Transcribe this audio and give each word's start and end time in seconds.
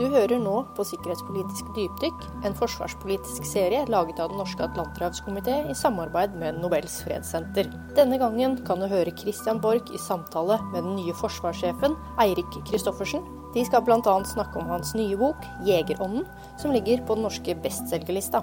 Du 0.00 0.06
hører 0.08 0.38
nå 0.40 0.54
på 0.72 0.84
Sikkerhetspolitisk 0.88 1.74
dypdykk, 1.76 2.22
en 2.48 2.54
forsvarspolitisk 2.56 3.44
serie 3.44 3.82
laget 3.92 4.20
av 4.22 4.30
Den 4.30 4.38
norske 4.40 4.64
atlanterhavskomité 4.64 5.58
i 5.68 5.74
samarbeid 5.76 6.38
med 6.40 6.56
Nobels 6.62 6.94
fredssenter. 7.04 7.68
Denne 7.98 8.16
gangen 8.22 8.54
kan 8.64 8.80
du 8.80 8.86
høre 8.88 9.12
Christian 9.12 9.60
Borch 9.60 9.90
i 9.92 10.00
samtale 10.00 10.56
med 10.70 10.86
den 10.86 10.94
nye 10.96 11.12
forsvarssjefen 11.18 11.98
Eirik 12.24 12.56
Kristoffersen. 12.70 13.26
De 13.52 13.64
skal 13.68 13.84
bl.a. 13.84 14.14
snakke 14.30 14.62
om 14.62 14.70
hans 14.72 14.94
nye 14.96 15.18
bok 15.20 15.44
'Jegerånden', 15.68 16.24
som 16.56 16.72
ligger 16.72 17.04
på 17.04 17.18
den 17.18 17.28
norske 17.28 17.58
bestselgerlista. 17.60 18.40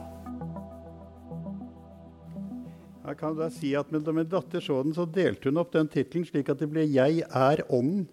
Jeg 3.08 3.18
kan 3.18 3.34
da 3.34 3.50
si 3.50 3.74
at 3.74 3.89
Da 3.89 4.12
min 4.12 4.30
datter 4.30 4.62
så 4.62 4.84
den, 4.84 4.94
så 4.94 5.10
delte 5.10 5.50
hun 5.50 5.58
opp 5.58 5.74
den 5.74 5.89
tittelen 5.89 6.28
slik 6.28 6.50
at 6.50 6.60
det 6.60 6.70
ble 6.70 6.86
'Jeg 6.86 7.26
er 7.34 7.66
ånden'. 7.66 8.05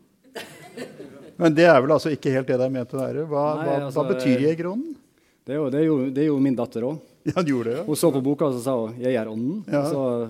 Men 1.41 1.55
det 1.57 1.67
er 1.67 1.81
vel 1.83 1.95
altså 1.97 2.13
ikke 2.15 2.33
helt 2.35 2.49
det 2.49 2.59
det 2.61 2.67
er 2.67 2.73
ment 2.75 2.95
å 2.95 3.01
være? 3.01 3.25
Hva, 3.31 3.45
Nei, 3.59 3.67
hva, 3.67 3.77
altså, 3.89 4.01
hva 4.01 4.15
betyr 4.15 4.45
jegerånden? 4.47 4.95
Det, 5.45 5.59
det, 5.75 5.83
det, 6.15 6.23
er 6.23 6.29
jo 6.31 6.41
min 6.43 6.57
datter 6.59 6.89
òg. 6.91 7.03
Ja, 7.25 7.41
gjorde 7.41 7.71
det, 7.71 7.77
ja. 7.79 7.83
Hun 7.87 7.97
så 7.97 8.11
på 8.13 8.21
boka 8.21 8.51
og 8.51 8.59
sa 8.61 8.75
hun 8.77 8.99
'Jeg 9.01 9.17
er 9.17 9.31
ånden'. 9.31 9.63
Ja. 9.73 9.81
Så 9.89 10.29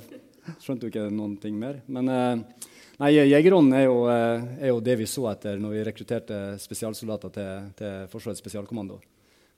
skjønte 0.63 0.87
hun 0.87 0.93
ikke 0.93 1.09
noen 1.11 1.33
ting 1.43 1.57
mer. 1.59 1.81
Men 1.91 2.09
eh, 2.09 2.69
nei, 3.03 3.09
jegerånden 3.17 3.75
er, 3.75 3.89
eh, 3.89 4.45
er, 4.61 4.69
jo 4.69 4.79
det 4.79 4.95
vi 5.01 5.09
så 5.11 5.27
etter 5.33 5.59
når 5.59 5.75
vi 5.75 5.85
rekrutterte 5.89 6.39
spesialsoldater 6.63 7.35
til, 7.35 7.67
til 7.81 8.07
Forsvarets 8.13 8.39
spesialkommando. 8.39 9.01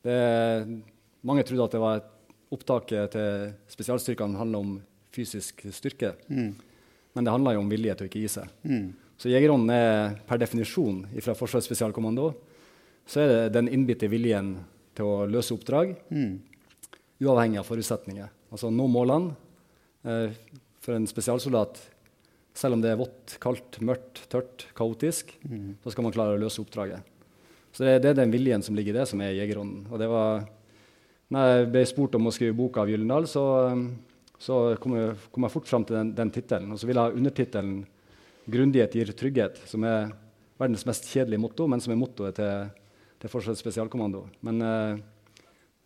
Det, 0.00 0.16
mange 1.28 1.44
trodde 1.44 1.69
at 1.69 1.77
det 1.77 1.83
var 1.83 2.00
et 2.00 2.08
opptaket 2.56 3.12
til 3.12 3.52
spesialstyrkene 3.74 4.41
handla 4.41 4.64
om 4.64 4.78
fysisk 5.12 5.66
styrke. 5.77 6.14
Mm. 6.28 6.55
Men 7.16 7.24
det 7.24 7.33
handler 7.36 7.56
jo 7.56 7.64
om 7.64 7.72
vilje 7.72 7.97
til 7.97 8.06
å 8.06 8.10
ikke 8.10 8.22
gi 8.24 8.33
seg. 8.33 8.56
Mm. 8.64 8.88
Så 9.16 9.30
jegerånden 9.33 9.73
er 9.73 10.16
per 10.29 10.41
definisjon 10.41 11.05
fra 11.25 11.34
Forsvarets 11.37 11.69
spesialkommando 11.70 12.30
så 13.06 13.23
er 13.23 13.30
det 13.30 13.55
den 13.55 13.70
innbitte 13.70 14.11
viljen 14.11 14.56
til 14.97 15.06
å 15.06 15.27
løse 15.31 15.55
oppdrag, 15.55 15.92
mm. 16.11 16.33
uavhengig 17.23 17.61
av 17.61 17.69
forutsetninger. 17.69 18.33
Altså 18.50 18.73
nå 18.75 18.89
målene. 18.91 19.36
Eh, 20.06 20.34
for 20.83 20.97
en 20.97 21.06
spesialsoldat, 21.06 21.78
selv 22.56 22.77
om 22.77 22.83
det 22.83 22.92
er 22.92 22.98
vått, 22.98 23.36
kaldt, 23.42 23.78
mørkt, 23.84 24.25
tørt, 24.33 24.67
kaotisk, 24.77 25.33
mm. 25.47 25.78
så 25.84 25.95
skal 25.95 26.06
man 26.06 26.14
klare 26.14 26.34
å 26.34 26.42
løse 26.42 26.62
oppdraget. 26.62 27.06
Så 27.75 27.84
det, 27.84 28.01
det, 28.03 28.12
er 28.12 28.20
den 28.20 28.34
viljen 28.34 28.64
som 28.64 28.77
ligger 28.77 28.95
i 28.95 28.98
det, 28.98 29.06
som 29.11 29.23
er 29.23 29.36
jegerånden. 29.36 29.86
Og 29.91 30.01
det 30.03 30.11
var, 30.11 30.47
når 31.34 31.51
jeg 31.51 31.70
ble 31.75 31.86
spurt 31.91 32.19
om 32.19 32.30
å 32.30 32.34
skrive 32.34 32.56
boka 32.58 32.83
av 32.83 32.91
Gyllendal, 32.91 33.30
så 33.30 33.47
så 34.36 34.77
kom 34.80 34.97
jeg, 34.97 35.14
kom 35.33 35.47
jeg 35.47 35.53
fort 35.55 35.69
fram 35.69 35.84
til 35.89 35.97
den, 35.97 36.11
den 36.17 36.30
tittelen. 36.33 36.73
Og 36.73 36.80
så 36.80 36.89
ville 36.89 37.01
jeg 37.01 37.12
ha 37.14 37.20
undertittelen 37.20 37.77
'Grundighet 38.47 38.94
gir 38.94 39.11
trygghet', 39.12 39.58
som 39.66 39.84
er 39.84 40.12
verdens 40.58 40.86
mest 40.86 41.08
kjedelige 41.11 41.42
motto, 41.42 41.66
men 41.66 41.83
som 41.83 41.92
er 41.92 42.00
mottoet 42.00 42.39
til, 42.39 42.69
til 43.20 43.33
Forsvarets 43.33 43.62
spesialkommando. 43.64 44.22
Men 44.47 44.62
eh, 44.62 45.00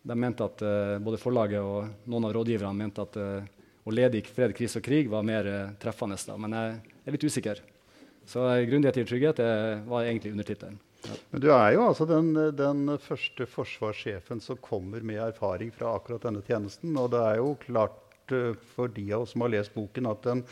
de 0.03 0.17
mente 0.17 0.45
at 0.45 0.63
eh, 0.63 0.99
både 1.03 1.21
forlaget 1.21 1.65
og 1.65 2.11
noen 2.11 2.29
av 2.29 2.37
rådgiverne 2.37 2.77
mente 2.77 3.07
at 3.07 3.17
eh, 3.17 3.49
å 3.85 3.95
lede 3.95 4.21
i 4.21 4.23
fred, 4.27 4.53
krise 4.57 4.79
og 4.79 4.85
krig 4.85 5.09
var 5.11 5.25
mer 5.27 5.49
eh, 5.49 5.73
treffende. 5.81 6.21
Da. 6.21 6.37
Men 6.37 6.59
jeg 6.59 6.77
er 7.07 7.17
litt 7.17 7.27
usikker. 7.27 7.65
Så 8.29 8.45
eh, 8.53 8.67
'Grundighet 8.69 9.01
gir 9.01 9.09
trygghet' 9.09 9.43
var 9.89 10.05
egentlig 10.05 10.37
undertittelen. 10.37 10.79
Ja. 11.01 11.17
Men 11.33 11.41
du 11.41 11.49
er 11.49 11.71
jo 11.73 11.87
altså 11.89 12.05
den, 12.05 12.35
den, 12.59 12.85
første 13.01 13.47
forsvarssjefen 13.49 14.45
som 14.45 14.61
kommer 14.61 15.01
med 15.01 15.17
erfaring 15.31 15.73
fra 15.73 15.95
akkurat 15.97 16.29
denne 16.29 16.45
tjenesten. 16.45 16.93
Og 17.01 17.09
det 17.15 17.25
er 17.25 17.41
jo 17.41 17.55
klart 17.65 18.11
Eh, 18.33 18.55
for 18.75 18.89
de 18.89 19.13
av 19.13 19.23
oss 19.23 19.35
som 19.35 19.45
har 19.45 19.53
lest 19.55 19.75
boken, 19.75 20.09
at 20.11 20.23
den 20.27 20.45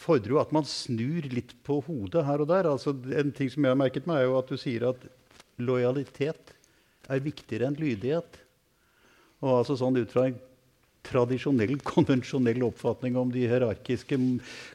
fordrer 0.00 0.34
jo 0.34 0.40
at 0.40 0.52
man 0.54 0.66
snur 0.68 1.26
litt 1.32 1.54
på 1.66 1.80
hodet 1.86 2.24
her 2.26 2.42
og 2.42 2.50
der. 2.50 2.68
Altså, 2.70 2.94
en 2.94 3.32
ting 3.34 3.50
som 3.52 3.64
jeg 3.64 3.74
har 3.74 3.80
merket 3.80 4.08
meg, 4.08 4.22
er 4.22 4.30
jo 4.30 4.38
at 4.40 4.50
du 4.50 4.58
sier 4.60 4.88
at 4.90 5.06
lojalitet 5.62 6.52
er 7.08 7.24
viktigere 7.24 7.70
enn 7.70 7.78
lydighet. 7.78 8.40
Og 9.44 9.60
altså 9.60 9.76
sånn 9.78 9.98
ut 9.98 10.12
fra 10.12 10.28
en 10.30 10.38
tradisjonell, 11.06 11.76
konvensjonell 11.94 12.64
oppfatning 12.66 13.18
om 13.20 13.30
de 13.32 13.46
hierarkiske 13.46 14.18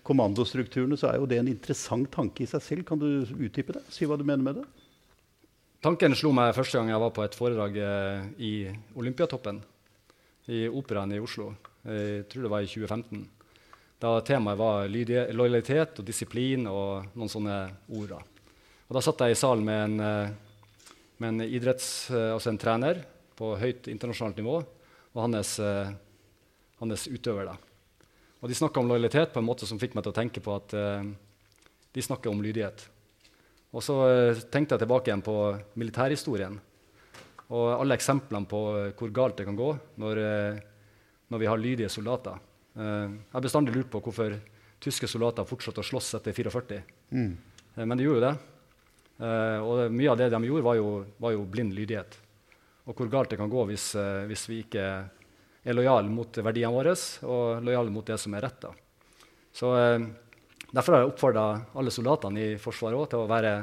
kommandostrukturene, 0.07 0.99
så 0.99 1.11
er 1.11 1.19
jo 1.21 1.29
det 1.29 1.41
en 1.41 1.51
interessant 1.51 2.09
tanke 2.13 2.45
i 2.45 2.49
seg 2.49 2.63
selv. 2.65 2.87
Kan 2.87 3.01
du 3.01 3.09
utdype 3.25 3.77
det? 3.77 3.85
Si 3.93 4.07
hva 4.07 4.19
du 4.19 4.25
mener 4.27 4.45
med 4.45 4.61
det? 4.61 4.69
Tanken 5.81 6.13
slo 6.13 6.29
meg 6.37 6.53
første 6.53 6.77
gang 6.77 6.91
jeg 6.91 7.01
var 7.01 7.13
på 7.15 7.23
et 7.25 7.35
foredrag 7.35 7.77
eh, 7.81 8.25
i 8.37 8.53
Olympiatoppen 9.01 9.63
i 10.53 10.67
Operaen 10.69 11.13
i 11.15 11.21
Oslo. 11.21 11.51
Jeg 11.85 12.27
tror 12.29 12.45
det 12.45 12.51
var 12.51 12.61
i 12.61 12.69
2015. 12.69 13.23
Da 14.01 14.15
temaet 14.25 14.57
var 14.57 14.87
lojalitet 14.89 15.99
og 16.01 16.05
disiplin 16.07 16.63
og 16.65 17.11
noen 17.13 17.29
sånne 17.29 17.57
ord. 17.93 18.15
Og 18.17 18.95
da 18.97 19.03
satt 19.05 19.21
jeg 19.21 19.35
i 19.35 19.37
salen 19.37 19.61
med 19.67 19.81
en, 19.83 19.99
eh, 20.01 20.31
med 21.21 21.29
en 21.29 21.41
idretts, 21.45 22.09
eh, 22.09 22.33
altså 22.33 22.49
en 22.49 22.57
trener 22.57 23.03
på 23.37 23.53
høyt 23.61 23.87
internasjonalt 23.93 24.41
nivå 24.41 24.55
og 24.57 25.21
hans, 25.21 25.59
eh, 25.59 25.93
hans 26.79 27.07
utøver. 27.07 27.45
Da. 27.45 27.55
Og 28.41 28.49
de 28.49 28.55
snakka 28.55 28.79
om 28.79 28.87
lojalitet 28.89 29.33
på 29.33 29.37
en 29.37 29.45
måte 29.45 29.67
som 29.67 29.77
fikk 29.77 29.93
meg 29.93 30.03
til 30.03 30.13
å 30.13 30.17
tenke 30.17 30.41
på 30.41 30.55
at 30.55 30.69
de 31.93 32.01
snakker 32.01 32.31
om 32.31 32.41
lydighet. 32.41 32.87
Og 33.71 33.83
så 33.83 34.33
tenkte 34.49 34.73
jeg 34.73 34.79
tilbake 34.79 35.11
igjen 35.11 35.21
på 35.21 35.61
militærhistorien. 35.77 36.59
Og 37.51 37.79
alle 37.79 37.93
eksemplene 37.93 38.47
på 38.47 38.93
hvor 38.97 39.13
galt 39.13 39.37
det 39.37 39.45
kan 39.45 39.55
gå 39.55 39.79
når, 39.97 40.61
når 41.29 41.37
vi 41.37 41.45
har 41.45 41.57
lydige 41.57 41.89
soldater. 41.89 42.39
Eh, 42.75 43.07
jeg 43.11 43.35
har 43.35 43.43
bestandig 43.43 43.75
lurt 43.75 43.91
på 43.91 44.01
hvorfor 44.03 44.37
tyske 44.81 45.09
soldater 45.09 45.47
fortsatte 45.47 45.83
å 45.83 45.85
slåss 45.85 46.15
etter 46.19 46.35
44. 46.35 46.81
Mm. 47.11 47.31
Men 47.75 47.97
de 47.97 48.05
gjorde 48.05 48.19
jo 48.19 48.27
det. 48.27 48.35
Og 49.61 49.93
mye 49.93 50.09
av 50.09 50.17
det 50.17 50.31
de 50.33 50.39
gjorde, 50.47 50.65
var 50.65 50.75
jo, 50.79 50.87
var 51.21 51.35
jo 51.35 51.43
blind 51.45 51.75
lydighet. 51.77 52.15
Og 52.89 52.97
hvor 52.97 53.11
galt 53.11 53.29
det 53.29 53.37
kan 53.37 53.51
gå 53.51 53.67
hvis, 53.69 53.91
hvis 54.25 54.47
vi 54.49 54.63
ikke 54.63 54.85
er 55.61 55.77
lojale 55.77 56.09
mot 56.09 56.39
verdiene 56.41 56.73
våre 56.73 56.95
og 57.29 57.61
lojale 57.61 57.93
mot 57.93 58.07
det 58.07 58.17
som 58.17 58.33
er 58.33 58.41
rett. 58.47 58.65
Så, 59.53 59.69
derfor 60.71 60.97
har 60.97 61.03
jeg 61.03 61.11
oppfordra 61.11 61.45
alle 61.77 61.93
soldatene 61.93 62.47
i 62.47 62.57
Forsvaret 62.59 63.13
til 63.13 63.21
å 63.21 63.29
være 63.29 63.53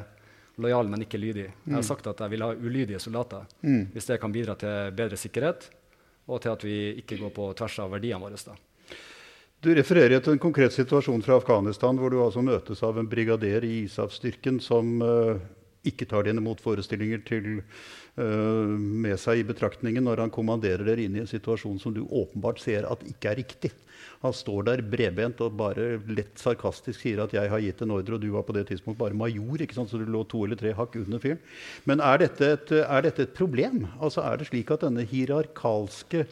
lojale, 0.62 0.90
men 0.90 1.04
ikke 1.04 1.20
lydige. 1.20 1.52
Jeg 1.64 1.72
har 1.72 1.82
mm. 1.82 1.88
sagt 1.90 2.06
at 2.10 2.22
jeg 2.22 2.34
vil 2.34 2.44
ha 2.44 2.52
ulydige 2.54 3.02
soldater 3.02 3.46
mm. 3.62 3.90
hvis 3.94 4.08
det 4.10 4.20
kan 4.22 4.34
bidra 4.34 4.56
til 4.58 4.94
bedre 4.96 5.18
sikkerhet, 5.20 5.68
og 6.28 6.42
til 6.44 6.52
at 6.52 6.64
vi 6.66 6.78
ikke 7.00 7.18
går 7.20 7.32
på 7.34 7.50
tvers 7.58 7.78
av 7.84 7.92
verdiene 7.94 8.20
våre. 8.22 8.40
Da. 8.46 8.56
Du 9.58 9.72
refererer 9.74 10.20
til 10.22 10.36
en 10.36 10.38
konkret 10.38 10.70
situasjon 10.70 11.22
fra 11.26 11.34
Afghanistan, 11.40 11.96
hvor 11.98 12.12
du 12.14 12.20
altså 12.22 12.44
møtes 12.46 12.78
av 12.86 12.98
en 13.00 13.08
brigader 13.10 13.64
i 13.66 13.80
ISAF-styrken 13.88 14.60
som 14.62 15.00
uh, 15.02 15.32
ikke 15.82 16.06
tar 16.06 16.28
dine 16.28 16.44
motforestillinger 16.44 17.24
til, 17.26 17.48
uh, 18.22 18.76
med 18.78 19.18
seg 19.18 19.40
i 19.40 19.46
betraktningen 19.48 20.06
når 20.06 20.22
han 20.22 20.30
kommanderer 20.30 20.86
dere 20.86 21.02
inn 21.02 21.16
i 21.18 21.24
en 21.24 21.30
situasjon 21.30 21.80
som 21.82 21.96
du 21.96 22.04
åpenbart 22.06 22.62
ser 22.62 22.86
at 22.86 23.02
ikke 23.10 23.32
er 23.32 23.40
riktig. 23.40 23.72
Han 24.22 24.36
står 24.36 24.68
der 24.68 24.82
bredbent 24.92 25.42
og 25.42 25.56
bare 25.58 25.88
lett 26.06 26.38
sarkastisk 26.38 27.02
sier 27.02 27.24
at 27.24 27.34
'jeg 27.34 27.50
har 27.50 27.64
gitt 27.64 27.82
en 27.82 27.96
ordre', 27.96 28.14
og 28.14 28.22
du 28.22 28.30
var 28.30 28.46
på 28.46 28.54
det 28.54 28.68
tidspunkt 28.68 29.00
bare 29.02 29.14
major, 29.14 29.58
så 29.74 29.98
du 29.98 30.06
lå 30.06 30.22
to 30.22 30.44
eller 30.44 30.56
tre 30.56 30.70
hakk 30.70 30.94
under 31.02 31.18
fyren. 31.18 31.42
Men 31.84 31.98
er 31.98 32.18
dette, 32.18 32.46
et, 32.46 32.72
er 32.78 33.02
dette 33.02 33.26
et 33.26 33.34
problem? 33.34 33.88
Altså 34.00 34.22
Er 34.22 34.36
det 34.38 34.46
slik 34.46 34.70
at 34.70 34.86
denne 34.86 35.02
hierarkalske 35.02 36.28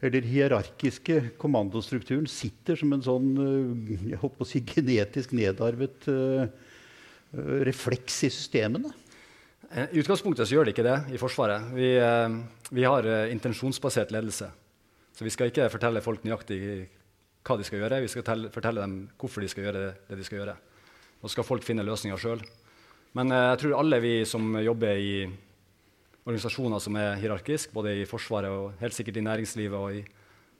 eller 0.00 0.24
hierarkiske 0.24 1.18
kommandostrukturen 1.40 2.28
sitter 2.30 2.78
som 2.80 2.94
en 2.96 3.04
sånn 3.04 3.28
jeg 4.08 4.20
håper 4.22 4.44
å 4.44 4.48
si, 4.48 4.62
genetisk 4.64 5.34
nedarvet 5.36 6.08
uh, 6.08 6.46
refleks 7.68 8.22
i 8.24 8.30
systemene? 8.32 8.94
I 9.70 10.00
utgangspunktet 10.00 10.48
så 10.48 10.56
gjør 10.56 10.66
det 10.66 10.74
ikke 10.74 10.86
det 10.86 10.96
i 11.14 11.20
Forsvaret. 11.20 11.68
Vi, 11.76 11.92
uh, 12.00 12.40
vi 12.72 12.86
har 12.88 13.06
uh, 13.06 13.28
intensjonsbasert 13.34 14.14
ledelse. 14.16 14.48
Så 15.12 15.26
vi 15.26 15.34
skal 15.34 15.52
ikke 15.52 15.68
fortelle 15.68 16.00
folk 16.00 16.24
nøyaktig 16.24 16.60
hva 17.44 17.56
de 17.60 17.66
skal 17.66 17.82
gjøre. 17.82 18.00
Vi 18.04 18.10
skal 18.12 18.48
fortelle 18.52 18.80
dem 18.80 18.96
hvorfor 19.20 19.44
de 19.44 19.52
skal 19.52 19.66
gjøre 19.68 19.84
det 20.08 20.16
de 20.16 20.26
skal 20.26 20.40
gjøre. 20.40 20.56
Og 21.20 21.28
så 21.28 21.34
skal 21.34 21.48
folk 21.48 21.66
finne 21.66 21.84
løsninger 21.84 22.20
sjøl. 22.20 22.42
Men 23.18 23.32
eh, 23.34 23.46
jeg 23.52 23.62
tror 23.62 23.78
alle 23.80 24.00
vi 24.02 24.14
som 24.28 24.54
jobber 24.62 25.00
i 25.00 25.14
organisasjoner 26.26 26.82
som 26.82 26.96
er 27.00 27.18
hierarkiske, 27.20 27.72
både 27.74 27.94
i 28.00 28.06
Forsvaret 28.08 28.52
og 28.52 28.80
helt 28.82 28.96
sikkert 28.96 29.20
i 29.20 29.26
næringslivet 29.26 29.76
og 29.78 30.00
i, 30.00 30.02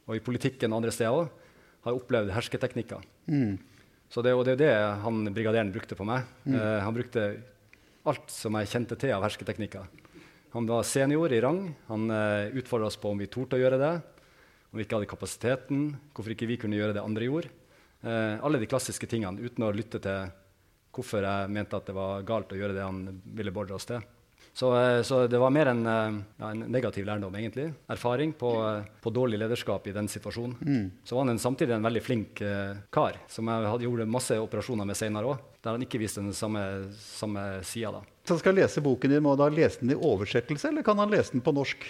og 0.09 0.17
i 0.17 0.23
politikken 0.25 0.73
og 0.73 0.81
andre 0.81 0.95
steder 0.95 1.31
har 1.87 1.97
opplevd 1.97 2.33
hersketeknikker. 2.35 3.05
Mm. 3.31 3.59
Så 4.11 4.25
det, 4.27 4.35
og 4.35 4.45
det 4.47 4.57
er 4.57 4.63
det 4.65 4.75
han 5.05 5.23
brigaderen 5.35 5.73
brukte 5.73 5.97
på 5.97 6.07
meg. 6.09 6.27
Mm. 6.45 6.57
Eh, 6.59 6.79
han 6.83 6.97
brukte 6.97 7.27
alt 8.11 8.33
som 8.33 8.57
jeg 8.59 8.73
kjente 8.73 8.99
til 8.99 9.15
av 9.15 9.25
hersketeknikker. 9.27 9.87
Han 10.57 10.67
var 10.67 10.87
senior 10.89 11.31
i 11.33 11.41
rang. 11.45 11.63
Han 11.89 12.11
eh, 12.11 12.57
utfordra 12.59 12.89
oss 12.91 12.99
på 12.99 13.13
om 13.13 13.21
vi 13.21 13.31
torde 13.31 13.59
å 13.59 13.63
gjøre 13.63 13.79
det 13.81 13.95
om 14.71 14.79
vi 14.79 14.87
ikke 14.87 15.01
hadde 15.01 15.11
kapasiteten, 15.11 15.89
hvorfor 16.15 16.35
ikke 16.35 16.47
vi 16.47 16.59
kunne 16.63 16.79
gjøre 16.79 16.95
det 16.95 17.03
andre 17.03 17.27
gjorde. 17.27 17.51
Eh, 18.07 18.37
alle 18.39 18.61
de 18.63 18.69
klassiske 18.71 19.09
tingene, 19.11 19.43
uten 19.43 19.67
å 19.67 19.73
lytte 19.75 19.99
til 20.03 20.31
hvorfor 20.95 21.27
jeg 21.27 21.51
mente 21.55 21.79
at 21.79 21.91
det 21.91 21.95
var 21.97 22.23
galt 22.27 22.55
å 22.55 22.59
gjøre 22.59 22.77
det 22.77 22.87
han 22.87 23.03
ville 23.35 23.53
beordre 23.55 23.79
oss 23.79 23.89
til. 23.91 24.03
Så, 24.61 24.81
eh, 24.81 25.03
så, 25.03 25.27
det 25.27 25.39
var 25.39 25.51
mer 25.51 25.67
en, 25.67 25.87
eh, 25.87 26.23
ja, 26.37 26.51
en, 26.51 26.59
negativ 26.59 27.07
lærdom, 27.07 27.35
egentlig. 27.35 27.71
Erfaring 27.89 28.33
på, 28.33 28.51
eh, 28.69 28.83
på 29.01 29.11
dårlig 29.11 29.39
lederskap 29.41 29.87
i 29.87 29.93
den 29.93 30.09
situasjonen. 30.09 30.57
Mm. 30.61 30.91
Så 31.05 31.15
var 31.15 31.23
han 31.23 31.33
en, 31.33 31.39
samtidig 31.39 31.73
en 31.73 31.87
veldig 31.89 32.03
flink 32.05 32.41
eh, 32.45 32.75
kar, 32.93 33.17
som 33.29 33.49
jeg 33.49 33.71
hadde 33.71 33.87
gjort 33.87 34.11
masse 34.13 34.37
operasjoner 34.37 34.85
med 34.85 34.99
senere 35.01 35.31
òg. 35.33 35.47
der 35.65 35.79
han 35.79 35.85
ikke 35.87 36.03
viste 36.03 36.21
den 36.21 36.37
samme, 36.37 36.61
samme 36.93 37.65
sida. 37.65 38.03
Så 38.25 38.35
han 38.37 38.43
skal 38.43 38.55
lese 38.55 38.83
boken 38.85 39.11
din, 39.11 39.23
Må 39.23 39.33
han 39.41 39.55
lese 39.57 39.81
den 39.81 39.95
i 39.95 39.97
oversettelse, 39.97 40.69
eller 40.69 40.83
kan 40.83 40.99
han 40.99 41.09
lese 41.11 41.33
den 41.33 41.41
på 41.41 41.57
norsk? 41.57 41.87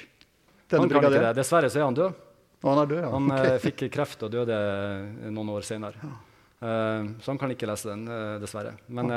Denne 0.70 0.86
han 0.86 0.94
kan 0.94 1.10
ikke 1.10 1.24
det. 1.26 1.34
Dessverre 1.40 1.70
så 1.70 1.80
er 1.80 1.88
han 1.88 1.98
død. 1.98 2.20
Og 2.62 2.70
han 2.70 2.82
er 2.84 2.92
død, 2.92 3.02
ja. 3.02 3.10
Han 3.16 3.32
okay. 3.32 3.50
uh, 3.50 3.62
fikk 3.64 3.84
kreft 3.90 4.22
og 4.22 4.30
døde 4.30 4.60
noen 5.26 5.50
år 5.56 5.66
senere. 5.66 5.98
Ja. 6.06 6.12
Uh, 6.62 7.18
så 7.18 7.32
han 7.32 7.42
kan 7.42 7.50
ikke 7.50 7.66
lese 7.66 7.90
den, 7.90 8.06
uh, 8.06 8.38
dessverre. 8.38 8.76
Men, 8.86 9.10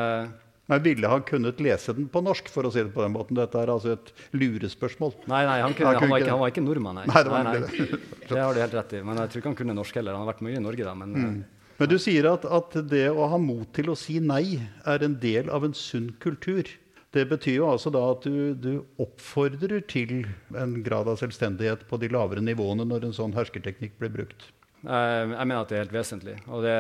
Men 0.71 0.83
ville 0.85 1.09
han 1.11 1.25
kunnet 1.27 1.59
lese 1.59 1.93
den 1.95 2.05
på 2.11 2.21
norsk? 2.23 2.47
for 2.53 2.67
å 2.67 2.71
si 2.71 2.79
det 2.79 2.93
på 2.93 3.03
den 3.03 3.11
måten? 3.15 3.35
Dette 3.35 3.59
er 3.59 3.71
altså 3.73 3.97
et 3.97 4.13
lurespørsmål. 4.31 5.17
Nei, 5.27 5.41
nei 5.49 5.57
han, 5.59 5.73
kunne, 5.75 5.91
han, 5.91 6.05
han, 6.05 6.13
var, 6.13 6.23
ikke, 6.23 6.31
han 6.31 6.39
var, 6.39 6.53
ikke, 6.53 6.63
nordmann. 6.63 7.01
Nei. 7.01 7.09
nei, 7.09 7.23
det, 7.25 7.33
nei, 7.33 7.57
nei. 7.59 7.99
det 8.29 8.39
har 8.39 8.55
du 8.55 8.61
helt 8.63 8.77
rett 8.79 8.95
i. 8.95 9.03
Men 9.03 9.19
jeg 9.19 9.33
tror 9.33 9.43
ikke 9.43 9.51
han 9.51 9.59
kunne 9.59 9.75
norsk 9.75 9.99
heller. 9.99 10.15
Han 10.15 10.23
har 10.23 10.31
vært 10.31 10.47
mye 10.47 10.61
i 10.61 10.63
Norge 10.63 10.87
da. 10.87 10.95
men... 11.01 11.19
Mm. 11.19 11.43
Men 11.79 11.89
du 11.89 11.97
sier 11.99 12.27
at, 12.29 12.45
at, 12.45 12.75
det 12.87 13.07
å 13.09 13.25
ha 13.31 13.37
mot 13.41 13.67
til 13.75 13.89
å 13.91 13.97
si 13.97 14.19
nei 14.21 14.59
er 14.87 15.03
en 15.03 15.15
del 15.19 15.49
av 15.51 15.65
en 15.65 15.73
sunn 15.75 16.11
kultur. 16.21 16.69
Det 17.13 17.25
betyr 17.29 17.59
jo 17.59 17.69
altså 17.69 17.91
da 17.93 18.03
at 18.11 18.25
du, 18.25 18.53
du, 18.57 18.71
oppfordrer 19.01 19.83
til 19.89 20.23
en 20.57 20.77
grad 20.85 21.09
av 21.09 21.19
selvstendighet 21.21 21.83
på 21.89 21.99
de 22.01 22.09
lavere 22.13 22.41
nivåene 22.45 22.85
når 22.89 23.09
en 23.09 23.17
sånn 23.17 23.35
hersketeknikk 23.37 23.97
blir 24.01 24.13
brukt. 24.13 24.47
Jeg, 24.83 25.27
jeg 25.33 25.49
mener 25.49 25.59
at 25.59 25.73
det 25.73 25.77
er 25.77 25.83
helt 25.85 25.97
vesentlig. 25.97 26.37
Og 26.49 26.63
det, 26.65 26.77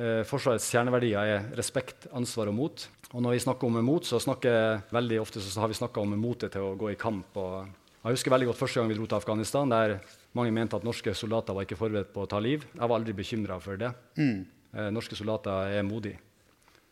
eh, 0.00 0.22
Forsvarets 0.28 0.70
kjerneverdier 0.72 1.34
er 1.34 1.50
respekt, 1.58 2.08
ansvar 2.16 2.52
og 2.52 2.58
mot. 2.60 2.86
Og 3.16 3.24
når 3.24 3.38
vi 3.38 3.44
snakker 3.46 3.68
om 3.68 3.78
mot, 3.84 4.04
så 4.04 4.20
snakker 4.20 4.82
veldig 4.92 5.20
ofte 5.22 5.40
så 5.40 5.62
har 5.62 5.70
vi 5.70 5.78
snakka 5.78 6.02
om 6.02 6.12
motet 6.20 6.52
til 6.52 6.66
å 6.66 6.74
gå 6.76 6.90
i 6.92 6.98
kamp. 7.00 7.36
Og 7.40 7.68
jeg 8.02 8.18
husker 8.18 8.34
veldig 8.34 8.50
godt 8.50 8.60
første 8.60 8.80
gang 8.80 8.90
vi 8.90 8.98
dro 8.98 9.06
til 9.08 9.16
Afghanistan. 9.16 9.68
der 9.68 9.98
mange 10.36 10.52
mente 10.52 10.76
at 10.76 10.84
norske 10.84 11.14
soldater 11.14 11.56
var 11.56 11.64
ikke 11.64 11.78
forberedt 11.80 12.12
på 12.12 12.22
å 12.24 12.28
ta 12.28 12.38
liv. 12.38 12.66
Jeg 12.74 12.84
var 12.84 12.98
aldri 12.98 13.12
bekymra 13.16 13.58
for 13.60 13.80
det. 13.80 13.90
Mm. 14.18 14.46
Eh, 14.74 14.90
norske 14.92 15.16
soldater 15.16 15.72
er 15.78 15.82
modige, 15.82 16.18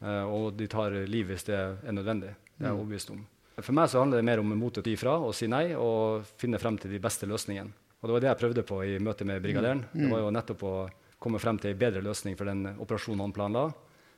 eh, 0.01 0.25
og 0.25 0.57
de 0.57 0.67
tar 0.67 0.91
liv 1.07 1.29
hvis 1.29 1.45
det 1.45 1.57
er 1.57 1.93
nødvendig. 1.93 2.33
Det 2.57 2.65
er 2.65 2.71
jeg 2.71 2.73
mm. 2.73 2.81
overbevist 2.81 3.13
om. 3.13 3.25
For 3.61 3.73
meg 3.73 3.89
så 3.89 4.01
handler 4.01 4.21
det 4.21 4.29
mer 4.29 4.41
om 4.41 4.53
motet 4.59 4.89
ifra 4.89 5.17
og 5.17 5.35
si 5.37 5.49
nei 5.49 5.75
og 5.77 6.25
finne 6.41 6.61
frem 6.61 6.77
til 6.81 6.93
de 6.93 7.01
beste 7.01 7.29
løsningene. 7.29 7.73
Og 8.01 8.09
det 8.09 8.15
var 8.15 8.25
det 8.25 8.29
jeg 8.29 8.41
prøvde 8.41 8.65
på 8.69 8.83
i 8.85 8.99
møte 9.01 9.25
med 9.25 9.41
brigaderen. 9.45 9.85
Mm. 9.93 10.01
Det 10.03 10.11
var 10.13 10.21
jo 10.25 10.33
nettopp 10.37 10.65
å 10.69 10.75
komme 11.21 11.41
frem 11.41 11.59
til 11.61 11.73
en 11.73 11.81
bedre 11.81 12.03
løsning 12.05 12.37
for 12.37 12.49
den 12.49 12.67
operasjonen 12.77 13.25
han 13.25 13.33
planla, 13.37 13.71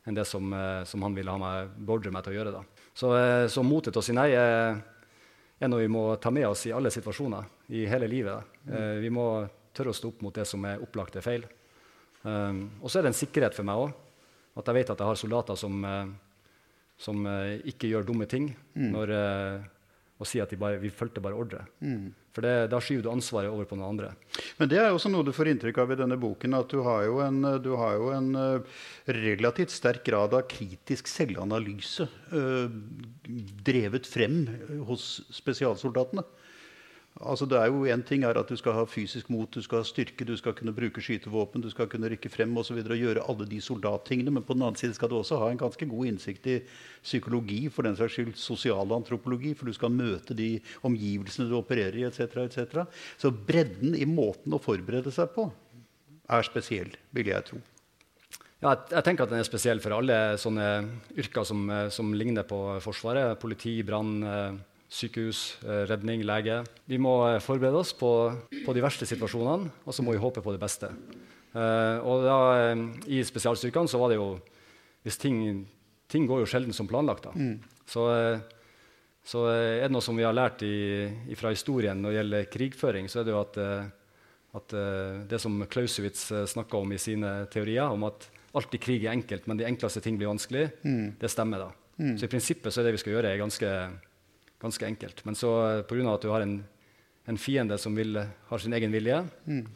enn 0.09 0.17
det 0.17 0.25
som, 0.25 0.53
eh, 0.53 0.85
som 0.85 1.03
han 1.05 1.15
ville 1.15 1.33
ha 1.33 1.41
meg, 1.41 1.75
beordre 1.77 2.13
meg 2.13 2.25
til 2.25 2.33
å 2.35 2.39
gjøre. 2.39 2.53
da. 2.53 2.63
Så, 2.95 3.13
eh, 3.17 3.47
så 3.47 3.63
motet 3.63 3.93
til 3.93 4.01
å 4.01 4.05
si 4.05 4.13
nei 4.17 4.31
er 4.33 4.83
er 5.61 5.67
noe 5.69 5.83
vi 5.83 5.89
må 5.91 6.17
ta 6.23 6.31
med 6.31 6.47
oss 6.47 6.67
i 6.67 6.73
alle 6.73 6.91
situasjoner 6.91 7.45
i 7.75 7.85
hele 7.85 8.07
livet. 8.07 8.45
Uh, 8.71 9.01
vi 9.03 9.11
må 9.11 9.49
tørre 9.75 9.91
å 9.91 9.97
stå 9.97 10.13
opp 10.13 10.21
mot 10.23 10.33
det 10.33 10.45
som 10.47 10.63
er 10.65 10.79
opplagte 10.79 11.19
feil. 11.21 11.49
Um, 12.23 12.79
og 12.81 12.87
så 12.87 13.01
er 13.01 13.03
det 13.03 13.11
en 13.11 13.19
sikkerhet 13.19 13.57
for 13.57 13.67
meg 13.67 13.75
òg. 13.75 13.91
At 14.55 14.71
jeg 14.71 14.77
vet 14.79 14.91
at 14.91 15.03
jeg 15.03 15.09
har 15.09 15.19
soldater 15.19 15.57
som, 15.59 15.83
som 16.95 17.27
ikke 17.67 17.91
gjør 17.91 18.07
dumme 18.07 18.27
ting. 18.31 18.55
Mm. 18.79 18.87
Når, 18.95 19.13
og 20.19 20.31
sier 20.31 20.47
at 20.47 20.55
de 20.55 20.59
bare, 20.63 20.79
vi 20.79 20.95
fulgte 20.95 21.23
bare 21.23 21.35
ordre. 21.35 21.67
Mm. 21.83 22.15
For 22.39 22.47
det, 22.47 22.69
da 22.71 22.79
skyver 22.79 23.03
du 23.03 23.11
ansvaret 23.11 23.51
over 23.51 23.67
på 23.67 23.75
noen 23.75 23.97
andre. 23.97 24.13
Men 24.61 24.69
det 24.71 24.77
er 24.79 24.93
også 24.95 25.11
noe 25.11 25.27
du 25.27 25.33
får 25.35 25.49
inntrykk 25.51 25.81
av 25.83 25.91
i 25.91 25.97
denne 25.99 26.15
boken. 26.23 26.53
At 26.55 26.71
du 26.71 26.85
har 26.87 27.01
jo 27.09 27.17
en, 27.25 27.41
har 27.43 27.97
jo 27.99 28.13
en 28.15 28.29
uh, 28.39 28.85
relativt 29.11 29.75
sterk 29.75 30.05
grad 30.07 30.37
av 30.39 30.45
kritisk 30.47 31.11
selvanalyse 31.11 32.07
øh, 32.31 32.71
drevet 33.67 34.07
frem 34.07 34.45
hos 34.87 35.09
spesialsoldatene. 35.35 36.23
Altså 37.19 37.49
det 37.51 37.57
er 37.59 37.67
jo 37.67 37.83
en 37.91 38.03
ting 38.07 38.23
er 38.23 38.39
at 38.39 38.51
Du 38.51 38.57
skal 38.57 38.77
ha 38.77 38.85
fysisk 38.87 39.31
mot, 39.31 39.51
du 39.51 39.63
skal 39.63 39.81
ha 39.81 39.87
styrke, 39.87 40.25
du 40.25 40.37
skal 40.39 40.55
kunne 40.55 40.75
bruke 40.75 41.03
skytevåpen, 41.03 41.63
du 41.63 41.71
skal 41.71 41.89
kunne 41.91 42.11
rykke 42.13 42.31
frem. 42.31 42.57
Og, 42.57 42.65
så 42.65 42.77
og 42.79 42.95
gjøre 42.95 43.25
alle 43.29 43.47
de 43.51 43.61
soldattingene. 43.61 44.31
Men 44.31 44.45
på 44.47 44.55
den 44.55 44.63
annen 44.63 44.79
side 44.79 44.95
skal 44.95 45.11
du 45.11 45.17
også 45.19 45.41
ha 45.43 45.49
en 45.51 45.59
ganske 45.59 45.87
god 45.87 46.07
innsikt 46.07 46.47
i 46.47 46.59
psykologi, 47.03 47.69
for 47.69 47.83
den 47.83 47.97
saks 47.99 48.15
skyld 48.15 48.37
sosialantropologi, 48.39 49.55
for 49.55 49.67
du 49.67 49.75
skal 49.75 49.91
møte 49.91 50.35
de 50.35 50.61
omgivelsene 50.87 51.49
du 51.51 51.57
opererer 51.59 51.99
i 51.99 52.07
etc. 52.07 52.45
etc. 52.47 52.87
Så 53.19 53.33
bredden 53.33 53.99
i 53.99 54.07
måten 54.07 54.55
å 54.55 54.63
forberede 54.63 55.11
seg 55.15 55.35
på 55.35 55.51
er 56.29 56.47
spesiell, 56.47 56.95
vil 57.17 57.33
jeg 57.33 57.51
tro. 57.51 57.61
Ja, 58.59 58.73
jeg, 58.75 59.05
tenker 59.07 59.23
at 59.23 59.31
den 59.31 59.39
er 59.39 59.47
spesiell 59.47 59.79
for 59.79 59.95
alle 59.95 60.35
sånne 60.41 60.67
yrker 61.19 61.47
som, 61.47 61.69
eh, 61.71 61.89
som 61.95 62.11
ligner 62.11 62.43
på 62.47 62.59
Forsvaret. 62.83 63.39
Politi, 63.39 63.77
brann, 63.87 64.17
eh, 64.23 64.57
sykehus, 64.89 65.59
eh, 65.65 65.85
redning, 65.89 66.25
lege. 66.25 66.63
Vi 66.89 66.99
må 67.01 67.15
eh, 67.29 67.41
forberede 67.45 67.81
oss 67.83 67.93
på, 67.97 68.11
på 68.65 68.75
de 68.75 68.85
verste 68.85 69.09
situasjonene, 69.09 69.71
og 69.85 69.95
så 69.95 70.05
må 70.05 70.15
vi 70.15 70.23
håpe 70.23 70.43
på 70.45 70.55
det 70.55 70.63
beste. 70.63 70.91
Uh, 71.49 71.99
og 72.05 72.27
da, 72.27 72.39
I 73.09 73.23
spesialstyrkene 73.25 73.89
så 73.89 73.99
var 73.99 74.13
det 74.13 74.19
jo 74.19 74.27
hvis 75.03 75.17
ting, 75.19 75.39
ting 76.07 76.27
går 76.29 76.43
jo 76.43 76.49
sjelden 76.51 76.77
som 76.77 76.89
planlagt. 76.89 77.25
da. 77.25 77.33
Mm. 77.33 77.57
Så, 77.89 78.05
så 79.25 79.45
er 79.49 79.87
det 79.87 79.95
noe 79.95 80.05
som 80.05 80.19
vi 80.19 80.27
har 80.27 80.37
lært 80.37 80.63
i, 80.67 81.33
fra 81.41 81.55
historien 81.55 81.99
når 82.03 82.13
det 82.13 82.19
gjelder 82.19 82.51
krigføring, 82.53 83.09
så 83.09 83.23
er 83.23 83.27
det 83.27 83.33
jo 83.33 83.41
at, 83.41 83.57
at 84.61 84.75
det 85.31 85.41
som 85.41 85.57
Klausowitz 85.73 86.27
snakka 86.53 86.83
om 86.85 86.93
i 86.93 87.01
sine 87.01 87.33
teorier, 87.49 87.89
om 87.89 88.05
at 88.11 88.29
alt 88.61 88.77
i 88.77 88.83
krig 88.83 89.07
er 89.07 89.17
enkelt, 89.17 89.49
men 89.49 89.59
de 89.59 89.67
enkleste 89.71 90.05
ting 90.05 90.21
blir 90.21 90.29
vanskelig, 90.29 90.69
mm. 90.85 91.17
det 91.23 91.33
stemmer. 91.33 91.65
da. 91.65 91.89
Mm. 91.97 92.15
Så 92.21 92.29
i 92.29 92.33
prinsippet 92.37 92.75
så 92.75 92.83
er 92.83 92.91
det 92.91 92.99
vi 92.99 93.03
skal 93.03 93.17
gjøre, 93.17 93.33
er 93.33 93.41
ganske 93.41 93.73
Ganske 94.63 94.87
enkelt. 94.87 95.25
Men 95.25 95.39
så 95.39 95.53
eh, 95.67 95.83
pga. 95.87 96.15
at 96.15 96.25
du 96.25 96.33
har 96.33 96.43
en, 96.43 96.57
en 97.27 97.39
fiende 97.39 97.79
som 97.79 97.95
vil, 97.95 98.19
har 98.19 98.59
sin 98.59 98.75
egen 98.75 98.95
vilje, 98.95 99.21
mm. 99.47 99.67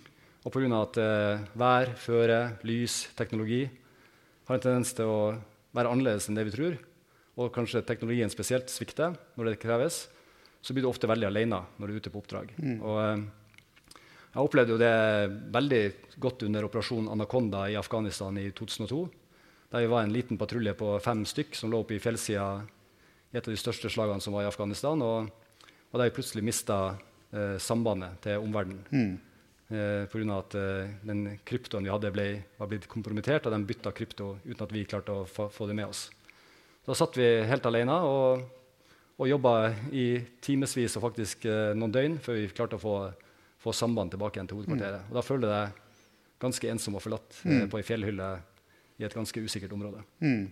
og 0.44 0.54
pga. 0.54 0.70
at 0.80 0.98
uh, 0.98 1.44
vær, 1.58 1.92
føre, 1.96 2.40
lys, 2.66 3.08
teknologi 3.18 3.68
har 4.48 4.56
en 4.56 4.64
tendens 4.64 4.94
til 4.96 5.06
å 5.06 5.20
være 5.72 5.92
annerledes 5.92 6.28
enn 6.28 6.36
det 6.36 6.48
vi 6.48 6.56
tror, 6.56 6.80
og 7.38 7.52
kanskje 7.54 7.84
teknologien 7.86 8.32
spesielt 8.32 8.68
svikter 8.68 9.14
når 9.38 9.52
det 9.52 9.60
kreves, 9.62 10.02
så 10.62 10.74
blir 10.74 10.84
du 10.84 10.90
ofte 10.90 11.08
veldig 11.10 11.30
alene 11.30 11.62
når 11.78 11.88
du 11.88 11.94
er 11.94 12.02
ute 12.02 12.12
på 12.12 12.20
oppdrag. 12.20 12.52
Mm. 12.58 12.82
Og, 12.82 12.98
jeg 14.32 14.46
opplevde 14.48 14.72
jo 14.72 14.80
det 14.80 14.92
veldig 15.52 15.80
godt 16.24 16.46
under 16.46 16.64
operasjonen 16.64 17.10
Anakonda 17.12 17.66
i 17.68 17.76
Afghanistan 17.76 18.36
i 18.40 18.46
2002. 18.56 19.00
Der 19.72 19.84
vi 19.84 19.90
var 19.92 20.06
en 20.06 20.14
liten 20.14 20.38
patrulje 20.40 20.72
på 20.76 20.94
fem 21.04 21.26
stykk 21.28 21.58
som 21.58 21.72
lå 21.72 21.82
oppe 21.82 21.98
i 21.98 22.00
fjellsida 22.00 22.46
i 23.32 23.38
et 23.38 23.48
av 23.48 23.52
de 23.52 23.60
største 23.60 23.90
slagene 23.92 24.20
som 24.20 24.36
var 24.36 24.44
i 24.44 24.50
Afghanistan. 24.50 25.02
Og, 25.02 25.28
og 25.90 26.00
der 26.00 26.10
vi 26.10 26.16
plutselig 26.18 26.44
mista 26.44 26.78
eh, 27.32 27.58
sambandet 27.60 28.20
til 28.24 28.44
omverdenen. 28.44 28.84
Mm. 28.92 29.12
Eh, 29.72 30.06
Pga. 30.12 30.38
at 30.38 30.54
eh, 30.54 30.90
den 31.08 31.38
kryptoen 31.48 31.86
vi 31.86 31.92
hadde, 31.92 32.12
ble, 32.12 32.26
var 32.58 32.68
blitt 32.68 32.88
kompromittert, 32.92 33.46
og 33.46 33.54
de 33.54 33.68
bytta 33.68 33.92
krypto 33.96 34.34
uten 34.44 34.66
at 34.66 34.74
vi 34.74 34.84
klarte 34.84 35.14
å 35.14 35.24
få, 35.24 35.48
få 35.52 35.68
det 35.70 35.78
med 35.78 35.88
oss. 35.88 36.10
Da 36.84 36.96
satt 36.98 37.16
vi 37.16 37.28
helt 37.46 37.66
alene 37.68 37.94
og, 38.04 38.42
og 39.16 39.30
jobba 39.30 39.54
i 39.94 40.06
timevis 40.44 40.98
og 40.98 41.06
faktisk 41.06 41.46
eh, 41.48 41.72
noen 41.78 41.94
døgn 41.94 42.18
før 42.20 42.36
vi 42.36 42.50
klarte 42.52 42.76
å 42.76 42.82
få, 42.82 42.96
få 43.62 43.72
samband 43.76 44.12
tilbake 44.12 44.36
igjen 44.36 44.50
til 44.50 44.60
hovedkvarteret. 44.60 45.06
Mm. 45.06 45.08
Og 45.08 45.16
da 45.16 45.24
følte 45.24 45.48
jeg 45.48 45.70
deg 45.70 45.80
ganske 46.42 46.72
ensom 46.74 46.98
og 46.98 47.04
forlatt 47.04 47.38
mm. 47.46 47.68
på 47.70 47.78
ei 47.78 47.86
fjellhylle 47.86 48.30
i 49.00 49.06
et 49.06 49.16
ganske 49.16 49.40
usikkert 49.40 49.72
område. 49.72 50.02
Mm. 50.20 50.50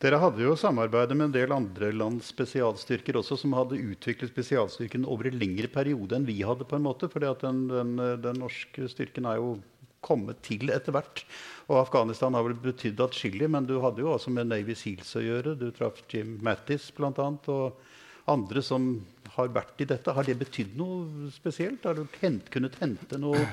Dere 0.00 0.16
hadde 0.22 0.40
jo 0.40 0.54
samarbeidet 0.56 1.16
med 1.16 1.28
en 1.28 1.34
del 1.34 1.52
andre 1.52 1.90
lands 1.92 2.30
spesialstyrker 2.32 3.18
også, 3.20 3.36
som 3.42 3.52
hadde 3.58 3.80
utviklet 3.80 4.32
spesialstyrken 4.32 5.04
over 5.04 5.28
en 5.28 5.36
lengre 5.40 5.68
periode 5.68 6.16
enn 6.16 6.28
vi 6.28 6.38
hadde. 6.40 6.64
på 6.64 6.78
en 6.78 6.86
måte, 6.86 7.10
at 7.12 7.44
den, 7.44 7.66
den, 7.68 7.92
den 8.22 8.40
norske 8.40 8.88
styrken 8.88 9.28
er 9.28 9.36
jo 9.42 9.58
kommet 10.00 10.40
til 10.46 10.72
etter 10.72 10.96
hvert. 10.96 11.24
Og 11.68 11.82
Afghanistan 11.82 12.34
har 12.34 12.46
vel 12.46 12.56
betydd 12.56 13.00
atskillig, 13.04 13.50
men 13.52 13.68
du 13.68 13.76
hadde 13.84 14.00
jo 14.00 14.14
også 14.14 14.32
med 14.32 14.48
Navy 14.48 14.74
Seals 14.74 15.12
å 15.20 15.24
gjøre. 15.24 15.56
Du 15.60 15.68
traff 15.76 16.00
Jim 16.08 16.38
Mattis 16.42 16.88
bl.a. 16.96 17.12
og 17.12 18.30
andre 18.30 18.62
som 18.64 18.92
har 19.36 19.52
vært 19.54 19.84
i 19.84 19.88
dette. 19.90 20.16
Har 20.16 20.26
det 20.26 20.38
betydd 20.40 20.76
noe 20.78 21.30
spesielt? 21.34 21.84
Har 21.84 21.98
du 21.98 22.06
hent, 22.22 22.48
kunnet 22.50 22.78
hente 22.80 23.20
noe 23.20 23.44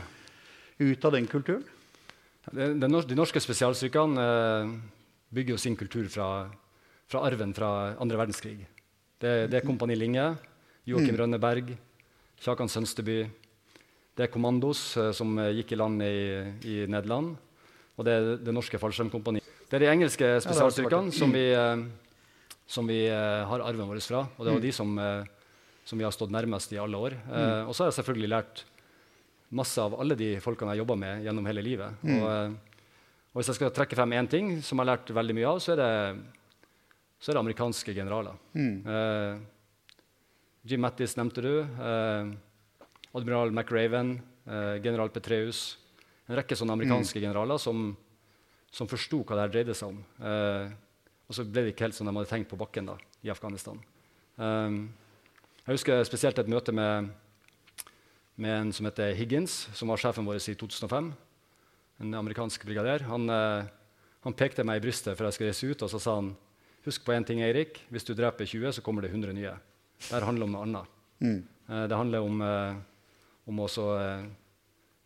ut 0.80 1.06
av 1.06 1.14
den 1.18 1.28
kulturen? 1.28 1.66
De 2.48 2.88
norske 2.88 3.42
spesialstyrkene 3.44 4.24
eh, 4.24 4.78
bygger 5.34 5.56
jo 5.56 5.62
sin 5.62 5.76
kultur 5.76 6.08
fra, 6.12 6.48
fra 7.08 7.24
arven 7.28 7.54
fra 7.56 7.96
andre 8.00 8.20
verdenskrig. 8.20 8.60
Det, 9.18 9.34
det 9.52 9.60
er 9.60 9.66
Kompani 9.66 9.98
Linge, 9.98 10.30
Joakim 10.88 11.16
mm. 11.16 11.20
Rønneberg, 11.22 11.74
Kjakan 12.44 12.70
Sønsteby. 12.72 13.26
Det 14.18 14.28
er 14.28 14.32
Kommandos, 14.34 14.82
uh, 14.98 15.12
som 15.16 15.34
uh, 15.40 15.50
gikk 15.54 15.74
i 15.74 15.80
land 15.80 16.04
i, 16.06 16.18
i, 16.66 16.76
Nederland. 16.90 17.34
Og 17.98 18.06
det 18.06 18.14
er 18.14 18.30
det 18.46 18.54
norske 18.54 18.80
fallskjermkompaniet. 18.82 19.46
Det 19.68 19.80
er 19.80 19.84
de 19.84 19.90
engelske 19.92 20.30
spesialstyrkene 20.46 21.12
som 21.14 21.34
vi, 21.34 21.50
uh, 21.58 21.82
som 22.70 22.88
vi 22.88 23.02
har 23.10 23.64
arven 23.66 23.90
vår 23.90 24.00
fra. 24.06 24.24
Og 24.38 24.46
det 24.46 24.54
var 24.54 24.62
mm. 24.62 24.66
de 24.68 24.72
som, 24.76 24.96
som, 25.88 25.98
vi 25.98 26.06
har 26.06 26.14
stått 26.16 26.34
nærmest 26.36 26.72
i 26.76 26.80
alle 26.82 27.00
år. 27.00 27.16
Mm. 27.26 27.70
Og 27.70 27.76
så 27.76 27.84
har 27.84 27.92
jeg 27.92 27.98
selvfølgelig 28.02 28.32
lært 28.32 28.64
masse 29.56 29.80
av 29.80 29.96
alle 29.96 30.18
de 30.20 30.34
folkene 30.44 30.76
jeg 30.76 30.84
jobba 30.84 30.98
med 31.00 31.24
gjennom 31.24 31.48
hele 31.48 31.64
livet. 31.64 32.04
Mm. 32.04 32.18
Og, 32.20 32.77
og 33.38 33.44
hvis 33.44 33.52
jeg 33.52 33.60
skal 33.60 33.70
trekke 33.70 33.94
frem 33.94 34.16
én 34.18 34.26
ting 34.26 34.48
som 34.66 34.80
jeg 34.80 34.82
har 34.82 34.96
lært 34.96 35.12
veldig 35.14 35.34
mye 35.38 35.46
av, 35.46 35.60
så 35.62 35.76
er 35.76 35.78
det, 35.78 35.92
så 37.22 37.30
er 37.30 37.38
det 37.38 37.42
amerikanske 37.44 37.94
generaler. 37.94 38.40
Mm. 38.58 38.80
Uh, 38.82 39.38
Jim 40.66 40.82
Mattis 40.82 41.14
nevnte 41.20 41.44
du. 41.46 41.52
Uh, 41.78 42.34
admiral 43.14 43.54
McRaven, 43.54 44.16
uh, 44.50 44.82
general 44.82 45.14
Petreus. 45.14 45.78
En 46.26 46.40
rekke 46.42 46.58
sånne 46.58 46.74
amerikanske 46.80 47.22
mm. 47.22 47.28
generaler 47.28 47.62
som, 47.62 47.92
som 48.74 48.90
forsto 48.90 49.22
hva 49.22 49.38
det 49.44 49.52
dreide 49.54 49.78
seg 49.78 49.94
om. 49.94 50.02
Uh, 50.18 50.74
og 51.30 51.38
så 51.38 51.46
ble 51.46 51.68
det 51.68 51.76
ikke 51.76 51.86
helt 51.86 52.00
som 52.00 52.10
de 52.10 52.18
hadde 52.18 52.34
tenkt 52.34 52.50
på 52.50 52.58
bakken 52.58 52.90
da, 52.90 52.98
i 53.22 53.30
Afghanistan. 53.30 53.78
Um, 54.42 54.88
jeg 55.62 55.78
husker 55.78 56.02
spesielt 56.10 56.42
et 56.42 56.50
møte 56.50 56.74
med, 56.74 57.14
med, 58.34 58.54
en 58.64 58.74
som 58.74 58.90
heter 58.90 59.14
Higgins, 59.14 59.68
som 59.78 59.94
var 59.94 60.02
sjefen 60.02 60.26
vår 60.26 60.42
i 60.42 60.58
2005. 60.58 61.14
En 62.04 62.14
amerikansk 62.14 62.66
brigader. 62.68 63.06
Han, 63.10 63.30
uh, 63.30 63.66
han 64.26 64.36
pekte 64.38 64.66
meg 64.68 64.80
i 64.80 64.84
brystet 64.86 65.18
før 65.18 65.30
jeg 65.30 65.38
skulle 65.38 65.54
reise 65.54 65.72
ut, 65.72 65.86
og 65.86 65.94
så 65.94 66.02
sa 66.02 66.20
han 66.22 66.36
Husk 66.88 67.04
på 67.04 67.12
én 67.12 67.26
ting, 67.28 67.42
Eirik. 67.44 67.82
Hvis 67.92 68.06
du 68.08 68.14
dreper 68.16 68.48
20, 68.48 68.78
så 68.78 68.82
kommer 68.86 69.04
det 69.04 69.10
100 69.12 69.34
nye. 69.36 69.50
Det 70.06 70.22
handler 70.24 70.46
om 70.46 70.54
noe 70.54 70.62
annet. 70.64 70.94
Mm. 71.20 71.42
Uh, 71.68 71.84
det 71.92 71.98
handler 72.00 72.24
om, 72.24 72.44
om 73.52 73.60
å 73.60 73.68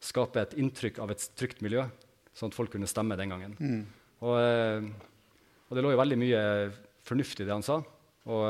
skape 0.01 0.43
et 0.43 0.53
inntrykk 0.61 0.99
av 1.01 1.15
et 1.15 1.25
trygt 1.39 1.63
miljø, 1.65 1.87
sånn 2.37 2.53
at 2.53 2.57
folk 2.59 2.75
kunne 2.75 2.89
stemme 2.91 3.17
den 3.17 3.33
gangen. 3.33 3.57
Mm. 3.57 3.81
Og, 4.21 4.91
og 5.71 5.73
det 5.73 5.81
lå 5.87 5.95
jo 5.95 6.01
veldig 6.03 6.19
mye 6.21 6.43
fornuft 7.07 7.41
i 7.41 7.47
det 7.47 7.55
han 7.55 7.65
sa. 7.65 7.79
Og, 8.29 8.45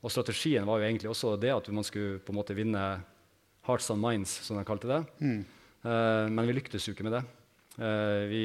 og, 0.00 0.10
strategien 0.10 0.66
var 0.66 0.80
jo 0.80 0.88
egentlig 0.88 1.12
også 1.12 1.36
det 1.38 1.54
at 1.54 1.70
man 1.70 1.86
skulle 1.86 2.18
på 2.24 2.34
en 2.34 2.40
måte 2.40 2.56
vinne 2.58 2.82
hearts 3.68 3.92
and 3.94 4.02
minds, 4.02 4.32
som 4.42 4.58
de 4.58 4.66
kalte 4.66 4.90
det. 4.90 5.04
Mm. 5.22 5.44
Men 6.34 6.50
vi 6.50 6.58
lyktes 6.58 6.88
jo 6.88 6.96
ikke 6.96 7.06
med 7.06 7.20
det. 7.20 7.24
Uh, 7.78 8.26
vi, 8.30 8.44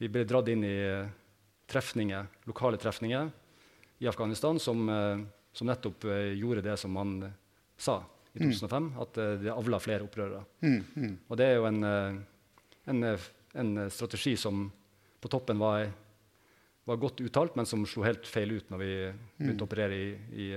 vi, 0.00 0.08
ble 0.12 0.24
dratt 0.28 0.50
inn 0.52 0.64
i 0.66 0.76
trefninger, 1.70 2.26
lokale 2.50 2.80
trefninger 2.80 3.30
i 4.02 4.08
Afghanistan 4.10 4.58
som, 4.58 4.88
som 5.52 5.68
nettopp 5.68 6.06
gjorde 6.34 6.64
det 6.64 6.74
som 6.80 6.90
man 6.90 7.12
sa 7.78 8.00
i 8.32 8.40
2005, 8.40 8.88
mm. 8.88 8.96
at 9.04 9.20
det 9.44 9.52
avla 9.52 9.78
flere 9.78 10.06
opprørere. 10.06 10.40
Mm, 10.64 10.80
mm. 10.96 11.12
Og 11.28 11.38
det 11.38 11.46
er 11.46 11.60
jo 11.60 11.68
en, 11.68 11.84
en, 12.90 13.04
en, 13.06 13.70
strategi 13.92 14.34
som 14.40 14.64
på 15.20 15.30
toppen 15.30 15.60
var 15.62 15.84
var 16.90 16.96
godt 16.96 17.20
uttalt, 17.20 17.56
men 17.56 17.68
som 17.68 17.84
slo 17.86 18.04
helt 18.06 18.26
feil 18.26 18.56
ut 18.56 18.70
når 18.72 18.80
vi 18.82 18.92
begynte 19.38 19.64
å 19.64 19.68
operere 19.68 19.98
i, 19.98 20.08
i, 20.34 20.48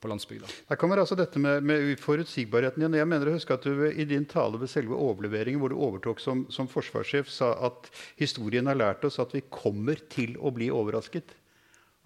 på 0.00 0.08
landsbygda. 0.08 0.48
Der 0.68 0.78
kommer 0.80 1.00
altså 1.02 1.16
dette 1.18 1.40
med, 1.42 1.64
med 1.66 1.92
forutsigbarheten 2.00 2.82
igjen. 2.82 2.96
Jeg 3.00 3.08
mener 3.10 3.28
å 3.28 3.34
huske 3.34 3.56
at 3.56 3.66
du 3.66 3.84
i 3.90 4.06
din 4.08 4.24
tale 4.28 4.60
ved 4.60 4.72
selve 4.72 4.96
overleveringen, 4.96 5.60
hvor 5.60 5.72
du 5.72 5.76
overtok 5.76 6.22
som, 6.24 6.46
som 6.52 6.68
forsvarssjef, 6.70 7.28
sa 7.28 7.52
at 7.68 7.90
historien 8.20 8.70
har 8.70 8.80
lært 8.80 9.04
oss 9.04 9.20
at 9.22 9.34
vi 9.36 9.44
kommer 9.52 10.00
til 10.12 10.38
å 10.40 10.52
bli 10.56 10.70
overrasket. 10.72 11.36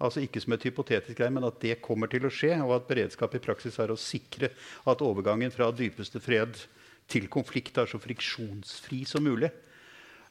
Altså 0.03 0.25
Ikke 0.25 0.41
som 0.43 0.53
et 0.57 0.65
hypotetisk 0.67 1.21
greie, 1.21 1.31
men 1.31 1.47
at 1.47 1.61
det 1.63 1.79
kommer 1.83 2.11
til 2.11 2.27
å 2.27 2.33
skje. 2.33 2.57
Og 2.65 2.75
at 2.75 2.89
beredskap 2.89 3.37
i 3.37 3.43
praksis 3.43 3.79
er 3.79 3.93
å 3.93 3.99
sikre 3.99 4.51
at 4.91 5.03
overgangen 5.05 5.53
fra 5.55 5.71
dypeste 5.71 6.19
fred 6.23 6.59
til 7.11 7.29
konflikt 7.31 7.77
er 7.79 7.87
så 7.87 8.01
friksjonsfri 8.01 9.05
som 9.07 9.23
mulig. 9.23 9.53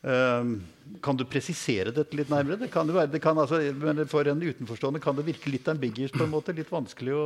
Um, 0.05 0.59
kan 1.01 1.17
du 1.17 1.25
presisere 1.25 1.93
dette 1.97 2.17
litt 2.17 2.29
nærmere? 2.29 2.59
Det 2.61 2.69
kan 2.73 2.85
det 2.85 2.97
være, 2.97 3.11
det 3.15 3.21
kan, 3.25 3.39
altså, 3.41 3.57
For 4.11 4.29
en 4.29 4.43
utenforstående 4.43 5.01
kan 5.01 5.17
det 5.17 5.25
virke 5.25 5.53
litt 5.53 5.69
ambiguous, 5.73 6.13
på 6.13 6.27
en 6.27 6.33
måte, 6.35 6.53
litt 6.57 6.73
vanskelig 6.73 7.15
å 7.17 7.23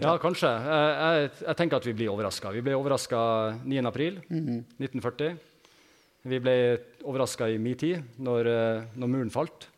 ja. 0.00 0.16
kanskje. 0.20 0.50
Jeg, 0.50 0.88
jeg, 0.96 1.28
jeg, 1.46 1.56
tenker 1.56 1.78
at 1.78 1.86
vi 1.86 1.94
blir 1.96 2.10
overraska. 2.12 2.50
Vi 2.52 2.64
ble 2.66 2.74
overraska 2.76 3.20
9.4.1940. 3.64 5.36
Mm 5.36 5.44
Vi 6.26 6.40
ble 6.42 6.56
overraska 7.06 7.46
i 7.54 7.58
min 7.62 7.78
tid, 7.78 8.02
når, 8.18 8.48
eh, 8.50 8.86
når, 8.98 9.10
muren 9.12 9.30
falt. 9.30 9.68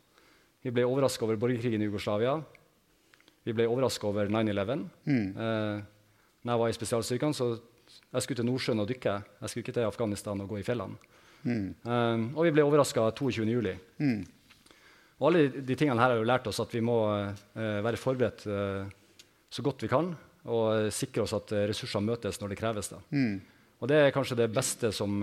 Vi 0.65 0.71
ble 0.73 0.81
overraska 0.81 1.27
over 1.27 1.37
borgerkrigen 1.37 1.83
i 1.83 1.85
Jugoslavia. 1.85 2.39
Vi 3.45 3.53
ble 3.53 3.67
overraska 3.69 4.09
over 4.09 4.31
9-11. 4.33 4.87
Mm. 5.05 5.27
Eh, 5.29 5.83
når 6.41 6.53
jeg 6.55 6.61
var 6.63 6.71
i 6.71 6.77
spesialstyrkene, 6.79 7.37
så 7.37 7.51
jeg 7.53 8.25
skulle 8.25 8.41
til 8.41 8.49
Nordsjøen 8.49 8.81
og 8.81 8.89
dykke. 8.89 9.13
Jeg 9.43 9.51
skulle 9.51 9.67
ikke 9.67 9.77
til 9.77 9.85
Afghanistan 9.85 10.41
og 10.41 10.49
gå 10.49 10.57
i 10.57 10.65
fjellene. 10.65 10.97
Mm. 11.43 11.73
Um, 11.83 12.25
og 12.35 12.45
vi 12.47 12.53
ble 12.55 12.65
overraska 12.65 13.09
22.07. 13.15 13.75
Mm. 14.01 14.19
Og 15.19 15.27
alle 15.29 15.47
de 15.51 15.75
tingene 15.75 15.99
her 15.99 16.13
har 16.13 16.19
jo 16.19 16.27
lært 16.27 16.47
oss 16.49 16.61
at 16.63 16.73
vi 16.73 16.81
må 16.83 16.97
uh, 17.07 17.33
være 17.55 17.99
forberedt 17.99 18.45
uh, 18.47 18.87
så 19.49 19.65
godt 19.65 19.83
vi 19.83 19.91
kan, 19.91 20.13
og 20.49 20.63
uh, 20.69 20.87
sikre 20.93 21.25
oss 21.25 21.35
at 21.35 21.51
ressurser 21.71 22.03
møtes 22.03 22.39
når 22.41 22.53
det 22.53 22.59
kreves. 22.61 22.93
Mm. 23.11 23.35
Og 23.79 23.91
det 23.91 23.99
er 23.99 24.15
kanskje 24.15 24.37
det 24.41 24.49
beste 24.51 24.89
som, 24.91 25.21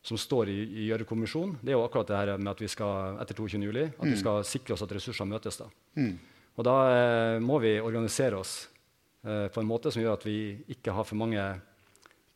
som 0.00 0.16
står 0.16 0.48
i, 0.48 0.54
i 0.56 0.86
Gjørv-kommisjonen. 0.86 1.58
Det 1.60 1.74
er 1.74 1.76
jo 1.76 1.82
akkurat 1.84 2.08
det 2.08 2.16
her 2.16 2.30
med 2.40 2.48
at 2.54 2.62
vi 2.64 2.70
skal 2.72 3.18
etter 3.20 3.36
22. 3.36 3.60
Juli, 3.60 3.82
at 3.90 4.06
vi 4.06 4.14
mm. 4.14 4.20
skal 4.22 4.38
sikre 4.48 4.72
oss 4.72 4.84
at 4.86 4.94
ressurser 4.96 5.28
møtes. 5.28 5.58
Da. 5.60 5.66
Mm. 6.00 6.14
Og 6.56 6.64
da 6.64 6.76
må 7.44 7.58
vi 7.60 7.74
organisere 7.76 8.40
oss 8.40 8.54
på 9.20 9.60
en 9.60 9.68
måte 9.68 9.92
som 9.92 10.00
gjør 10.00 10.16
at 10.16 10.24
vi 10.24 10.38
ikke 10.72 10.96
har 10.96 11.04
for 11.04 11.20
mange 11.20 11.44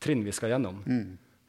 trinn 0.05 0.21
vi 0.27 0.37
skal 0.37 0.53
gjennom. 0.53 0.85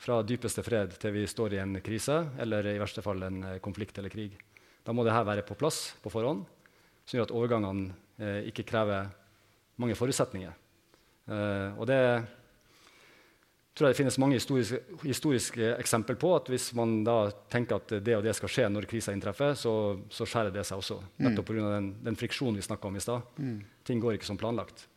Fra 0.02 0.22
dypeste 0.26 0.64
fred 0.66 0.96
til 0.98 1.14
vi 1.14 1.28
står 1.30 1.56
i 1.56 1.62
en 1.62 1.78
krise 1.86 2.16
eller 2.42 2.72
i 2.72 2.80
verste 2.82 3.04
fall 3.06 3.22
en 3.28 3.44
eh, 3.46 3.60
konflikt 3.62 4.00
eller 4.02 4.10
krig. 4.10 4.34
Da 4.82 4.96
må 4.98 5.06
dette 5.06 5.22
være 5.28 5.46
på 5.46 5.58
plass 5.60 5.92
på 6.02 6.10
forhånd, 6.10 6.42
som 7.06 7.20
gjør 7.20 7.28
at 7.28 7.34
overgangene 7.38 7.92
eh, 8.18 8.48
ikke 8.50 8.66
krever 8.72 9.12
mange 9.82 9.98
forutsetninger. 10.00 10.56
Eh, 11.30 11.78
og 11.78 11.86
det 11.90 12.02
tror 13.78 13.88
jeg 13.88 13.94
det 13.94 14.00
finnes 14.02 14.20
mange 14.22 14.42
historiske, 14.42 14.82
historiske 15.06 15.72
eksempler 15.78 16.18
på. 16.20 16.34
at 16.36 16.50
Hvis 16.50 16.72
man 16.78 17.04
da 17.06 17.30
tenker 17.54 17.78
at 17.78 17.94
det 18.02 18.18
og 18.18 18.26
det 18.26 18.34
skal 18.38 18.52
skje 18.52 18.70
når 18.74 18.90
krisa 18.90 19.14
inntreffer, 19.14 19.54
så, 19.54 19.74
så 20.10 20.26
skjærer 20.26 20.54
det 20.56 20.66
seg 20.66 20.82
også. 20.82 20.98
Mm. 20.98 21.26
Nettopp 21.28 21.52
pga. 21.54 21.72
Den, 21.78 21.96
den 22.10 22.18
friksjonen 22.18 22.58
vi 22.58 22.66
snakka 22.66 22.90
om 22.90 22.98
i 22.98 23.04
stad. 23.06 23.30
Mm. 23.38 23.60
Ting 23.86 24.02
går 24.02 24.18
ikke 24.18 24.34
som 24.34 24.42
planlagt. 24.42 24.88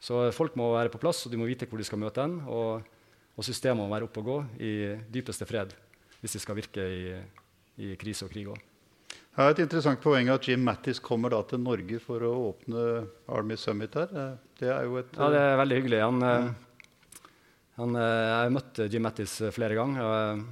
Så 0.00 0.26
folk 0.34 0.56
må 0.58 0.72
være 0.74 0.92
på 0.92 1.00
plass, 1.00 1.22
og 1.26 1.32
de 1.32 1.38
må 1.38 1.46
vite 1.46 1.68
hvor 1.70 1.80
de 1.80 1.86
skal 1.86 2.00
møte 2.02 2.24
en. 2.24 2.40
Og 2.50 2.98
og 3.40 3.46
systemet 3.46 3.80
må 3.80 3.88
være 3.88 4.04
oppe 4.04 4.20
og 4.20 4.26
gå 4.28 4.38
i 4.60 4.72
dypeste 5.08 5.48
fred 5.48 5.72
hvis 6.20 6.36
de 6.36 6.40
skal 6.42 6.58
virke 6.58 6.82
i, 6.84 7.14
i 7.80 7.94
krise 7.96 8.26
og 8.26 8.32
krig 8.34 8.50
òg. 8.52 8.58
Det 9.30 9.46
er 9.46 9.54
et 9.54 9.62
interessant 9.62 10.00
poeng 10.02 10.28
at 10.28 10.44
Jim 10.44 10.60
Mattis 10.66 10.98
kommer 11.00 11.32
til 11.48 11.62
Norge 11.62 11.96
for 12.02 12.20
å 12.26 12.32
åpne 12.50 12.82
Army 13.32 13.56
Summit 13.56 13.94
her. 13.96 14.10
Det 14.58 14.68
er 14.68 14.84
jo 14.84 14.98
et 15.00 15.14
Ja, 15.16 15.30
det 15.32 15.40
er 15.40 15.56
veldig 15.62 15.78
hyggelig. 15.78 16.00
Han, 16.02 16.24
ja. 16.26 17.30
han, 17.78 17.96
jeg 18.02 18.34
har 18.34 18.52
møtt 18.52 18.82
Jim 18.92 19.06
Mattis 19.06 19.38
flere 19.56 19.78
ganger. 19.78 20.42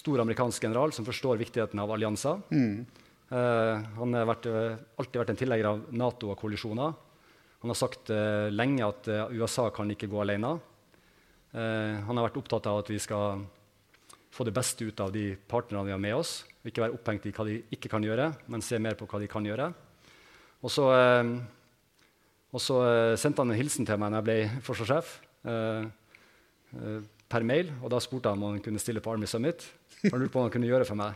Stor 0.00 0.24
amerikansk 0.24 0.66
general 0.66 0.96
som 0.96 1.06
forstår 1.06 1.38
viktigheten 1.44 1.78
av 1.82 1.92
allianser. 1.94 2.42
Mm. 2.50 2.82
han 3.30 4.18
har 4.18 4.26
vært, 4.26 4.50
alltid 4.98 5.20
vært 5.22 5.30
en 5.36 5.38
tilhenger 5.44 5.70
av 5.70 5.86
Nato 5.94 6.32
og 6.32 6.40
koalisjoner. 6.40 6.98
Han 7.62 7.70
har 7.70 7.78
sagt 7.78 8.10
lenge 8.50 8.88
at 8.88 9.06
USA 9.36 9.68
kan 9.70 9.92
ikke 9.94 10.10
gå 10.10 10.24
alene. 10.24 10.56
Eh, 11.50 11.96
han 12.06 12.16
har 12.16 12.28
vært 12.28 12.38
opptatt 12.38 12.68
av 12.70 12.82
at 12.82 12.90
vi 12.92 12.98
skal 13.02 13.42
få 14.30 14.46
det 14.46 14.54
beste 14.54 14.86
ut 14.86 15.00
av 15.02 15.10
de 15.14 15.32
partnerne 15.50 15.88
vi 15.88 15.94
har 15.94 16.02
med 16.02 16.14
oss. 16.14 16.44
Ikke 16.66 16.84
være 16.84 16.94
opphengt 16.94 17.26
i 17.26 17.32
hva 17.34 17.46
de 17.48 17.56
ikke 17.74 17.90
kan 17.90 18.04
gjøre, 18.06 18.28
men 18.52 18.62
se 18.62 18.78
mer 18.78 18.98
på 18.98 19.08
hva 19.10 19.18
de 19.22 19.30
kan 19.30 19.46
gjøre. 19.46 19.70
Og 20.60 20.70
så, 20.70 20.86
eh, 20.94 21.32
og 22.54 22.62
så 22.62 22.76
eh, 22.86 23.16
sendte 23.18 23.42
han 23.42 23.50
en 23.50 23.58
hilsen 23.58 23.88
til 23.88 23.98
meg 23.98 24.12
når 24.12 24.20
jeg 24.22 24.28
ble 24.28 24.62
forsvarssjef. 24.66 25.16
per 27.30 27.42
mail, 27.46 27.70
og 27.82 27.90
Da 27.90 27.98
spurte 28.02 28.30
han 28.30 28.42
om 28.42 28.52
han 28.52 28.62
kunne 28.62 28.78
stille 28.78 29.00
på 29.02 29.10
Army 29.10 29.26
Summit. 29.26 29.64
Han 30.10 30.20
lurte 30.20 30.32
på 30.34 30.38
hva 30.38 30.46
han 30.48 30.52
kunne 30.54 30.68
gjøre 30.70 30.86
for 30.86 30.98
meg. 30.98 31.14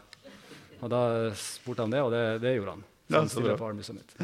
Og 0.80 0.90
Da 0.90 1.30
spurte 1.38 1.82
han 1.84 1.90
det, 1.94 2.02
og 2.02 2.10
det, 2.14 2.24
det 2.42 2.56
gjorde 2.56 2.74
han. 2.74 2.84
Så 3.10 3.20
han 3.20 3.28
stiller 3.28 3.58
på 3.60 3.68
Army 3.68 3.82
Summit. 3.86 4.16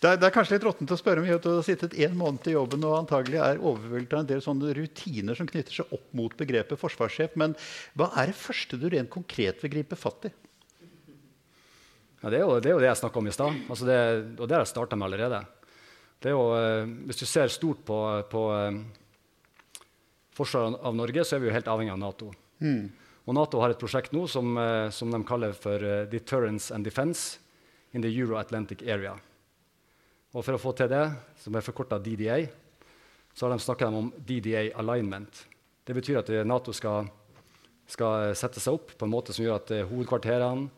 Det 0.00 0.08
er, 0.08 0.16
det 0.16 0.30
er, 0.30 0.32
kanskje 0.32 0.54
litt 0.56 0.64
råttent 0.64 0.92
å 0.94 0.96
spørre 0.96 1.20
om. 1.20 1.26
Du 1.28 1.48
har 1.50 1.64
sittet 1.64 1.92
en 2.06 2.14
måned 2.16 2.46
i 2.48 2.54
jobben 2.54 2.84
og 2.88 2.94
antagelig 3.02 3.36
er 3.44 3.58
overveldet 3.60 4.14
av 4.16 4.22
en 4.22 4.30
del 4.30 4.40
sånne 4.40 4.72
rutiner 4.78 5.36
som 5.36 5.48
knytter 5.48 5.76
seg 5.76 5.92
opp 5.92 6.06
mot 6.16 6.36
begrepet 6.40 6.80
forsvarssjef. 6.80 7.36
Men 7.40 7.52
hva 8.00 8.08
er 8.16 8.32
det 8.32 8.38
første 8.40 8.80
du 8.80 8.88
rent 8.88 9.12
konkret 9.12 9.60
vil 9.60 9.74
gripe 9.74 9.98
fatt 10.00 10.30
i? 10.30 10.32
Ja, 12.22 12.32
det, 12.32 12.40
er 12.40 12.46
jo, 12.46 12.56
det, 12.56 12.70
er 12.70 12.74
jo, 12.78 12.80
det 12.80 12.88
jeg 12.88 13.00
snakka 13.02 13.20
om 13.20 13.28
i 13.28 13.36
stad. 13.36 13.60
Altså 13.68 13.90
det, 13.92 14.00
og 14.40 14.48
det 14.48 14.56
har 14.56 14.64
jeg 14.64 14.72
starta 14.72 14.96
med 14.96 15.10
allerede. 15.10 15.44
Jo, 16.24 16.42
eh, 16.56 16.82
hvis 17.08 17.20
du 17.20 17.28
ser 17.28 17.52
stort 17.52 17.84
på, 17.84 18.00
på 18.32 18.48
eh, 18.56 18.82
forsvaret 20.36 20.80
av 20.80 20.96
Norge, 20.96 21.28
så 21.28 21.36
er 21.36 21.44
vi 21.44 21.52
jo 21.52 21.56
helt 21.60 21.68
avhengig 21.68 21.92
av 21.92 22.00
Nato. 22.00 22.32
Mm. 22.64 22.88
Og 23.28 23.36
Nato 23.36 23.60
har 23.60 23.72
et 23.72 23.80
prosjekt 23.80 24.16
nå 24.16 24.24
som, 24.32 24.56
eh, 24.56 24.88
som 24.96 25.12
de 25.12 25.20
kaller 25.28 25.52
for 25.52 26.08
Deterrence 26.08 26.72
and 26.72 26.88
Defense 26.88 27.36
in 27.92 28.00
the 28.00 28.12
Euro-Atlantic 28.12 28.80
Area. 28.88 29.18
Og 30.30 30.44
for 30.46 30.54
å 30.54 30.62
få 30.62 30.72
til 30.78 30.90
det, 30.92 31.06
som 31.42 31.56
er 31.58 31.64
forkorta 31.66 31.98
DDA, 31.98 32.44
så 33.34 33.46
har 33.46 33.54
de 33.54 33.62
snakka 33.62 33.88
om 33.90 34.12
DDA 34.26 34.68
alignment. 34.78 35.44
Det 35.86 35.96
betyr 35.96 36.20
at 36.20 36.30
Nato 36.46 36.74
skal, 36.76 37.08
skal, 37.90 38.30
sette 38.38 38.62
seg 38.62 38.78
opp 38.78 38.94
på 38.98 39.08
en 39.08 39.12
måte 39.12 39.34
som 39.34 39.42
gjør 39.44 39.58
at 39.58 39.72
eh, 39.74 39.86
hovedkvarterene, 39.88 40.68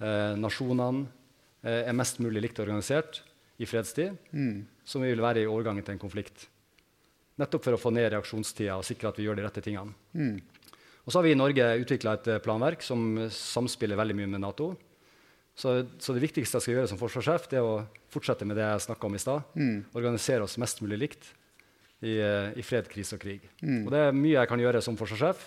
eh, 0.00 0.34
nasjonene, 0.40 1.06
eh, 1.62 1.84
er 1.84 1.96
mest 1.98 2.18
mulig 2.24 2.42
likt 2.42 2.58
organisert 2.62 3.22
i 3.62 3.68
fredstid, 3.68 4.16
mm. 4.32 4.66
som 4.84 5.06
vil 5.06 5.22
være 5.22 5.44
i 5.44 5.50
overgangen 5.50 5.86
til 5.86 5.94
en 5.94 6.02
konflikt. 6.02 6.48
Nettopp 7.38 7.66
for 7.66 7.76
å 7.76 7.80
få 7.80 7.92
ned 7.94 8.10
reaksjonstida 8.14 8.78
og 8.78 8.86
sikre 8.88 9.12
at 9.12 9.18
vi 9.20 9.26
gjør 9.28 9.38
de 9.38 9.46
rette 9.46 9.62
tingene. 9.62 9.94
Mm. 10.16 10.40
Og 11.04 11.12
så 11.12 11.20
har 11.20 11.26
vi 11.28 11.36
i 11.36 11.38
Norge 11.38 11.66
utvikla 11.84 12.16
et 12.16 12.28
eh, 12.32 12.42
planverk 12.42 12.82
som 12.82 13.28
samspiller 13.30 13.98
veldig 13.98 14.18
mye 14.18 14.32
med 14.34 14.42
Nato. 14.42 14.72
Så, 15.56 15.72
så, 15.98 16.12
det 16.12 16.20
viktigste 16.20 16.58
jeg 16.58 16.64
skal 16.66 16.74
gjøre 16.74 16.88
som 16.90 16.98
forsvarssjef, 17.00 17.46
det 17.48 17.56
er 17.62 17.64
å 17.64 17.80
fortsette 18.12 18.44
med 18.44 18.58
det 18.58 18.66
jeg 18.66 18.86
snakka 18.90 19.08
om 19.08 19.14
i 19.16 19.20
stad. 19.22 19.54
Mm. 19.56 19.78
Organisere 19.96 20.44
oss 20.44 20.58
mest 20.60 20.82
mulig 20.84 20.98
likt 21.00 21.30
i, 22.04 22.18
eh, 22.20 22.50
i, 22.60 22.64
fred, 22.64 22.88
krise 22.92 23.16
og 23.16 23.22
krig. 23.22 23.46
Mm. 23.62 23.86
Og 23.86 23.92
det 23.94 24.02
er 24.04 24.16
mye 24.16 24.34
jeg 24.36 24.50
kan 24.50 24.60
gjøre 24.60 24.82
som 24.84 24.98
forsvarssjef. 25.00 25.46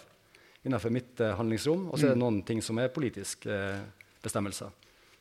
Innenfor 0.66 0.92
mitt 0.92 1.22
eh, 1.22 1.36
handlingsrom, 1.38 1.86
og 1.92 2.00
så 2.00 2.08
er 2.08 2.16
det 2.16 2.18
mm. 2.18 2.24
noen 2.24 2.40
ting 2.48 2.64
som 2.66 2.82
er 2.82 2.90
politiske 2.94 3.54
eh, 3.54 4.10
bestemmelser. 4.26 4.74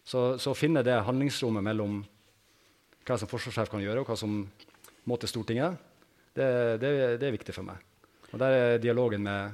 Så, 0.09 0.23
så, 0.41 0.57
finne 0.57 0.81
det 0.87 0.97
handlingsrommet 1.05 1.67
mellom 1.69 2.01
hva 3.05 3.21
som 3.21 3.29
forsvarssjef 3.29 3.69
kan 3.69 3.85
gjøre, 3.85 4.01
og 4.03 4.09
hva 4.09 4.17
som 4.17 4.41
må 5.09 5.21
til 5.21 5.31
Stortinget, 5.31 5.77
det, 6.33 6.49
det, 6.81 6.91
det, 7.21 7.29
er 7.29 7.37
viktig 7.37 7.53
for 7.53 7.69
meg. 7.69 7.85
Og 8.33 8.41
Der 8.41 8.57
er 8.57 8.81
dialogen 8.81 9.25
med, 9.25 9.53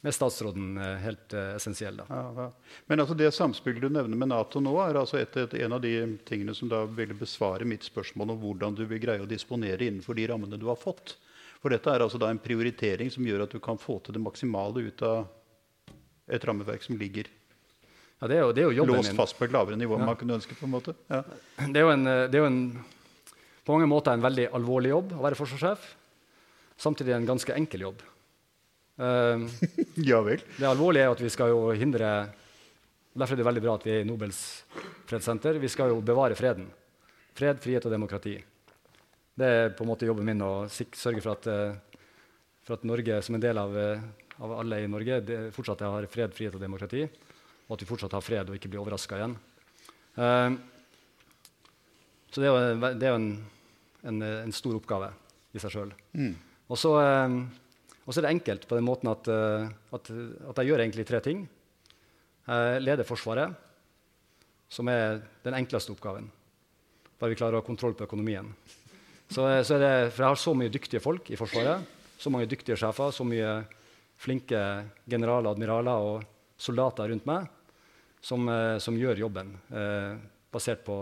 med 0.00 0.14
statsråden 0.14 0.76
eh, 0.78 0.96
helt 1.02 1.34
uh, 1.34 1.54
essensiell. 1.56 2.00
Ja, 2.08 2.22
ja. 2.36 2.46
Men 2.86 3.02
altså 3.02 3.16
det 3.18 3.30
samspillet 3.34 3.82
du 3.82 3.88
nevner 3.88 4.18
med 4.18 4.30
Nato 4.30 4.60
nå, 4.62 4.74
er 4.84 4.98
altså 5.00 5.18
et, 5.20 5.36
et, 5.40 5.56
en 5.64 5.76
av 5.76 5.80
de 5.82 5.94
tingene 6.28 6.54
som 6.54 6.70
da 6.70 6.84
vil 6.86 7.14
besvare 7.18 7.66
mitt 7.68 7.86
spørsmål 7.86 8.34
om 8.34 8.42
hvordan 8.42 8.76
du 8.76 8.84
vil 8.86 9.02
greie 9.02 9.24
å 9.24 9.30
disponere 9.30 9.88
innenfor 9.88 10.18
de 10.18 10.28
rammene 10.30 10.60
du 10.60 10.68
har 10.70 10.78
fått. 10.78 11.16
For 11.62 11.72
dette 11.72 11.90
er 11.90 12.04
altså 12.04 12.20
da 12.22 12.30
en 12.30 12.42
prioritering 12.42 13.10
som 13.10 13.26
gjør 13.26 13.46
at 13.46 13.56
du 13.56 13.62
kan 13.62 13.80
få 13.80 13.98
til 14.04 14.14
det 14.14 14.22
maksimale 14.22 14.84
ut 14.86 15.02
av 15.06 15.26
et 16.30 16.44
rammeverk 16.44 16.82
som 16.82 16.98
ligger 16.98 17.30
ja, 18.16 18.28
det 18.30 18.36
er 18.38 18.44
jo, 18.46 18.52
det 18.56 18.62
er 18.62 18.70
jo 18.72 18.84
låst 18.88 19.10
min. 19.10 19.18
fast 19.18 19.36
på 19.36 19.44
et 19.44 19.52
lavere 19.52 19.76
nivå 19.76 19.98
enn 19.98 20.06
man 20.08 20.16
kunne 20.16 20.38
ønske. 20.38 20.54
på 20.56 20.64
en 20.64 20.72
måte. 20.72 20.94
Ja. 21.12 21.18
Det, 21.58 21.76
er 21.76 21.82
jo 21.84 21.90
en, 21.92 22.08
det 22.08 22.38
er 22.38 22.40
jo 22.40 22.48
en, 22.48 22.60
på 23.66 23.74
mange 23.74 23.88
måter 23.90 24.16
en 24.16 24.24
veldig 24.24 24.46
alvorlig 24.56 24.94
jobb 24.94 25.12
å 25.18 25.24
være 25.26 25.36
forsvarssjef. 25.36 25.84
Samtidig 26.80 27.12
en 27.12 27.28
ganske 27.28 27.52
enkel 27.52 27.84
jobb. 27.84 28.00
Uh, 28.96 29.44
ja 30.10 30.22
vel. 30.24 30.40
Det 30.56 30.68
alvorlige 30.68 31.04
er 31.04 31.12
at 31.12 31.20
vi 31.20 31.30
skal 31.32 31.52
jo 31.52 31.68
hindre 31.76 32.08
Derfor 33.16 33.32
er 33.32 33.40
det 33.40 33.46
veldig 33.48 33.62
bra 33.64 33.74
at 33.78 33.84
vi 33.86 33.92
er 33.94 34.02
i 34.02 34.04
Nobels 34.04 34.38
fredssenter. 35.08 35.56
Vi 35.56 35.70
skal 35.72 35.88
jo 35.88 36.02
bevare 36.04 36.36
freden. 36.36 36.66
Fred, 37.36 37.62
frihet 37.64 37.86
og 37.88 37.94
demokrati. 37.94 38.34
Det 39.36 39.48
er 39.48 39.72
på 39.72 39.84
en 39.84 39.88
måte 39.88 40.08
jobben 40.08 40.26
min 40.28 40.44
å 40.44 40.66
sørge 40.68 41.22
for 41.24 41.32
at, 41.32 41.48
uh, 41.48 42.02
for 42.64 42.76
at 42.76 42.84
Norge, 42.84 43.22
som 43.24 43.38
en 43.38 43.40
del 43.40 43.56
av, 43.60 43.72
uh, 43.72 44.04
av 44.44 44.52
alle 44.58 44.82
i 44.84 44.92
Norge, 44.92 45.22
fortsatt 45.56 45.84
har 45.86 46.08
fred, 46.12 46.36
frihet 46.36 46.56
og 46.56 46.60
demokrati. 46.60 47.06
Og 47.66 47.76
at 47.78 47.84
vi 47.86 47.88
fortsatt 47.88 48.16
har 48.16 48.24
fred 48.24 48.52
og 48.52 48.58
ikke 48.58 48.68
blir 48.72 48.84
overraska 48.84 49.16
igjen. 49.16 49.36
Uh, 50.20 50.56
så 52.28 52.42
det 52.42 52.50
er 52.50 52.52
jo, 52.52 52.90
det 53.00 53.08
er 53.08 53.16
en, 53.16 53.30
en, 54.04 54.24
en, 54.28 54.52
stor 54.52 54.76
oppgave 54.76 55.08
i 55.56 55.62
seg 55.62 55.72
sjøl. 55.72 55.96
Mm. 56.12 56.34
Og 56.68 56.80
så 56.80 56.92
er 58.14 58.26
det 58.26 58.34
enkelt 58.36 58.66
på 58.70 58.78
den 58.78 58.86
måten 58.86 59.10
at, 59.10 59.28
at, 59.28 60.10
at 60.50 60.60
jeg 60.62 60.70
gjør 60.70 60.82
egentlig 60.84 61.06
tre 61.08 61.18
ting. 61.24 61.40
Jeg 62.46 62.82
leder 62.84 63.08
Forsvaret, 63.08 63.56
som 64.70 64.86
er 64.92 65.18
den 65.42 65.56
enkleste 65.58 65.90
oppgaven. 65.90 66.28
Bare 67.18 67.32
vi 67.32 67.38
klarer 67.40 67.58
å 67.58 67.64
ha 67.64 67.66
kontroll 67.66 67.96
på 67.98 68.06
økonomien. 68.06 68.52
Så, 69.26 69.42
så 69.66 69.80
det, 69.82 69.90
for 70.14 70.22
jeg 70.22 70.30
har 70.30 70.38
så 70.38 70.54
mye 70.54 70.70
dyktige 70.70 71.02
folk 71.02 71.32
i 71.34 71.38
Forsvaret. 71.40 71.82
Så 72.16 72.30
mange 72.30 72.46
dyktige 72.46 72.78
sjefer, 72.78 73.10
så 73.10 73.26
mye 73.26 73.58
flinke 74.22 74.60
generaler, 75.10 75.50
admiraler 75.50 76.06
og 76.06 76.24
soldater 76.56 77.10
rundt 77.10 77.26
meg 77.28 77.50
som, 78.24 78.48
eh, 78.48 78.78
som 78.82 78.96
gjør 78.96 79.20
jobben 79.26 79.52
eh, 79.70 80.14
basert 80.52 80.84
på, 80.86 80.96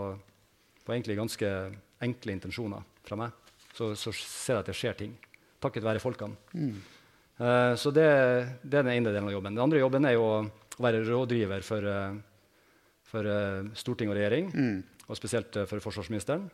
på, 0.82 0.92
egentlig 0.92 1.16
ganske 1.20 1.50
enkle 2.04 2.34
intensjoner 2.34 2.82
fra 3.06 3.18
meg. 3.20 3.36
Så, 3.74 3.92
så, 3.98 4.12
ser 4.14 4.58
jeg 4.58 4.64
at 4.64 4.70
det 4.70 4.76
skjer 4.78 4.98
ting 4.98 5.14
takket 5.64 5.86
være 5.86 6.02
folkene. 6.02 6.36
Mm. 6.52 6.76
Eh, 7.38 7.74
så 7.74 7.90
det, 7.90 8.06
det, 8.62 8.78
er 8.78 8.86
den 8.86 8.92
ene 8.94 9.10
delen 9.10 9.28
av 9.28 9.34
jobben. 9.34 9.56
Den 9.56 9.64
andre 9.64 9.82
jobben 9.82 10.06
er 10.06 10.16
jo 10.16 10.26
å 10.28 10.82
være 10.84 11.02
rådgiver 11.06 11.62
for, 11.66 11.86
uh, 11.86 12.16
for 13.06 13.28
uh, 13.30 13.66
storting 13.78 14.10
og 14.10 14.18
regjering, 14.18 14.50
mm. 14.50 15.04
og 15.06 15.18
spesielt 15.18 15.58
for 15.70 15.82
forsvarsministeren. 15.84 16.48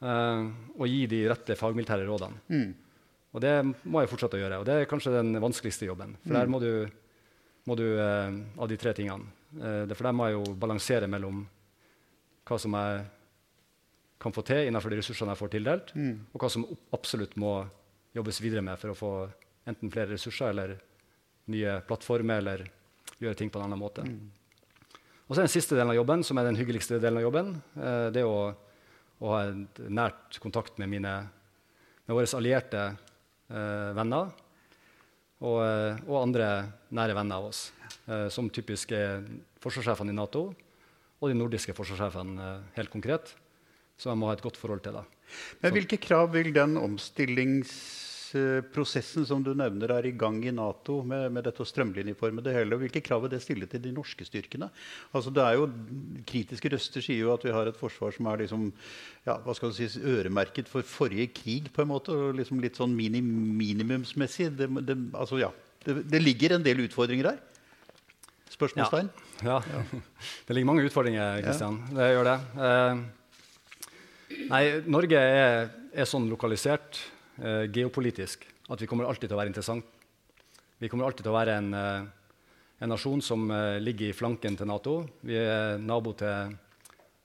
Og 0.00 0.86
gi 0.88 1.02
de 1.10 1.18
rette 1.28 1.52
fagmilitære 1.60 2.06
rådene. 2.08 2.38
Mm. 2.48 2.68
Og 3.36 3.42
det 3.44 3.50
må 3.84 4.00
jeg 4.00 4.08
fortsette 4.08 4.38
å 4.38 4.40
gjøre. 4.40 4.60
Og 4.62 4.64
det 4.64 4.76
er 4.78 4.88
kanskje 4.88 5.12
den 5.12 5.36
vanskeligste 5.42 5.84
jobben. 5.90 6.14
For 6.22 6.38
der 6.38 6.48
mm. 6.48 6.54
må 6.54 6.60
du, 6.62 6.70
må 7.68 7.76
du 7.76 7.84
av 8.00 8.70
de 8.70 8.78
tre 8.80 8.94
tingene. 8.96 9.28
For 9.52 10.06
der 10.06 10.16
må 10.16 10.30
jeg 10.30 10.38
jo 10.38 10.54
balansere 10.62 11.10
mellom 11.10 11.42
hva 12.48 12.58
som 12.62 12.78
jeg 12.78 13.02
kan 14.24 14.32
få 14.32 14.46
til 14.48 14.70
innenfor 14.70 14.94
de 14.94 15.02
ressursene 15.02 15.34
jeg 15.34 15.42
får 15.42 15.52
tildelt, 15.52 15.92
mm. 15.92 16.16
og 16.32 16.40
hva 16.40 16.50
som 16.56 16.64
absolutt 16.96 17.36
må 17.40 17.52
jobbes 18.16 18.40
videre 18.40 18.64
med 18.64 18.80
for 18.80 18.94
å 18.94 18.98
få 18.98 19.12
enten 19.70 19.92
flere 19.92 20.12
ressurser 20.12 20.52
eller 20.52 20.76
nye 21.50 21.78
plattformer 21.86 22.42
eller 22.42 22.66
gjøre 23.20 23.38
ting 23.38 23.50
på 23.52 23.60
en 23.60 23.68
annen 23.68 23.80
måte. 23.80 24.04
Mm. 24.06 24.98
Og 25.26 25.36
så 25.36 25.40
er 25.40 25.46
den 25.46 25.52
siste 25.52 25.76
delen 25.78 25.92
av 25.92 25.98
jobben, 25.98 26.24
som 26.26 26.38
er 26.40 26.48
den 26.48 26.58
hyggeligste 26.58 26.98
delen 26.98 27.20
av 27.20 27.26
jobben, 27.28 27.54
det 28.10 28.22
er 28.22 28.26
å 28.26 28.50
og 29.20 29.34
ha 29.34 29.40
nært 29.92 30.38
kontakt 30.40 30.78
med, 30.80 30.88
mine, 30.94 31.12
med 32.06 32.16
våre 32.16 32.28
allierte 32.38 32.86
eh, 32.88 33.90
venner 33.96 34.30
og, 35.40 35.58
eh, 35.64 36.00
og, 36.06 36.16
andre 36.22 36.48
nære 36.96 37.16
venner 37.18 37.40
av 37.40 37.50
oss, 37.50 37.66
eh, 38.06 38.28
som 38.32 38.48
typisk 38.52 38.94
er 38.96 39.24
forsvarssjefene 39.60 40.12
i 40.14 40.16
Nato 40.16 40.48
og 41.20 41.28
de 41.28 41.36
nordiske 41.36 41.76
forsvarssjefene 41.76 42.46
eh, 42.46 42.68
helt 42.78 42.92
konkret, 42.92 43.34
som 44.00 44.14
jeg 44.14 44.22
må 44.22 44.30
ha 44.30 44.36
et 44.36 44.44
godt 44.44 44.60
forhold 44.60 44.84
til. 44.84 44.96
Da. 44.96 45.04
Men 45.60 45.76
Hvilke 45.76 46.00
krav 46.00 46.32
vil 46.32 46.54
den 46.56 46.78
omstillings 46.80 47.74
prosessen 48.74 49.24
som 49.26 49.42
du 49.44 49.50
nevner 49.56 49.92
er 49.96 50.06
i 50.08 50.12
gang 50.16 50.38
i 50.46 50.52
Nato 50.54 51.00
med, 51.06 51.28
med 51.34 51.44
dette 51.46 51.62
å 51.64 51.68
strømlinjeforme 51.68 52.42
det 52.44 52.54
hele. 52.54 52.78
Hvilke 52.80 53.02
krav 53.04 53.26
det 53.30 53.40
stille 53.42 53.68
til 53.70 53.82
de 53.84 53.92
norske 53.94 54.26
styrkene? 54.26 54.70
Altså 55.16 55.32
det 55.34 55.44
er 55.44 55.58
jo, 55.58 55.68
Kritiske 56.28 56.72
røster 56.72 57.04
sier 57.04 57.24
jo 57.24 57.34
at 57.34 57.44
vi 57.46 57.54
har 57.54 57.70
et 57.70 57.78
forsvar 57.78 58.14
som 58.16 58.28
er 58.30 58.44
liksom, 58.44 58.70
ja, 59.26 59.36
hva 59.44 59.56
skal 59.56 59.72
du 59.72 59.78
si, 59.78 59.88
øremerket 60.00 60.70
for 60.70 60.86
forrige 60.86 61.30
krig, 61.36 61.70
på 61.74 61.84
en 61.84 61.92
måte, 61.92 62.14
og 62.14 62.38
liksom 62.38 62.62
litt 62.62 62.80
sånn 62.80 62.94
mini, 62.96 63.22
minimumsmessig. 63.22 64.50
Det, 64.58 64.70
det, 64.86 64.98
altså, 65.12 65.40
ja, 65.42 65.52
det, 65.86 66.00
det, 66.10 66.24
ligger 66.24 66.56
en 66.56 66.66
del 66.66 66.84
utfordringer 66.86 67.32
her. 67.32 67.40
Spørsmålstegn? 68.50 69.08
Ja. 69.46 69.60
ja. 69.62 69.84
Det 70.46 70.56
ligger 70.56 70.68
mange 70.72 70.84
utfordringer, 70.88 71.40
Kristian. 71.46 71.80
Ja. 71.90 71.96
Det 71.96 72.10
gjør 72.12 72.28
det. 72.28 72.36
Eh, 72.66 74.44
nei, 74.50 74.62
Norge 74.90 75.24
er, 75.38 75.72
er 75.94 76.08
sånn 76.10 76.28
lokalisert 76.30 77.00
eh, 77.40 77.66
geopolitisk 77.72 78.46
at 78.70 78.82
vi 78.82 78.86
kommer 78.86 79.08
alltid 79.08 79.28
til 79.28 79.36
å 79.36 79.40
være 79.40 79.50
interessant. 79.50 79.86
Vi 80.80 80.88
kommer 80.88 81.08
alltid 81.08 81.26
til 81.26 81.32
å 81.32 81.38
være 81.38 81.56
en, 81.58 81.72
eh, 81.74 82.04
en 82.80 82.92
nasjon 82.92 83.22
som 83.24 83.50
eh, 83.50 83.80
ligger 83.82 84.10
i 84.10 84.16
flanken 84.16 84.56
til 84.56 84.70
Nato. 84.70 84.94
Vi 85.26 85.36
er 85.36 85.80
nabo 85.82 86.14
til, 86.16 86.54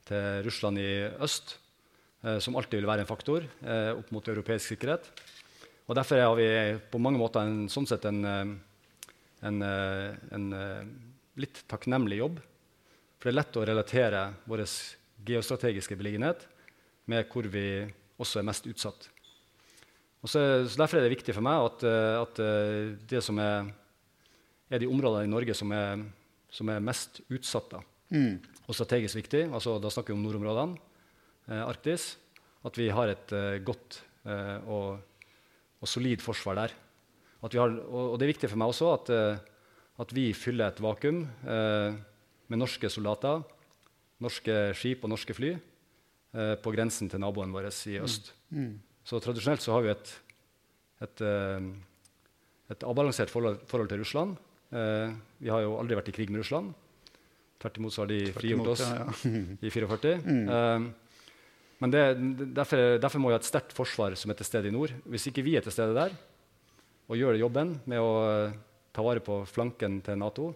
til 0.07 0.41
Russland 0.47 0.81
i 0.81 0.89
øst, 1.23 1.57
eh, 2.23 2.39
som 2.39 2.57
alltid 2.57 2.81
vil 2.81 2.89
være 2.89 3.05
en 3.05 3.11
faktor 3.11 3.45
eh, 3.45 3.91
opp 3.93 4.11
mot 4.15 4.27
europeisk 4.33 4.73
sikkerhet. 4.73 5.07
Og 5.85 5.95
Derfor 5.95 6.23
har 6.23 6.35
vi 6.39 6.49
på 6.91 6.99
mange 6.99 7.21
måter 7.21 7.45
en, 7.45 7.69
sånn 7.69 7.85
sett 7.85 8.07
en, 8.09 8.25
en, 8.25 9.61
en 9.61 10.45
litt 11.37 11.59
takknemlig 11.69 12.17
jobb. 12.23 12.39
For 13.19 13.29
det 13.29 13.35
er 13.35 13.37
lett 13.37 13.59
å 13.61 13.65
relatere 13.69 14.23
vår 14.49 14.63
geostrategiske 15.29 15.97
beliggenhet 15.99 16.47
med 17.05 17.29
hvor 17.29 17.45
vi 17.53 17.85
også 18.17 18.41
er 18.41 18.47
mest 18.49 18.65
utsatt. 18.65 19.11
Så, 20.25 20.41
så, 20.65 20.77
Derfor 20.79 20.99
er 20.99 21.05
det 21.05 21.13
viktig 21.13 21.35
for 21.37 21.45
meg 21.45 21.67
at, 21.69 21.83
eh, 21.85 22.15
at 22.17 22.41
eh, 22.41 22.93
det 23.09 23.21
som 23.23 23.39
er, 23.41 23.69
er, 24.71 24.81
de 24.81 24.89
områdene 24.89 25.27
i 25.27 25.31
Norge 25.31 25.53
som 25.57 25.73
er, 25.75 26.01
som 26.49 26.69
er 26.73 26.83
mest 26.83 27.21
utsatt 27.29 27.77
mm. 28.09 28.65
og 28.65 28.73
strategisk 28.73 29.19
viktig, 29.21 29.45
altså, 29.53 29.77
da 29.81 29.91
snakker 29.93 30.13
vi 30.13 30.17
om 30.17 30.25
nordområdene, 30.25 30.79
eh, 31.49 31.61
Arktis, 31.61 32.15
at 32.65 32.79
vi 32.79 32.89
har 32.93 33.11
et 33.11 33.33
eh, 33.35 33.59
godt 33.65 33.99
eh, 34.25 34.57
og, 34.65 34.97
og, 35.81 35.89
solid 35.89 36.23
forsvar 36.25 36.57
der. 36.63 36.73
Har, 37.45 37.53
og, 37.53 38.01
og, 38.15 38.17
det 38.17 38.25
er 38.25 38.33
viktig 38.33 38.49
for 38.49 38.61
meg 38.61 38.73
også 38.73 38.89
at, 38.95 39.11
eh, 39.13 39.43
at 40.01 40.15
vi 40.15 40.31
fyller 40.35 40.71
et 40.71 40.81
vakuum 40.81 41.21
med 41.45 42.59
norske 42.59 42.89
soldater, 42.91 43.45
norske 44.19 44.57
skip 44.75 45.05
og 45.05 45.13
norske 45.13 45.35
fly 45.35 45.53
på 46.35 46.73
grensen 46.75 47.07
til 47.07 47.21
naboen 47.23 47.53
vår 47.55 47.69
i 47.87 47.95
øst. 48.03 48.33
Mm. 48.51 48.59
Mm. 48.59 48.73
Så 49.05 49.21
tradisjonelt 49.21 49.61
så 49.61 49.75
har 49.75 49.85
vi 49.85 49.91
et, 49.93 50.11
et, 51.05 51.21
eh, 51.21 51.67
et 52.73 52.85
avbalansert 52.89 53.29
forhold, 53.29 53.61
forhold, 53.69 53.91
til 53.91 54.01
Russland. 54.01 54.35
Eh, 54.73 55.13
vi 55.45 55.51
har 55.53 55.61
jo 55.61 55.77
aldri 55.77 55.97
vært 55.99 56.09
i 56.09 56.15
krig 56.15 56.33
med 56.33 56.41
Russland. 56.41 56.73
Tvert 57.61 57.77
imot 57.79 57.93
så 57.93 58.03
har 58.03 58.09
de 58.09 58.21
frigjort 58.35 58.71
oss 58.73 58.81
ja, 58.81 59.05
ja. 59.05 59.41
i 59.67 59.73
44. 59.73 60.15
Mm. 60.25 60.47
Eh, 60.55 60.87
men 61.83 61.93
det, 61.93 62.03
derfor, 62.55 62.97
derfor, 62.97 63.21
må 63.21 63.29
vi 63.29 63.35
ha 63.35 63.41
et 63.43 63.47
sterkt 63.47 63.75
forsvar 63.77 64.15
som 64.17 64.31
er 64.33 64.39
til 64.39 64.49
stede 64.49 64.71
i 64.71 64.73
nord. 64.73 64.95
Hvis 65.05 65.27
ikke 65.29 65.45
vi 65.45 65.53
er 65.59 65.65
til 65.65 65.75
stede 65.75 65.93
der 65.97 66.15
og 67.05 67.19
gjør 67.19 67.37
jobben 67.37 67.75
med 67.85 68.01
å 68.01 68.13
ta 68.95 69.03
vare 69.05 69.21
på 69.21 69.43
flanken 69.45 69.99
til 70.01 70.17
Nato, 70.17 70.47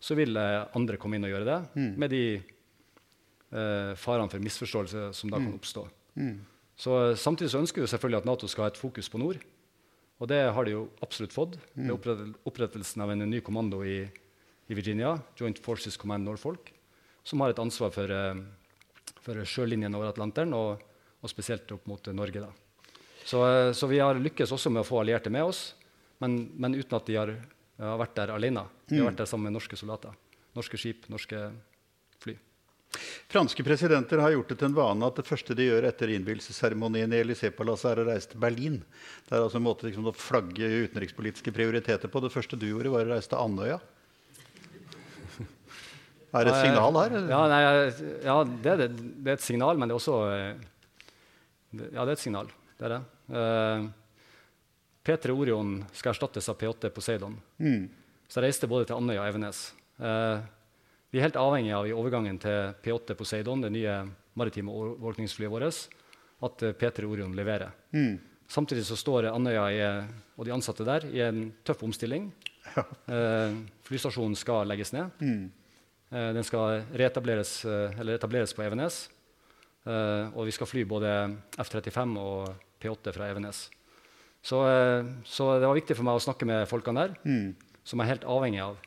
så 0.00 0.16
vil 0.16 0.38
andre 0.38 0.96
komme 1.00 1.18
inn 1.18 1.26
og 1.26 1.34
gjøre 1.34 1.48
det, 1.48 1.58
mm. 1.74 1.92
med 2.00 2.12
de 2.14 2.24
eh, 2.38 3.92
farene 4.00 4.32
for 4.32 4.40
misforståelse 4.40 5.10
som 5.16 5.32
da 5.32 5.40
kan 5.40 5.50
mm. 5.50 5.58
oppstå. 5.58 5.84
Mm. 6.16 6.38
Så, 6.76 6.94
eh, 7.10 7.16
samtidig 7.16 7.52
så 7.52 7.60
ønsker 7.62 7.84
vi 7.84 7.90
selvfølgelig 7.90 8.22
at 8.22 8.28
Nato 8.28 8.50
skal 8.50 8.66
ha 8.66 8.72
et 8.72 8.80
fokus 8.80 9.10
på 9.10 9.20
nord. 9.22 9.38
Og 10.22 10.30
det 10.30 10.40
har 10.54 10.64
de 10.64 10.76
jo 10.76 10.88
absolutt 11.02 11.34
fått 11.34 11.56
med 11.74 11.90
mm. 11.90 12.34
opprettelsen 12.46 13.02
av 13.02 13.10
en 13.10 13.26
ny 13.28 13.40
kommando 13.44 13.82
i, 13.84 14.04
i 14.70 14.76
Virginia, 14.76 15.16
Joint 15.38 15.58
Forces 15.58 15.98
Command 16.00 16.24
Norfolk, 16.24 16.70
som 17.26 17.42
har 17.42 17.50
et 17.50 17.58
ansvar 17.58 17.90
for, 17.90 18.10
uh, 18.10 19.10
for 19.24 19.42
sjølinjen 19.42 19.94
over 19.96 20.12
Atlanteren, 20.12 20.54
og, 20.54 20.84
og, 21.18 21.26
spesielt 21.32 21.72
opp 21.74 21.88
mot 21.90 22.06
uh, 22.06 22.14
Norge. 22.14 22.46
Så, 23.26 23.42
så, 23.74 23.88
vi 23.90 23.98
har 23.98 24.20
lykkes 24.22 24.54
også 24.54 24.70
med 24.70 24.84
å 24.84 24.86
få 24.86 25.02
allierte 25.02 25.32
med 25.34 25.50
oss, 25.50 25.64
men, 26.22 26.44
men 26.54 26.78
uten 26.78 26.94
at 26.94 27.10
de 27.10 27.18
har 27.18 27.34
har 27.82 27.98
vært 27.98 28.16
der 28.18 28.32
alene. 28.34 28.66
Vi 28.86 29.00
har 29.00 29.08
vært 29.08 29.22
der 29.22 29.28
sammen 29.30 29.48
med 29.48 29.56
norske 29.58 29.78
soldater. 29.78 30.14
Norske 30.54 30.78
skip, 30.78 31.08
norske 31.10 31.38
fly. 31.38 31.73
Franske 33.30 33.64
presidenter 33.66 34.20
har 34.22 34.34
gjort 34.34 34.52
det 34.52 34.58
til 34.60 34.68
en 34.70 34.76
vane 34.76 35.08
at 35.08 35.16
det 35.18 35.26
første 35.26 35.56
de 35.58 35.66
gjør 35.66 35.88
etter 35.88 36.12
innvielsesseremonien 36.14 37.14
i 37.14 37.22
Élysée-palasset, 37.24 37.90
er 37.90 38.02
å 38.02 38.06
reise 38.08 38.30
til 38.32 38.42
Berlin. 38.42 38.76
Det 39.26 39.34
er 39.34 39.42
altså 39.42 39.58
en 39.58 39.66
måte 39.66 39.88
liksom, 39.88 40.06
å 40.10 40.14
flagge 40.14 40.68
utenrikspolitiske 40.86 41.54
prioriteter 41.54 42.12
på. 42.12 42.22
Det 42.22 42.32
første 42.34 42.58
du 42.60 42.68
gjorde, 42.68 42.92
var 42.94 43.08
å 43.08 43.16
reise 43.16 43.32
til 43.32 43.40
Andøya. 43.40 43.80
Er 46.34 46.48
det 46.48 46.54
et 46.54 46.64
signal 46.66 46.96
her? 46.98 47.12
Ja, 47.30 47.42
nei, 47.50 47.58
ja 48.26 48.38
det, 48.48 48.70
er 48.72 48.80
det, 48.80 48.88
det, 48.96 49.28
er 49.28 49.36
et 49.36 49.44
signal, 49.44 49.78
men 49.78 49.90
det 49.90 49.94
er 49.94 50.00
også 50.00 50.16
Ja, 50.34 52.02
det 52.02 52.08
er 52.08 52.16
et 52.16 52.22
signal. 52.22 52.50
Det 52.74 52.88
er 52.88 52.96
det. 52.96 53.02
Uh, 53.30 53.86
P3 55.06 55.34
Orion 55.36 55.76
skal 55.94 56.14
erstattes 56.14 56.48
av 56.50 56.58
P8 56.58 56.90
Poseidon. 56.94 57.36
Mm. 57.62 57.86
Så 58.26 58.40
jeg 58.40 58.48
reiste 58.48 58.70
både 58.70 58.88
til 58.88 58.98
Andøya 58.98 59.22
og 59.22 59.30
Evenes. 59.30 59.66
Uh, 60.00 60.42
vi 61.14 61.20
er 61.20 61.28
helt 61.28 61.38
avhengig 61.38 61.70
av 61.76 61.86
i 61.86 61.94
overgangen 61.94 62.40
til 62.42 62.72
P8 62.82 63.14
Poseidon, 63.14 63.62
det 63.62 63.70
nye 63.70 64.00
maritime 64.34 64.72
overvåkningsflyet 64.74 65.52
vårt, 65.52 65.84
at 66.44 66.64
P3 66.80 67.06
Orion 67.06 67.36
leverer. 67.38 67.70
Mm. 67.94 68.18
Samtidig 68.50 68.82
så 68.88 68.98
står 68.98 69.30
Andøya 69.30 69.68
i, 69.70 69.84
og 70.34 70.48
de 70.48 70.52
ansatte 70.52 70.84
der 70.84 71.06
i 71.08 71.22
en 71.22 71.46
tøff 71.64 71.86
omstilling. 71.86 72.32
Ja. 72.74 72.82
Eh, 73.14 73.54
flystasjonen 73.86 74.34
skal 74.40 74.66
legges 74.66 74.90
ned. 74.96 75.14
Mm. 75.20 75.46
Eh, 76.10 76.28
den 76.34 76.46
skal 76.48 76.82
reetableres, 76.90 77.60
etableres 78.00 78.56
på 78.56 78.64
Evenes. 78.64 79.04
og 79.84 80.46
vi 80.48 80.52
skal 80.56 80.66
fly 80.66 80.82
både 80.88 81.08
F-35 81.60 82.18
og 82.18 82.54
P8 82.80 83.12
fra 83.12 83.28
Evenes. 83.28 83.68
Så, 84.44 84.60
eh, 84.68 85.04
så, 85.24 85.58
det 85.58 85.66
var 85.66 85.78
viktig 85.78 85.96
for 85.96 86.04
meg 86.04 86.18
å 86.18 86.22
snakke 86.22 86.44
med 86.48 86.66
folkene 86.68 87.06
der, 87.06 87.14
mm. 87.24 87.78
som 87.88 88.00
er 88.00 88.10
helt 88.10 88.26
avhengig 88.28 88.60
av 88.60 88.74
eh, 88.76 88.82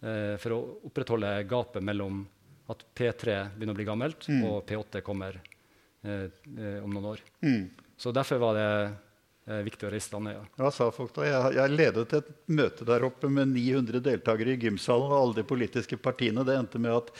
for 0.00 0.54
å 0.56 0.58
opprettholde 0.88 1.28
gapet 1.44 1.84
mellom 1.84 2.22
at 2.70 2.86
P3 2.94 3.36
begynner 3.56 3.74
å 3.74 3.80
bli 3.80 3.88
gammelt, 3.88 4.26
mm. 4.30 4.42
og 4.46 4.64
P8 4.68 5.02
kommer 5.04 5.40
eh, 5.40 6.26
eh, 6.30 6.82
om 6.84 6.90
noen 6.92 7.14
år. 7.14 7.22
Mm. 7.42 7.70
Så 8.00 8.12
derfor 8.14 8.38
var 8.40 8.56
det 8.56 8.68
eh, 8.70 9.62
viktig 9.66 9.88
å 9.88 9.90
reise 9.90 10.12
til 10.12 10.20
Andøya. 10.20 10.44
Hva 10.60 10.70
sa 10.74 10.86
folk 10.94 11.12
da? 11.16 11.26
Jeg, 11.26 11.56
jeg, 11.58 11.74
ledet 11.74 12.14
et 12.20 12.30
møte 12.46 12.86
der 12.86 13.06
oppe 13.08 13.30
med 13.32 13.50
900 13.56 14.04
deltakere 14.06 14.54
i 14.54 14.60
gymsalen 14.62 15.10
og 15.10 15.18
alle 15.18 15.38
de 15.40 15.46
politiske 15.50 15.98
partiene. 16.00 16.46
Det 16.46 16.56
endte 16.56 16.82
med 16.82 16.94
at 16.94 17.10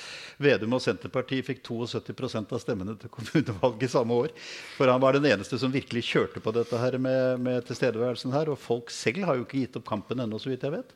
Vedum 0.40 0.78
og 0.78 0.84
Senterpartiet 0.84 1.48
fikk 1.50 1.64
72% 1.66 2.54
av 2.54 2.62
stemmene 2.62 2.94
til 3.00 3.12
kommunevalget 3.16 3.96
samme 3.96 4.22
år. 4.26 4.36
For 4.78 4.92
han 4.92 5.02
var 5.02 5.18
den 5.18 5.26
eneste 5.32 5.58
som 5.60 5.74
virkelig 5.74 6.06
kjørte 6.12 6.44
på 6.44 6.54
dette 6.54 6.78
her 6.78 7.00
med, 7.02 7.42
med 7.42 7.66
tilstedeværelsen 7.68 8.38
her. 8.38 8.54
Og 8.54 8.60
folk 8.60 8.94
selv 8.94 9.26
har 9.26 9.40
jo 9.40 9.48
ikke 9.48 9.64
gitt 9.64 9.82
opp 9.82 9.90
kampen 9.90 10.22
ennå, 10.22 10.38
så 10.38 10.54
vidt 10.54 10.68
jeg 10.68 10.78
vet. 10.78 10.94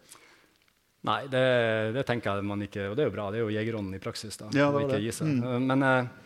Nei, 1.05 1.21
det, 1.29 1.45
det, 1.93 2.05
tenker 2.09 2.39
jeg 2.39 2.47
man 2.49 2.65
ikke 2.65 2.87
Og 2.89 2.95
det 2.97 3.05
er 3.05 3.11
jo 3.11 3.13
bra. 3.13 3.27
Det 3.29 3.41
er 3.41 3.45
jo 3.45 3.53
jegerånden 3.53 3.97
i 3.97 4.01
praksis. 4.01 4.39
da, 4.41 4.49
ja, 4.57 4.71
det 4.73 4.87
ikke 4.87 5.03
gi 5.05 5.17
seg. 5.21 5.33
Mm. 5.41 5.73
Men... 5.73 5.89
Eh, 5.91 6.21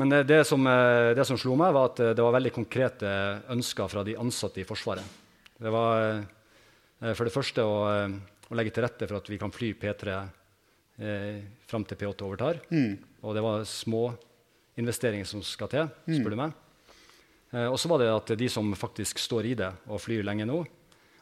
men 0.00 0.14
det 0.24 0.38
som, 0.48 0.64
eh, 0.64 1.10
det 1.12 1.26
som, 1.28 1.36
slo 1.36 1.52
meg, 1.60 1.74
var 1.76 1.90
at 1.90 1.98
eh, 2.00 2.12
det 2.16 2.24
var 2.24 2.32
veldig 2.32 2.54
konkrete 2.56 3.10
ønsker 3.52 3.90
fra 3.92 4.00
de 4.06 4.14
ansatte 4.16 4.62
i 4.62 4.64
Forsvaret. 4.64 5.18
Det 5.60 5.68
var 5.68 6.22
for 7.18 7.28
det 7.28 7.34
første 7.34 7.66
å, 7.68 7.74
å 8.50 8.56
legge 8.56 8.72
til 8.72 8.86
rette 8.86 9.04
for 9.04 9.18
at 9.20 9.28
vi 9.28 9.36
kan 9.42 9.52
fly 9.52 9.74
P3 9.76 10.14
eh, 11.00 11.38
fram 11.68 11.84
til 11.86 11.98
P8 12.00 12.26
overtar. 12.26 12.60
Mm. 12.70 12.96
Og 13.22 13.36
det 13.36 13.44
var 13.44 13.64
små 13.68 14.04
investeringer 14.80 15.28
som 15.28 15.42
skal 15.44 15.70
til, 15.72 15.88
mm. 16.06 16.16
spør 16.18 16.34
du 16.34 16.38
meg. 16.40 16.54
Eh, 17.54 17.66
og 17.66 17.78
så 17.80 17.90
var 17.92 18.02
det 18.02 18.10
at 18.12 18.34
de 18.40 18.50
som 18.52 18.72
faktisk 18.78 19.22
står 19.22 19.52
i 19.52 19.56
det 19.58 19.70
og 19.88 20.02
flyr 20.02 20.26
lenge 20.26 20.48
nå, 20.48 20.62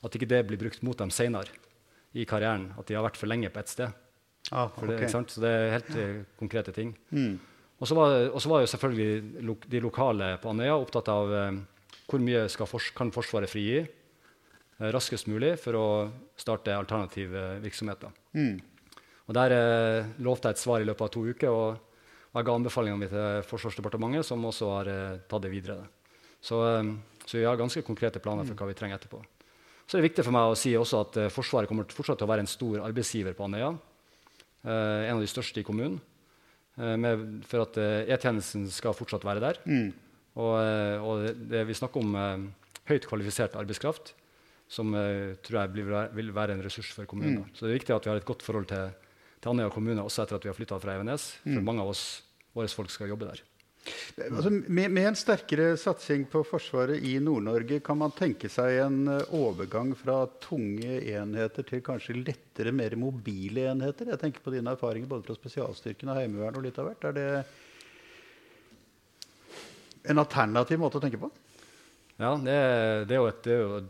at 0.04 0.14
ikke 0.14 0.30
det 0.30 0.44
blir 0.46 0.60
brukt 0.60 0.84
mot 0.86 0.98
dem 0.98 1.12
seinere 1.12 1.50
i 2.18 2.26
karrieren. 2.28 2.70
At 2.78 2.90
de 2.90 2.96
har 2.98 3.06
vært 3.06 3.20
for 3.20 3.30
lenge 3.30 3.50
på 3.54 3.62
ett 3.62 3.72
sted. 3.72 4.04
Ah, 4.50 4.70
okay. 4.70 4.96
det, 4.96 5.10
så 5.12 5.42
det 5.42 5.50
er 5.52 5.74
helt 5.76 5.90
eh, 5.98 6.20
konkrete 6.40 6.72
ting. 6.74 6.94
Mm. 7.12 7.36
Og 7.78 7.86
så 7.86 7.94
var, 7.94 8.14
var, 8.32 8.62
jo 8.62 8.70
selvfølgelig 8.72 9.44
lo, 9.46 9.56
de 9.70 9.82
lokale 9.82 10.30
på 10.42 10.50
Andøya 10.50 10.78
opptatt 10.78 11.10
av 11.12 11.34
eh, 11.34 11.58
hvor 12.08 12.22
mye 12.24 12.46
fors 12.66 12.88
kan 12.96 13.12
Forsvaret 13.14 13.50
frigi 13.50 13.82
eh, 13.82 14.88
raskest 14.94 15.28
mulig 15.30 15.54
for 15.60 15.76
å 15.78 15.86
starte 16.38 16.74
alternative 16.74 17.58
virksomheter. 17.62 18.14
Mm. 18.34 18.56
Og 19.28 19.36
Der 19.36 19.52
eh, 19.52 20.08
lovte 20.24 20.48
jeg 20.48 20.56
et 20.56 20.62
svar 20.62 20.80
i 20.80 20.88
løpet 20.88 21.04
av 21.04 21.12
to 21.12 21.26
uker, 21.28 21.52
og, 21.52 22.02
og 22.32 22.40
jeg 22.40 22.48
ga 22.48 22.56
anbefalingene 22.56 23.02
mine 23.02 23.12
til 23.12 23.48
Forsvarsdepartementet, 23.50 24.26
som 24.26 24.46
også 24.48 24.70
har 24.72 24.92
eh, 24.92 25.18
tatt 25.28 25.44
det 25.44 25.52
videre. 25.52 25.82
Så, 26.40 26.62
eh, 26.64 26.94
så, 27.26 27.36
vi 27.36 27.44
har 27.44 27.60
ganske 27.60 27.84
konkrete 27.84 28.22
planer 28.24 28.48
for 28.48 28.56
hva 28.56 28.70
vi 28.70 28.78
trenger 28.78 28.96
etterpå. 28.96 29.20
Så 29.88 29.96
det 29.96 30.02
er 30.02 30.08
viktig 30.10 30.26
for 30.26 30.36
meg 30.36 30.52
å 30.52 30.58
si 30.58 30.74
også 30.76 31.00
at 31.06 31.16
eh, 31.16 31.32
Forsvaret 31.32 31.70
kommer 31.70 31.88
fortsatt 31.88 32.20
til 32.20 32.28
å 32.28 32.30
være 32.30 32.44
en 32.44 32.50
stor 32.50 32.84
arbeidsgiver 32.84 33.34
på 33.34 33.48
Andøya. 33.48 33.72
en 34.68 35.14
av 35.16 35.22
de 35.22 35.30
største 35.30 35.62
i 35.62 35.64
kommunen. 35.64 35.96
Eh, 36.78 36.94
med, 37.00 37.24
for 37.48 37.64
at 37.64 37.78
eh, 37.80 38.12
E-tjenesten 38.14 38.68
skal 38.70 38.94
fortsatt 38.96 39.26
være 39.26 39.42
der. 39.42 39.58
Mm. 39.66 39.90
Og, 40.38 40.54
eh, 40.62 41.02
og 41.02 41.24
det, 41.24 41.34
det, 41.50 41.64
vi 41.66 41.76
snakker 41.76 42.04
om 42.04 42.48
høyt 42.88 43.08
kvalifisert 43.10 43.58
arbeidskraft, 43.58 44.14
som 44.68 44.92
tror 45.44 45.58
jeg 45.62 45.72
blir, 45.72 45.90
vil 46.16 46.30
være 46.36 46.54
en 46.54 46.62
ressurs 46.64 46.90
for 46.92 47.08
kommunen. 47.08 47.42
Mm. 47.42 47.52
Så 47.56 47.64
det 47.64 47.72
er 47.72 47.78
viktig 47.80 47.94
at 47.96 48.06
vi 48.06 48.12
har 48.12 48.20
et 48.20 48.28
godt 48.28 48.44
forhold 48.44 48.68
til, 48.70 48.90
til 49.40 49.52
Andøya 49.52 49.72
kommune 49.72 50.04
også 50.04 50.24
etter 50.24 50.38
at 50.38 50.44
vi 50.44 50.52
har 50.52 50.56
flytta 50.56 50.78
fra 50.80 50.96
Evenes. 50.96 51.30
For 51.42 51.56
mm. 51.56 51.64
mange 51.64 51.84
av 51.84 51.92
oss, 51.92 52.04
våre 52.56 52.68
folk 52.72 52.92
skal 52.92 53.10
jobbe 53.12 53.28
der. 53.28 53.42
Altså, 54.18 54.50
med, 54.50 54.90
med, 54.90 55.04
en 55.06 55.16
sterkere 55.18 55.76
satsing 55.78 56.24
på 56.30 56.42
Forsvaret 56.46 57.04
i 57.06 57.14
Nord-Norge, 57.22 57.78
kan 57.84 57.98
man 58.00 58.14
tenke 58.16 58.50
seg 58.50 58.80
en 58.82 58.98
uh, 59.10 59.34
overgang 59.36 59.92
fra 59.98 60.24
tunge 60.42 60.98
enheter 61.12 61.66
til 61.68 61.82
kanskje 61.86 62.16
lettere, 62.18 62.72
mer 62.74 62.96
mobile 62.98 63.68
enheter? 63.70 64.10
Jeg 64.12 64.20
tenker 64.22 64.42
på 64.44 64.54
dine 64.54 64.74
erfaringer 64.74 65.10
både 65.10 65.26
fra 65.28 65.38
spesialstyrken 65.38 66.10
og 66.10 66.18
Heimevernet 66.18 66.58
og 66.58 66.66
litt 66.66 66.80
av 66.82 66.90
hvert. 66.90 67.06
Er 67.10 67.14
det 67.18 67.28
en 70.08 70.22
alternativ 70.24 70.80
måte 70.82 70.98
å 70.98 71.04
tenke 71.04 71.20
på? 71.20 71.30
Ja, 72.18 72.34
det, 72.34 72.58
det, 73.06 73.14
er, 73.14 73.20
jo 73.20 73.28
et, 73.30 73.42
det 73.44 73.54
er, 73.54 73.60
jo 73.62 73.80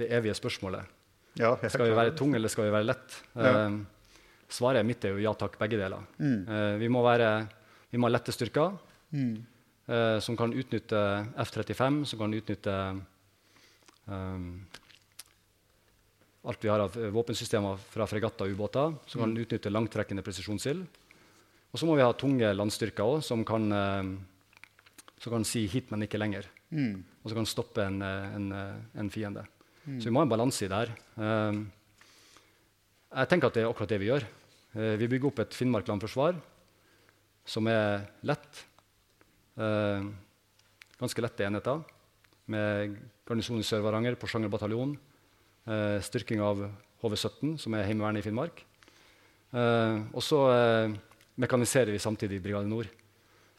det 0.00 0.08
evige 0.16 0.36
spørsmålet. 0.38 0.92
Ja, 1.36 1.52
skal 1.66 1.90
vi 1.90 1.98
være 1.98 2.14
tunge, 2.16 2.38
eller 2.38 2.52
skal 2.52 2.68
vi 2.68 2.72
være 2.72 2.88
lett? 2.88 3.20
Ja. 3.34 3.66
Uh, 3.68 3.82
svaret 4.54 4.86
mitt 4.86 5.04
er 5.04 5.16
jo 5.16 5.22
ja 5.24 5.34
takk, 5.36 5.58
begge 5.60 5.76
deler. 5.80 6.04
Mm. 6.16 6.40
Uh, 6.48 6.74
vi, 6.80 6.88
må 6.92 7.02
være, 7.04 7.30
vi 7.90 8.00
må 8.00 8.08
ha 8.08 8.14
lette 8.16 8.32
styrker. 8.32 8.78
Mm. 9.14 9.46
Eh, 9.86 10.18
som 10.20 10.36
kan 10.36 10.52
utnytte 10.52 11.00
F-35, 11.36 12.04
som 12.04 12.18
kan 12.18 12.34
utnytte 12.34 12.74
um, 14.04 14.66
alt 16.44 16.64
vi 16.64 16.70
har 16.72 16.80
av 16.80 16.96
våpensystemer 17.14 17.80
fra 17.92 18.08
fregatter 18.08 18.48
og 18.48 18.56
ubåter, 18.56 18.94
som 19.06 19.22
kan 19.22 19.32
mm. 19.32 19.42
utnytte 19.44 19.72
langtrekkende 19.72 20.24
presisjonsild. 20.24 20.84
Og 21.72 21.80
så 21.80 21.88
må 21.88 21.96
vi 21.98 22.04
ha 22.04 22.14
tunge 22.16 22.50
landstyrker 22.54 23.04
òg, 23.04 23.22
som, 23.24 23.44
uh, 23.44 24.14
som, 25.18 25.30
kan 25.36 25.46
si 25.46 25.66
'hit, 25.66 25.90
men 25.90 26.08
ikke 26.08 26.20
lenger'. 26.20 26.50
Mm. 26.70 27.04
Og 27.22 27.30
som 27.30 27.38
kan 27.38 27.46
stoppe 27.46 27.84
en, 27.84 28.02
eh, 28.02 28.34
en, 28.34 28.52
en 28.98 29.10
fiende. 29.10 29.44
Mm. 29.86 30.00
Så 30.00 30.08
vi 30.08 30.10
må 30.10 30.20
ha 30.20 30.24
en 30.26 30.32
balanse 30.32 30.64
i 30.64 30.68
det 30.68 30.80
her. 30.80 30.90
Uh, 31.16 31.64
jeg 33.14 33.28
tenker 33.28 33.46
at 33.46 33.54
det 33.54 33.62
er 33.62 33.70
akkurat 33.70 33.88
det 33.88 34.00
vi 34.00 34.10
gjør. 34.10 34.24
Vi 34.74 35.06
bygger 35.06 35.28
opp 35.28 35.38
et 35.38 35.54
Finnmark 35.54 35.86
landforsvar 35.86 36.34
som 37.46 37.68
er 37.70 38.08
lett, 38.26 38.64
Eh, 39.54 40.06
ganske 40.98 41.22
lette 41.24 41.46
enheter 41.46 41.82
med 42.50 42.96
garnison 43.28 43.60
i 43.60 43.66
Sør-Varanger, 43.66 44.16
Porsanger 44.20 44.52
bataljon. 44.52 44.96
Eh, 45.64 45.98
styrking 46.04 46.42
av 46.44 46.66
HV-17, 47.02 47.56
som 47.60 47.76
er 47.76 47.86
Heimevernet 47.88 48.22
i 48.22 48.26
Finnmark. 48.26 48.64
Eh, 49.54 50.00
og 50.12 50.22
så 50.24 50.40
eh, 50.52 50.96
mekaniserer 51.40 51.94
vi 51.94 52.02
samtidig 52.02 52.42
Brigade 52.42 52.68
Nord 52.68 52.90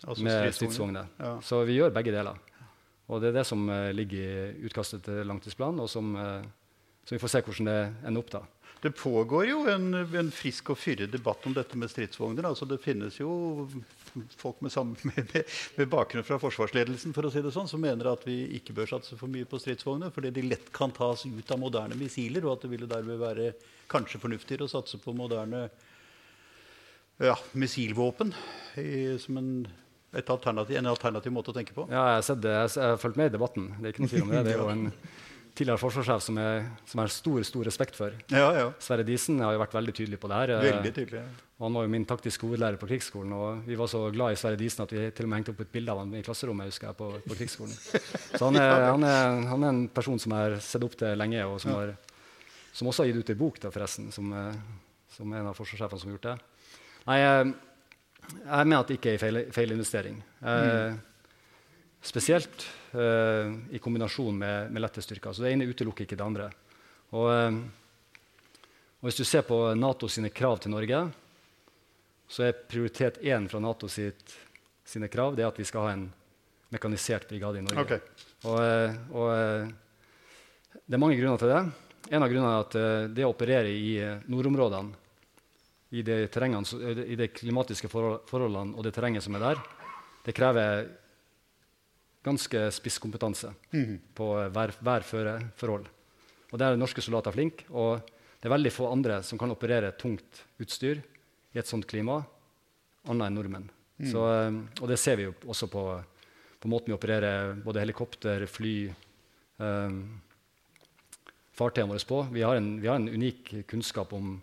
altså 0.03 0.25
med 0.25 0.51
stridsvogner. 0.53 1.07
Ja. 1.19 1.37
Så 1.41 1.61
vi 1.67 1.77
gjør 1.79 1.93
begge 1.95 2.13
deler. 2.13 2.37
Og 3.07 3.21
det 3.21 3.31
er 3.31 3.39
det 3.39 3.47
som 3.47 3.63
eh, 3.69 3.93
ligger 3.95 4.19
i 4.19 4.67
utkastet 4.67 5.05
til 5.05 5.25
langtidsplanen, 5.29 5.81
og 5.83 5.89
som, 5.89 6.11
eh, 6.19 6.45
så 7.05 7.15
vi 7.15 7.21
får 7.21 7.33
se 7.35 7.43
hvordan 7.45 7.71
det 7.71 7.79
ender 8.09 8.23
opp. 8.23 8.33
da. 8.33 8.43
Det 8.83 8.91
pågår 8.97 9.47
jo 9.49 9.63
en, 9.71 9.93
en 10.03 10.31
frisk 10.33 10.73
og 10.73 10.77
fyrig 10.77 11.07
debatt 11.13 11.45
om 11.47 11.55
dette 11.55 11.77
med 11.79 11.89
stridsvogner. 11.89 12.49
Altså 12.49 12.67
det 12.69 12.81
finnes 12.83 13.17
jo 13.21 13.65
folk 14.39 14.61
med, 14.65 14.73
med, 15.03 15.33
med, 15.77 15.89
bakgrunn 15.91 16.25
fra 16.27 16.39
forsvarsledelsen 16.41 17.15
for 17.15 17.27
å 17.27 17.31
si 17.33 17.43
det 17.45 17.53
sånn, 17.55 17.69
som 17.71 17.81
mener 17.83 18.11
at 18.11 18.25
vi 18.27 18.41
ikke 18.59 18.75
bør 18.77 18.95
satse 18.95 19.17
for 19.19 19.31
mye 19.31 19.47
på 19.49 19.59
stridsvogner, 19.61 20.13
fordi 20.15 20.33
de 20.35 20.45
lett 20.49 20.71
kan 20.75 20.93
tas 20.95 21.25
ut 21.27 21.51
av 21.51 21.61
moderne 21.61 21.97
missiler, 21.99 22.45
og 22.45 22.57
at 22.57 22.65
det 22.65 22.73
ville 22.73 22.89
derved 22.89 23.21
være 23.21 23.51
kanskje 23.91 24.21
fornuftigere 24.23 24.67
å 24.67 24.71
satse 24.71 24.99
på 25.01 25.13
moderne 25.15 25.67
ja, 27.21 27.35
missilvåpen 27.53 28.33
i, 28.81 29.15
som 29.21 29.37
en, 29.39 29.51
alternativ, 30.15 30.77
en 30.77 30.91
alternativ 30.91 31.31
måte 31.35 31.53
å 31.53 31.55
tenke 31.55 31.75
på. 31.75 31.87
Ja, 31.91 32.09
jeg 32.15 32.19
har, 32.19 32.25
sett 32.27 32.43
det, 32.43 32.55
jeg 32.55 32.91
har 32.95 32.99
fulgt 32.99 33.19
med 33.19 33.31
i 33.31 33.35
debatten. 33.37 33.69
Det 33.77 33.87
er 33.87 33.95
ikke 33.95 34.05
noe 34.05 34.13
tvil 34.15 34.25
om 34.25 34.33
det. 34.33 34.43
Det 34.47 34.55
er 34.55 34.63
jo 34.63 34.73
en 34.75 34.89
tidligere 35.55 35.79
forsvarssjef 35.79 36.23
som 36.25 36.39
jeg 36.39 36.63
har 36.99 37.11
stor 37.13 37.43
stor 37.47 37.67
respekt 37.67 37.97
for. 37.97 38.15
Ja, 38.33 38.49
ja. 38.57 38.69
Sverre 38.83 39.05
Disen 39.07 39.39
har 39.43 39.55
jo 39.55 39.61
vært 39.61 39.75
veldig 39.77 39.93
tydelig 39.95 40.19
på 40.19 40.29
det 40.31 40.39
her. 40.41 40.53
Veldig 40.65 40.93
tydelig, 40.95 41.21
ja. 41.21 41.45
Han 41.63 41.77
var 41.77 41.85
jo 41.85 41.91
min 41.93 42.03
taktiske 42.03 42.43
hovedlærer 42.43 42.75
på 42.79 42.87
krigsskolen. 42.89 43.31
Og 43.31 43.67
vi 43.67 43.77
var 43.79 43.87
så 43.87 44.01
glad 44.11 44.35
i 44.35 44.39
Sverre 44.39 44.59
Disen 44.59 44.83
at 44.83 44.91
vi 44.91 45.05
til 45.15 45.27
og 45.27 45.31
med 45.31 45.39
hengte 45.39 45.53
opp 45.53 45.61
et 45.63 45.71
bilde 45.71 45.93
av 45.93 46.01
ham 46.01 46.11
i 46.17 46.23
klasserommet 46.25 46.67
husker 46.67 46.89
jeg, 46.89 46.97
på, 46.99 47.07
på 47.23 47.37
krigsskolen. 47.39 47.77
Så 48.35 48.41
han 48.43 48.59
er, 48.63 48.73
han, 48.89 49.05
er, 49.07 49.45
han 49.53 49.63
er, 49.63 49.71
en 49.71 49.85
person 49.95 50.19
som 50.19 50.35
jeg 50.35 50.49
har 50.49 50.57
sett 50.65 50.83
opp 50.83 50.97
til 50.99 51.15
lenge, 51.15 51.45
og 51.47 51.61
som 51.63 51.71
har, 51.77 51.93
som 52.75 52.91
også 52.91 53.05
har 53.05 53.13
gitt 53.13 53.23
ut 53.23 53.31
ei 53.31 53.39
bok, 53.39 53.61
da, 53.63 53.71
forresten, 53.71 54.11
som, 54.11 54.35
som 55.15 55.31
en 55.31 55.51
av 55.53 55.55
forsvarssjefene 55.55 56.03
som 56.03 56.11
har 56.11 56.17
gjort 56.17 56.27
det. 56.27 56.35
Nei, 57.05 57.19
jeg, 57.21 57.53
jeg 58.27 58.67
mener 58.67 58.81
at 58.81 58.91
det 58.91 58.99
ikke 58.99 59.13
er 59.13 59.27
en 59.29 59.55
feil, 59.55 59.75
investering. 59.77 60.19
Mm. 60.43 60.99
Spesielt 62.05 62.67
i 62.95 63.79
kombinasjon 63.81 64.37
med, 64.37 64.71
med, 64.71 64.81
lette 64.81 65.01
styrker. 65.03 65.33
Så 65.33 65.43
det 65.43 65.51
ene 65.51 65.67
utelukker 65.67 66.05
ikke 66.05 66.17
det 66.17 66.25
andre. 66.25 66.49
Og, 67.15 67.27
uh, 67.29 67.57
og 69.01 69.07
hvis 69.09 69.19
du 69.19 69.25
ser 69.27 69.45
på 69.47 69.59
NATO 69.77 70.09
sine 70.11 70.31
krav 70.33 70.59
til 70.63 70.73
Norge, 70.73 71.01
så 72.27 72.47
er 72.47 72.57
prioritet 72.57 73.19
én 73.21 73.49
fra 73.51 73.61
NATO 73.61 73.89
sitt, 73.91 74.33
sine 74.85 75.09
krav 75.11 75.35
det 75.37 75.45
at 75.45 75.59
vi 75.59 75.67
skal 75.67 75.85
ha 75.85 75.93
en 75.93 76.07
mekanisert 76.73 77.27
brigade 77.29 77.61
i 77.61 77.65
Norge. 77.65 77.85
Okay. 77.85 78.27
Og, 78.49 78.59
uh, 78.59 79.15
og 79.15 80.81
det 80.85 80.97
er 80.97 81.01
mange 81.01 81.17
grunner 81.19 81.41
til 81.41 81.53
det. 81.53 81.63
En 82.13 82.21
av 82.21 82.29
grunnene 82.29 82.53
er 82.53 82.65
at 82.65 83.13
det 83.17 83.23
å 83.25 83.31
operere 83.31 83.71
i 83.73 83.95
nordområdene, 84.29 85.01
i 85.95 86.03
de, 86.05 86.17
i 86.27 87.15
de 87.17 87.27
klimatiske 87.31 87.89
forholdene 87.89 88.75
og 88.75 88.83
det 88.85 88.91
terrenget 88.93 89.23
som 89.25 89.37
er 89.37 89.43
der, 89.45 89.61
det 90.25 90.33
krever 90.37 90.85
ganske 92.25 92.65
spisskompetanse 92.73 93.51
mm. 93.71 93.95
på 94.17 94.31
hver, 94.53 94.73
værføreforhold. 94.81 95.85
Og 96.51 96.59
der 96.61 96.73
er 96.73 96.79
norske 96.79 97.03
soldater 97.03 97.35
flinke. 97.35 97.67
Og 97.69 98.01
det 98.39 98.49
er 98.49 98.53
veldig 98.53 98.73
få 98.73 98.89
andre 98.91 99.21
som 99.25 99.39
kan 99.41 99.53
operere 99.53 99.93
tungt 99.99 100.43
utstyr 100.61 101.01
i 101.55 101.61
et 101.61 101.69
sånt 101.69 101.87
klima, 101.89 102.19
annet 103.05 103.29
enn 103.29 103.37
nordmenn. 103.37 103.69
Mm. 103.97 104.09
Så, 104.11 104.25
eh, 104.33 104.59
og 104.81 104.91
det 104.91 104.99
ser 104.99 105.19
vi 105.19 105.27
jo 105.27 105.33
også 105.45 105.69
på, 105.71 105.85
på, 106.59 106.69
måten 106.71 106.91
vi 106.91 106.97
opererer 106.97 107.55
både 107.63 107.83
helikopter, 107.83 108.45
fly 108.49 108.75
um, 109.57 110.03
Fartøyene 111.55 111.93
våre 111.93 112.03
på. 112.03 112.17
Vi 112.35 112.43
har, 112.43 112.57
en, 112.59 112.73
vi 112.81 112.89
har, 112.91 112.99
en, 112.99 113.07
unik 113.07 113.53
kunnskap 113.71 114.11
om 114.13 114.33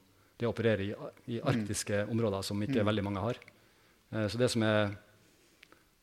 det 0.40 0.48
å 0.48 0.52
operere 0.54 0.86
i, 0.86 0.94
i 1.36 1.40
arktiske 1.44 2.06
mm. 2.06 2.12
områder 2.14 2.46
som 2.48 2.62
ikke 2.64 2.80
mm. 2.80 2.88
veldig 2.88 3.04
mange 3.04 3.24
har. 3.26 3.40
Uh, 4.14 4.24
så 4.32 4.40
det 4.40 4.48
som 4.54 4.64
er 4.64 4.94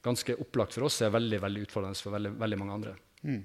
ganske 0.06 0.36
opplagt 0.40 0.76
for 0.78 0.88
oss, 0.88 1.02
er 1.04 1.14
veldig 1.14 1.42
veldig 1.44 1.66
utfordrende 1.68 2.00
for 2.00 2.16
veldig, 2.16 2.32
veldig 2.40 2.60
mange 2.60 2.76
andre. 2.78 2.94
Mm. 3.24 3.42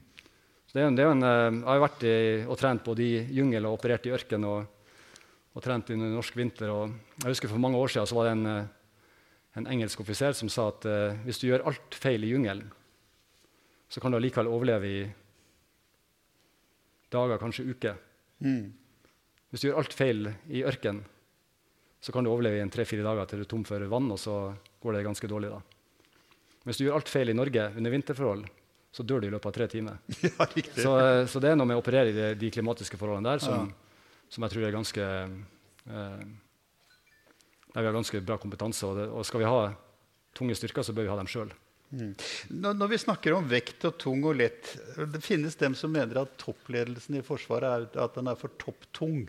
Så 0.67 0.79
det 0.79 0.85
er, 0.85 0.95
det 0.95 1.05
er 1.05 1.11
en, 1.13 1.27
eh, 1.27 1.59
jeg 1.59 1.67
har 1.71 1.83
vært 1.83 2.07
i, 2.07 2.15
og 2.51 2.59
trent 2.61 2.87
både 2.87 3.05
i 3.05 3.25
jungel 3.37 3.69
og 3.69 3.77
operert 3.79 4.07
i 4.09 4.15
ørken 4.15 4.47
og, 4.49 4.71
og, 5.55 5.61
trent 5.65 5.93
under 5.95 6.15
norsk 6.15 6.39
vinter. 6.39 6.71
Og 6.73 6.95
jeg 7.23 7.35
husker 7.35 7.53
For 7.53 7.63
mange 7.63 7.79
år 7.79 7.93
siden 7.93 8.09
så 8.11 8.19
var 8.19 8.29
det 8.29 8.37
en, 8.39 8.47
eh, 8.53 8.73
en 9.61 9.69
engelsk 9.71 10.01
offiser 10.03 10.35
som 10.35 10.51
sa 10.51 10.67
at 10.73 10.87
uh, 10.91 11.15
hvis 11.23 11.39
du 11.39 11.45
gjør 11.47 11.63
alt 11.71 11.95
feil 11.95 12.25
i 12.27 12.33
jungelen, 12.33 12.73
så 13.87 14.01
kan 14.03 14.11
du 14.11 14.19
allikevel 14.19 14.51
overleve 14.51 14.89
i 14.91 15.05
dager, 17.15 17.39
kanskje 17.39 17.69
uker. 17.71 18.01
Mm. 18.43 18.73
Hvis 19.55 19.63
du 19.63 19.69
gjør 19.69 19.79
alt 19.79 19.95
feil 19.95 20.27
i 20.51 20.65
ørken, 20.67 21.05
så 22.03 22.11
kan 22.11 22.27
du 22.27 22.33
overleve 22.33 22.59
i 22.59 22.67
tre-fire 22.75 23.07
dager 23.07 23.31
til 23.31 23.45
du 23.45 23.47
er 23.47 23.53
tom 23.53 23.63
for 23.69 23.87
vann, 23.95 24.11
og 24.11 24.19
så 24.19 24.35
går 24.83 24.99
det 24.99 25.07
ganske 25.07 25.31
dårlig 25.31 25.53
da. 25.55 25.63
Hvis 26.65 26.81
du 26.81 26.87
gjør 26.87 26.99
alt 26.99 27.11
feil 27.13 27.31
i 27.33 27.37
Norge 27.37 27.67
under 27.77 27.93
vinterforhold, 27.93 28.45
så 28.95 29.03
dør 29.03 29.25
du 29.25 29.27
i 29.29 29.33
løpet 29.33 29.51
av 29.51 29.57
tre 29.57 29.67
timer. 29.71 29.99
Ja, 30.25 30.47
så, 30.77 30.93
eh, 31.01 31.25
så, 31.31 31.43
det 31.43 31.51
er 31.51 31.59
noe 31.59 31.69
med 31.69 31.79
å 31.79 31.83
operere 31.83 32.13
i 32.13 32.17
de, 32.17 32.31
de 32.39 32.51
klimatiske 32.55 32.99
forholdene 33.01 33.35
der 33.35 33.43
som, 33.43 33.67
ja. 33.69 34.23
som, 34.31 34.47
jeg 34.47 34.55
tror 34.55 34.67
er 34.69 34.77
ganske 34.77 35.09
eh, 35.11 36.23
Der 37.75 37.83
vi 37.83 37.89
har 37.91 37.97
ganske 37.97 38.23
bra 38.25 38.39
kompetanse. 38.41 38.87
Og, 38.87 39.01
det, 39.01 39.09
og, 39.11 39.27
skal 39.27 39.43
vi 39.43 39.51
ha 39.51 39.61
tunge 40.39 40.57
styrker, 40.57 40.87
så 40.87 40.95
bør 40.95 41.09
vi 41.09 41.13
ha 41.13 41.19
dem 41.19 41.31
sjøl. 41.31 41.53
Mm. 41.95 42.15
Når, 42.63 42.79
når, 42.79 42.93
vi 42.95 43.03
snakker 43.03 43.37
om 43.37 43.51
vekt 43.51 43.85
og 43.87 43.99
tung 44.01 44.25
og 44.27 44.39
lett 44.41 44.71
Det 44.97 45.21
finnes 45.23 45.55
dem 45.61 45.77
som 45.79 45.93
mener 45.95 46.23
at 46.25 46.33
toppledelsen 46.41 47.21
i 47.21 47.23
Forsvaret 47.23 47.93
er 47.95 48.07
at 48.07 48.17
den 48.17 48.31
er 48.31 48.39
for 48.41 48.55
topptung. 48.63 49.27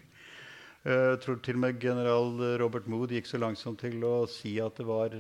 Eh, 0.86 1.06
jeg 1.15 1.21
tror 1.24 1.39
til 1.41 1.58
og 1.58 1.63
med 1.63 1.80
general 1.82 2.43
Robert 2.62 2.86
Mood 2.91 3.13
gikk 3.15 3.26
så 3.30 3.39
langsomt 3.41 3.82
til 3.82 4.04
å 4.06 4.28
si 4.30 4.56
at 4.62 4.78
det 4.78 4.86
var 4.86 5.15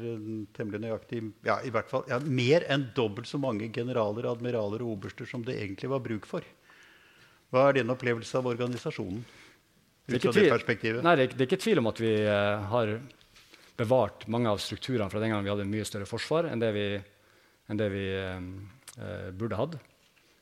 temmelig 0.53 0.83
nøyaktig 0.83 1.23
ja, 1.47 1.57
i 1.65 1.71
hvert 1.73 1.89
fall, 1.89 2.05
ja, 2.11 2.19
mer 2.21 2.67
enn 2.69 2.91
dobbelt 2.97 3.29
så 3.29 3.41
mange 3.41 3.71
generaler, 3.73 4.29
admiraler 4.29 4.85
og 4.85 4.99
oberster 4.99 5.29
som 5.29 5.45
det 5.47 5.57
egentlig 5.57 5.89
var 5.89 6.03
bruk 6.05 6.29
for. 6.29 6.45
Hva 7.53 7.69
er 7.69 7.79
din 7.79 7.93
opplevelse 7.93 8.37
av 8.37 8.49
organisasjonen? 8.51 9.23
Det 10.05 10.19
er, 10.19 10.29
tvil, 10.29 10.99
nei, 11.01 11.15
det, 11.17 11.23
er, 11.23 11.31
det 11.33 11.41
er 11.41 11.47
ikke 11.47 11.63
tvil 11.63 11.81
om 11.81 11.89
at 11.89 11.97
vi 11.97 12.11
uh, 12.29 12.61
har 12.69 12.91
bevart 13.79 14.27
mange 14.29 14.51
av 14.51 14.59
strukturene 14.61 15.09
fra 15.09 15.21
den 15.21 15.31
gangen 15.33 15.47
vi 15.47 15.49
hadde 15.49 15.65
mye 15.65 15.87
større 15.87 16.05
forsvar 16.05 16.45
enn 16.51 16.61
det 16.61 16.69
vi, 16.75 16.83
enn 17.71 17.79
det 17.79 17.87
vi 17.89 18.03
uh, 18.13 19.31
burde 19.33 19.57
hatt. 19.57 19.79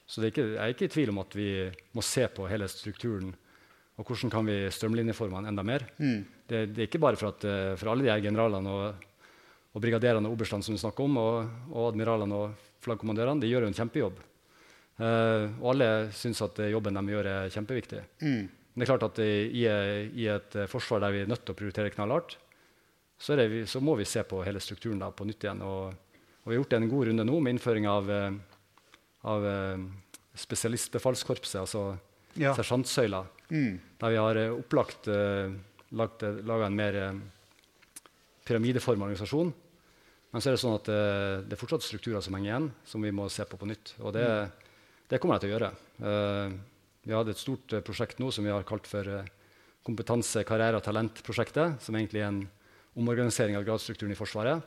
Så 0.03 0.25
ikke, 0.27 0.49
jeg 0.57 0.59
er 0.59 0.75
ikke 0.75 0.89
i 0.89 0.93
tvil 0.97 1.13
om 1.13 1.21
at 1.23 1.37
vi 1.37 1.47
må 1.95 2.03
se 2.03 2.27
på 2.27 2.49
hele 2.51 2.67
strukturen 2.67 3.31
og 3.93 4.07
hvordan 4.07 4.31
kan 4.33 4.47
vi 4.47 4.55
strømlinjeforme 4.73 5.41
den 5.41 5.51
enda 5.51 5.63
mer? 5.65 5.85
Mm. 5.99 6.21
Det, 6.49 6.61
det, 6.73 6.79
er 6.79 6.87
ikke 6.87 7.01
bare 7.03 7.17
for, 7.19 7.29
at, 7.29 7.45
eh, 7.45 7.73
for 7.77 7.91
alle 7.91 8.07
de 8.07 8.09
her 8.09 8.23
generalene 8.25 8.73
og, 8.73 9.09
og 9.73 9.83
brigaderene 9.83 10.29
og 10.29 10.33
oberstene 10.33 10.65
som 10.65 10.73
vi 10.73 10.81
snakker 10.81 11.05
om, 11.05 11.19
og, 11.21 11.51
og 11.69 11.91
admiralene 11.91 12.39
og 12.39 12.69
flaggkommandørene, 12.83 13.43
de 13.43 13.51
gjør 13.51 13.67
jo 13.67 13.71
en 13.71 13.77
kjempejobb. 13.77 14.21
Uh, 14.93 15.49
og 15.57 15.71
alle 15.71 15.87
syns 16.13 16.37
at 16.45 16.59
jobben 16.69 16.99
de 16.99 17.13
gjør, 17.15 17.29
er 17.31 17.53
kjempeviktig. 17.53 18.01
Mm. 18.21 18.43
Men 18.45 18.81
det 18.81 18.85
er 18.85 18.91
klart 18.91 19.05
at 19.07 19.21
i, 19.23 19.63
i, 19.63 20.27
et 20.29 20.57
forsvar 20.69 21.01
der 21.01 21.13
vi 21.13 21.21
er 21.23 21.29
nødt 21.29 21.41
til 21.45 21.53
å 21.53 21.57
prioritere 21.57 21.93
knallhardt, 21.93 22.35
så, 23.17 23.37
vi, 23.37 23.63
så 23.69 23.81
må 23.81 23.95
vi 23.97 24.05
se 24.09 24.21
på 24.27 24.41
hele 24.45 24.61
strukturen 24.61 25.01
da, 25.01 25.09
på 25.13 25.25
nytt 25.25 25.45
igjen. 25.45 25.61
Og, 25.65 25.93
og, 25.93 26.47
vi 26.49 26.55
har 26.55 26.59
gjort 26.59 26.75
en 26.77 26.89
god 26.91 27.09
runde 27.09 27.25
nå 27.29 27.39
med 27.39 27.55
innføring 27.55 27.87
av, 27.89 28.09
eh, 28.11 28.65
av 29.31 29.45
spesialistbefalskorpset, 30.43 31.61
altså 31.61 31.85
ja. 32.39 32.53
sersjantsøyla. 32.57 33.23
Mm. 33.49 33.77
Der 34.01 34.13
vi 34.13 34.19
har 34.19 34.39
uh, 34.39 34.57
opplagt 34.57 35.07
uh, 35.11 35.51
eh, 35.93 36.39
laga 36.47 36.67
en 36.67 36.77
mer 36.77 36.97
uh, 36.97 37.19
pyramideform 38.47 39.05
organisasjon. 39.05 39.53
Men 40.33 40.41
så 40.41 40.49
er 40.49 40.55
det 40.55 40.63
sånn 40.63 40.77
at 40.79 40.89
uh, 40.89 41.43
det 41.45 41.55
er 41.55 41.61
fortsatt 41.61 41.85
strukturer 41.85 42.23
som 42.25 42.35
henger 42.37 42.49
igjen, 42.49 42.69
som 42.89 43.05
vi 43.05 43.13
må 43.13 43.29
se 43.29 43.45
på 43.45 43.59
på 43.59 43.69
nytt. 43.69 43.95
Og 44.01 44.15
det, 44.15 44.25
mm. 44.25 44.75
det 45.11 45.21
kommer 45.21 45.37
jeg 45.37 45.45
til 45.45 45.53
å 45.53 45.55
gjøre. 45.57 45.71
vi 47.03 47.13
hadde 47.13 47.31
et 47.31 47.41
stort 47.41 47.73
prosjekt 47.85 48.19
nå 48.19 48.31
som 48.31 48.45
vi 48.45 48.53
har 48.53 48.65
kalt 48.67 48.87
for 48.89 49.09
Kompetanse-, 49.83 50.45
karriere- 50.47 50.79
og 50.79 50.83
talentprosjektet, 50.85 51.81
som 51.83 51.95
egentlig 51.95 52.21
er 52.21 52.29
en 52.31 52.45
omorganisering 52.95 53.57
av 53.59 53.65
gradsstrukturen 53.67 54.13
i 54.13 54.17
Forsvaret. 54.17 54.63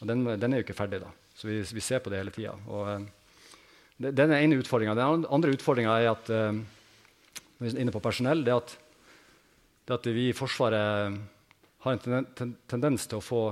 Og 0.00 0.08
den, 0.10 0.24
den 0.34 0.52
er 0.52 0.60
jo 0.60 0.66
ikke 0.66 0.74
ferdig, 0.74 0.98
da. 1.04 1.12
Så 1.38 1.46
vi, 1.46 1.60
vi 1.62 1.84
ser 1.84 2.02
på 2.02 2.10
det 2.10 2.18
hele 2.18 2.34
tida. 2.34 2.56
Den 3.98 4.32
er 4.34 4.40
ene 4.40 4.58
utfordringa. 4.58 4.96
Den 4.98 5.28
andre 5.30 5.54
utfordringa 5.54 5.94
er 6.02 6.10
at 6.10 6.32
når 7.58 7.66
vi 7.66 7.72
er 7.74 7.82
inne 7.82 7.94
på 7.94 8.02
personell, 8.02 8.44
det 8.46 8.54
at, 8.54 8.74
det 9.88 9.96
at 9.96 10.06
vi 10.14 10.28
i 10.30 10.36
Forsvaret 10.36 11.18
har 11.84 11.96
en 11.96 12.36
tendens 12.70 13.06
til 13.06 13.18
å 13.18 13.24
få 13.24 13.42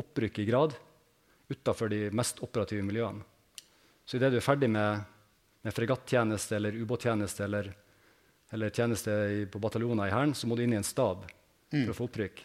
opprykk 0.00 0.38
i 0.42 0.46
grad 0.48 0.76
utafor 1.50 1.90
de 1.90 2.04
mest 2.14 2.38
operative 2.46 2.84
miljøene. 2.86 3.24
Så 4.06 4.18
idet 4.18 4.32
du 4.32 4.38
er 4.38 4.44
ferdig 4.44 4.70
med, 4.70 5.02
med 5.66 5.74
fregattjeneste 5.74 6.56
eller 6.56 6.78
ubåttjeneste 6.78 7.44
eller, 7.46 7.72
eller, 8.54 8.72
tjeneste 8.74 9.10
i, 9.34 9.44
på 9.50 9.62
bataljoner 9.62 10.08
i 10.08 10.14
Hæren, 10.14 10.34
så 10.34 10.50
må 10.50 10.58
du 10.58 10.64
inn 10.64 10.74
i 10.74 10.78
en 10.78 10.86
stab 10.86 11.26
mm. 11.26 11.84
for 11.84 11.92
å 11.92 11.98
få 11.98 12.08
opprykk. 12.10 12.42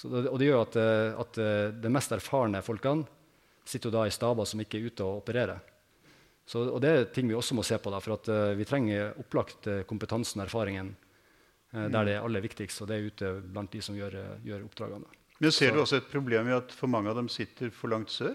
Det, 0.00 0.26
og 0.26 0.36
det 0.40 0.46
gjør 0.50 0.62
at, 0.64 0.78
at 1.22 1.40
de 1.82 1.90
mest 1.92 2.14
erfarne 2.14 2.62
folkene 2.66 3.06
sitter 3.66 3.92
da 3.94 4.06
i 4.06 4.14
staber 4.14 4.46
som 4.48 4.62
ikke 4.62 4.78
er 4.78 4.90
ute 4.90 5.06
og 5.06 5.22
opererer. 5.22 5.69
Så, 6.50 6.64
og 6.66 6.80
Det 6.82 6.90
er 6.90 7.08
ting 7.14 7.28
vi 7.30 7.36
også 7.38 7.54
må 7.54 7.62
se 7.66 7.78
på. 7.78 7.92
Da, 7.94 8.00
for 8.02 8.16
at, 8.16 8.28
uh, 8.32 8.58
Vi 8.58 8.66
trenger 8.66 9.14
opplagt 9.22 9.68
uh, 9.70 9.82
kompetansen 9.88 10.42
og 10.42 10.48
erfaringen 10.48 10.92
uh, 10.96 11.86
der 11.86 12.08
det 12.08 12.16
er 12.16 12.24
aller 12.26 12.42
viktigst. 12.42 12.82
Og 12.82 12.90
det 12.90 12.96
er 12.96 13.06
ute 13.06 13.32
blant 13.52 13.70
de 13.70 13.82
som 13.84 13.98
gjør, 13.98 14.18
gjør 14.46 14.66
oppdragene. 14.66 15.18
Men 15.40 15.54
Ser 15.54 15.70
så, 15.70 15.74
du 15.76 15.82
også 15.84 16.00
et 16.00 16.10
problem 16.10 16.50
i 16.50 16.56
at 16.56 16.74
for 16.74 16.90
mange 16.90 17.12
av 17.12 17.20
dem 17.20 17.30
sitter 17.32 17.70
for 17.72 17.92
langt 17.92 18.10
sør? 18.12 18.34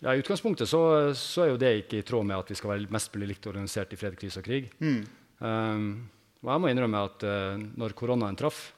Ja, 0.00 0.14
I 0.14 0.22
utgangspunktet 0.22 0.70
så, 0.70 0.80
så, 1.12 1.42
er 1.44 1.50
jo 1.50 1.58
det 1.60 1.74
ikke 1.82 1.98
i 2.00 2.06
tråd 2.06 2.24
med 2.24 2.38
at 2.38 2.48
vi 2.48 2.56
skal 2.56 2.70
være 2.72 2.88
mest 2.94 3.10
mulig 3.12 3.34
likt 3.34 3.50
organisert 3.50 3.90
i 3.92 3.98
fred, 4.00 4.14
krise 4.16 4.40
og 4.40 4.46
krig. 4.46 4.70
Mm. 4.80 5.02
Um, 5.44 5.90
og 6.40 6.54
jeg 6.54 6.62
må 6.62 6.70
innrømme 6.70 7.02
at 7.04 7.26
når 7.76 7.92
koronaen 7.98 8.38
traff, 8.40 8.70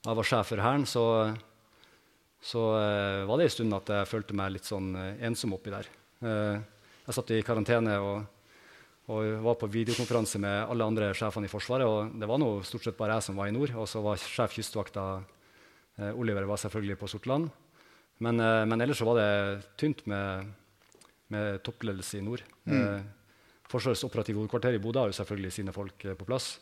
og 0.00 0.08
jeg 0.08 0.16
var 0.16 0.28
sjef 0.30 0.48
for 0.54 0.64
Hæren, 0.64 0.86
så 0.88 1.04
så 2.40 2.60
uh, 2.72 3.28
var 3.28 3.38
det 3.38 3.48
en 3.48 3.52
stund 3.52 3.76
at 3.76 3.90
jeg 3.92 4.08
følte 4.08 4.36
meg 4.36 4.54
litt 4.54 4.68
sånn 4.68 4.94
uh, 4.96 5.16
ensom 5.26 5.52
oppi 5.56 5.72
der. 5.72 5.88
Uh, 6.24 6.56
jeg 7.04 7.16
satt 7.16 7.32
i 7.36 7.40
karantene 7.44 7.98
og, 8.00 8.22
og, 9.12 9.26
var 9.44 9.58
på 9.60 9.68
videokonferanse 9.72 10.40
med 10.40 10.70
alle 10.72 10.86
andre 10.88 11.10
sjefene 11.16 11.48
i 11.48 11.52
Forsvaret. 11.52 11.84
og 11.88 12.14
Det 12.20 12.28
var 12.30 12.40
nå 12.40 12.52
stort 12.64 12.86
sett 12.86 12.96
bare 12.96 13.18
jeg 13.18 13.28
som 13.28 13.40
var 13.40 13.50
i 13.50 13.54
nord, 13.56 13.74
og 13.76 13.88
så 13.90 14.00
var 14.04 14.20
sjef 14.20 14.56
Kystvakta 14.56 15.04
Oliver 16.16 16.46
var 16.48 16.56
selvfølgelig 16.56 16.96
på 16.96 17.08
Sortland. 17.12 17.50
Men, 18.24 18.38
men, 18.40 18.80
ellers 18.80 19.00
så 19.02 19.08
var 19.08 19.18
det 19.18 19.66
tynt 19.80 20.00
med, 20.08 20.46
med 21.34 21.58
toppledelse 21.66 22.20
i 22.20 22.22
nord. 22.24 22.44
Mm. 22.64 23.02
Forsvarets 23.68 24.06
operative 24.06 24.40
hovedkvarter 24.40 24.78
i 24.78 24.80
Bodø 24.80 25.02
har 25.02 25.10
jo 25.10 25.18
selvfølgelig 25.18 25.52
sine 25.58 25.74
folk 25.76 26.06
på 26.06 26.28
plass. 26.28 26.54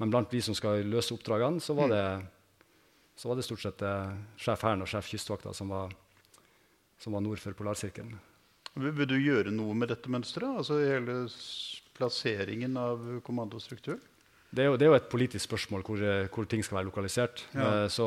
Men 0.00 0.14
blant 0.14 0.32
vi 0.32 0.40
som 0.44 0.56
skal 0.56 0.86
løse 0.88 1.12
oppdragene, 1.16 1.60
så 1.60 1.76
var 1.76 1.90
mm. 1.90 1.96
det 1.96 2.04
så 3.18 3.28
var 3.28 3.38
det 3.38 3.42
stort 3.42 3.64
sett 3.64 3.82
eh, 3.82 4.18
sjef 4.38 4.62
Hæren 4.62 4.84
og 4.84 4.90
sjef 4.90 5.08
Kystvakta 5.10 5.50
som 5.56 5.72
var, 5.74 5.90
som 7.02 7.16
var 7.16 7.24
nord 7.24 7.40
for 7.42 7.56
polarsirkelen. 7.58 8.14
Vil, 8.78 9.08
du 9.10 9.16
gjøre 9.18 9.50
noe 9.50 9.74
med 9.74 9.90
dette 9.90 10.10
mønsteret? 10.12 10.60
Altså 10.60 10.78
hele 10.78 11.24
plasseringen 11.98 12.76
av 12.78 13.02
kommandostrukturen? 13.26 13.98
Det 14.48 14.62
er, 14.62 14.68
jo, 14.70 14.76
det 14.78 14.86
er 14.86 14.92
jo, 14.92 14.96
et 14.96 15.08
politisk 15.10 15.44
spørsmål 15.48 15.82
hvor, 15.84 16.04
hvor 16.32 16.46
ting 16.48 16.62
skal 16.64 16.78
være 16.78 16.88
lokalisert. 16.88 17.42
Ja. 17.52 17.66
Uh, 17.66 17.88
så, 17.90 18.06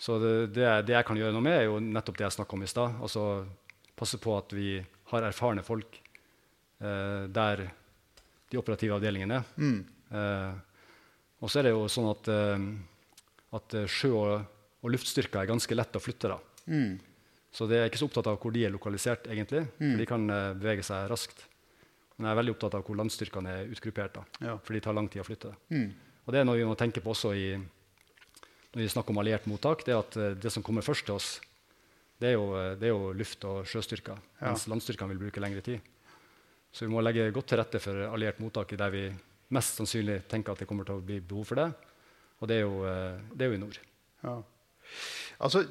så 0.00 0.20
det, 0.22 0.30
det, 0.54 0.68
det, 0.86 0.94
jeg 0.94 1.08
kan 1.08 1.18
gjøre 1.18 1.34
noe 1.34 1.44
med, 1.44 1.58
er 1.58 1.66
jo 1.66 1.80
nettopp 1.82 2.20
det 2.20 2.28
jeg 2.28 2.36
snakka 2.38 2.56
om 2.56 2.64
i 2.64 2.70
stad. 2.70 2.94
Altså 3.02 3.24
passe 3.98 4.22
på 4.22 4.36
at 4.38 4.54
vi 4.56 4.78
har 5.10 5.26
erfarne 5.26 5.66
folk 5.66 5.98
uh, 5.98 7.26
der 7.26 7.66
de 8.50 8.62
operative 8.62 8.96
avdelingene 8.96 9.42
er. 9.42 9.50
Mm. 9.58 9.82
Uh, 10.14 10.54
og 11.42 11.50
så 11.50 11.60
er 11.60 11.68
det 11.68 11.74
jo 11.74 11.84
sånn 11.90 12.08
at, 12.14 12.32
at 13.56 13.76
sjø- 13.90 14.16
og, 14.16 14.34
og 14.80 14.92
luftstyrker 14.94 15.42
er 15.42 15.50
ganske 15.50 15.76
lett 15.76 15.96
å 15.96 16.02
flytte. 16.02 16.30
da. 16.30 16.38
Mm. 16.70 16.98
Så 17.50 17.66
jeg 17.66 17.82
er 17.82 17.90
ikke 17.90 17.98
så 17.98 18.06
opptatt 18.06 18.28
av 18.30 18.38
hvor 18.38 18.54
de 18.54 18.62
er 18.66 18.72
lokalisert, 18.72 19.26
egentlig, 19.30 19.64
mm. 19.80 19.88
for 19.88 20.02
de 20.02 20.06
kan 20.06 20.26
uh, 20.30 20.52
bevege 20.58 20.84
seg 20.86 21.08
raskt. 21.10 21.42
Men 22.16 22.28
jeg 22.28 22.34
er 22.34 22.40
veldig 22.42 22.54
opptatt 22.54 22.76
av 22.78 22.86
hvor 22.86 22.98
landstyrkene 23.00 23.56
er 23.56 23.74
utgruppert, 23.74 24.20
da, 24.20 24.46
ja. 24.46 24.56
for 24.62 24.76
de 24.76 24.82
tar 24.84 24.96
lang 24.96 25.08
tid 25.10 25.24
å 25.24 25.26
flytte. 25.26 25.52
Mm. 25.72 25.88
Og 26.26 26.34
det 26.34 26.40
er 26.40 26.46
noe 26.46 26.60
vi 26.60 26.68
må 26.68 26.76
tenke 26.78 27.02
på 27.02 27.10
også 27.10 27.32
i, 27.34 27.46
når 28.70 28.84
vi 28.84 28.90
snakker 28.92 29.14
om 29.14 29.22
alliert 29.22 29.48
mottak. 29.50 29.82
Det 29.86 29.96
er 29.96 30.02
at 30.02 30.20
uh, 30.20 30.28
det 30.38 30.54
som 30.54 30.64
kommer 30.66 30.86
først 30.86 31.08
til 31.08 31.16
oss, 31.16 31.32
det 32.20 32.30
er 32.30 32.36
jo, 32.36 32.52
det 32.76 32.84
er 32.84 32.92
jo 32.92 33.14
luft- 33.16 33.46
og 33.48 33.64
sjøstyrker, 33.66 34.18
ja. 34.20 34.50
mens 34.50 34.68
landstyrkene 34.68 35.14
vil 35.14 35.22
bruke 35.24 35.42
lengre 35.42 35.64
tid. 35.64 35.90
Så 36.70 36.84
vi 36.84 36.92
må 36.92 37.02
legge 37.02 37.30
godt 37.34 37.48
til 37.50 37.58
rette 37.58 37.80
for 37.82 38.04
alliert 38.12 38.38
mottak 38.38 38.76
i 38.76 38.78
der 38.78 38.92
vi 38.94 39.06
mest 39.50 39.80
sannsynlig 39.80 40.20
tenker 40.30 40.54
at 40.54 40.60
det 40.62 40.68
kommer 40.70 40.86
til 40.86 41.00
å 41.00 41.02
bli 41.02 41.16
behov 41.24 41.48
for 41.48 41.58
det. 41.58 41.70
Og 42.40 42.48
det 42.48 42.56
er 42.56 42.60
jo, 42.60 42.86
det 43.32 43.42
er 43.42 43.46
jo 43.46 43.52
i 43.52 43.58
nord. 43.58 43.80
Ja. 44.24 44.40
Altså, 45.40 45.62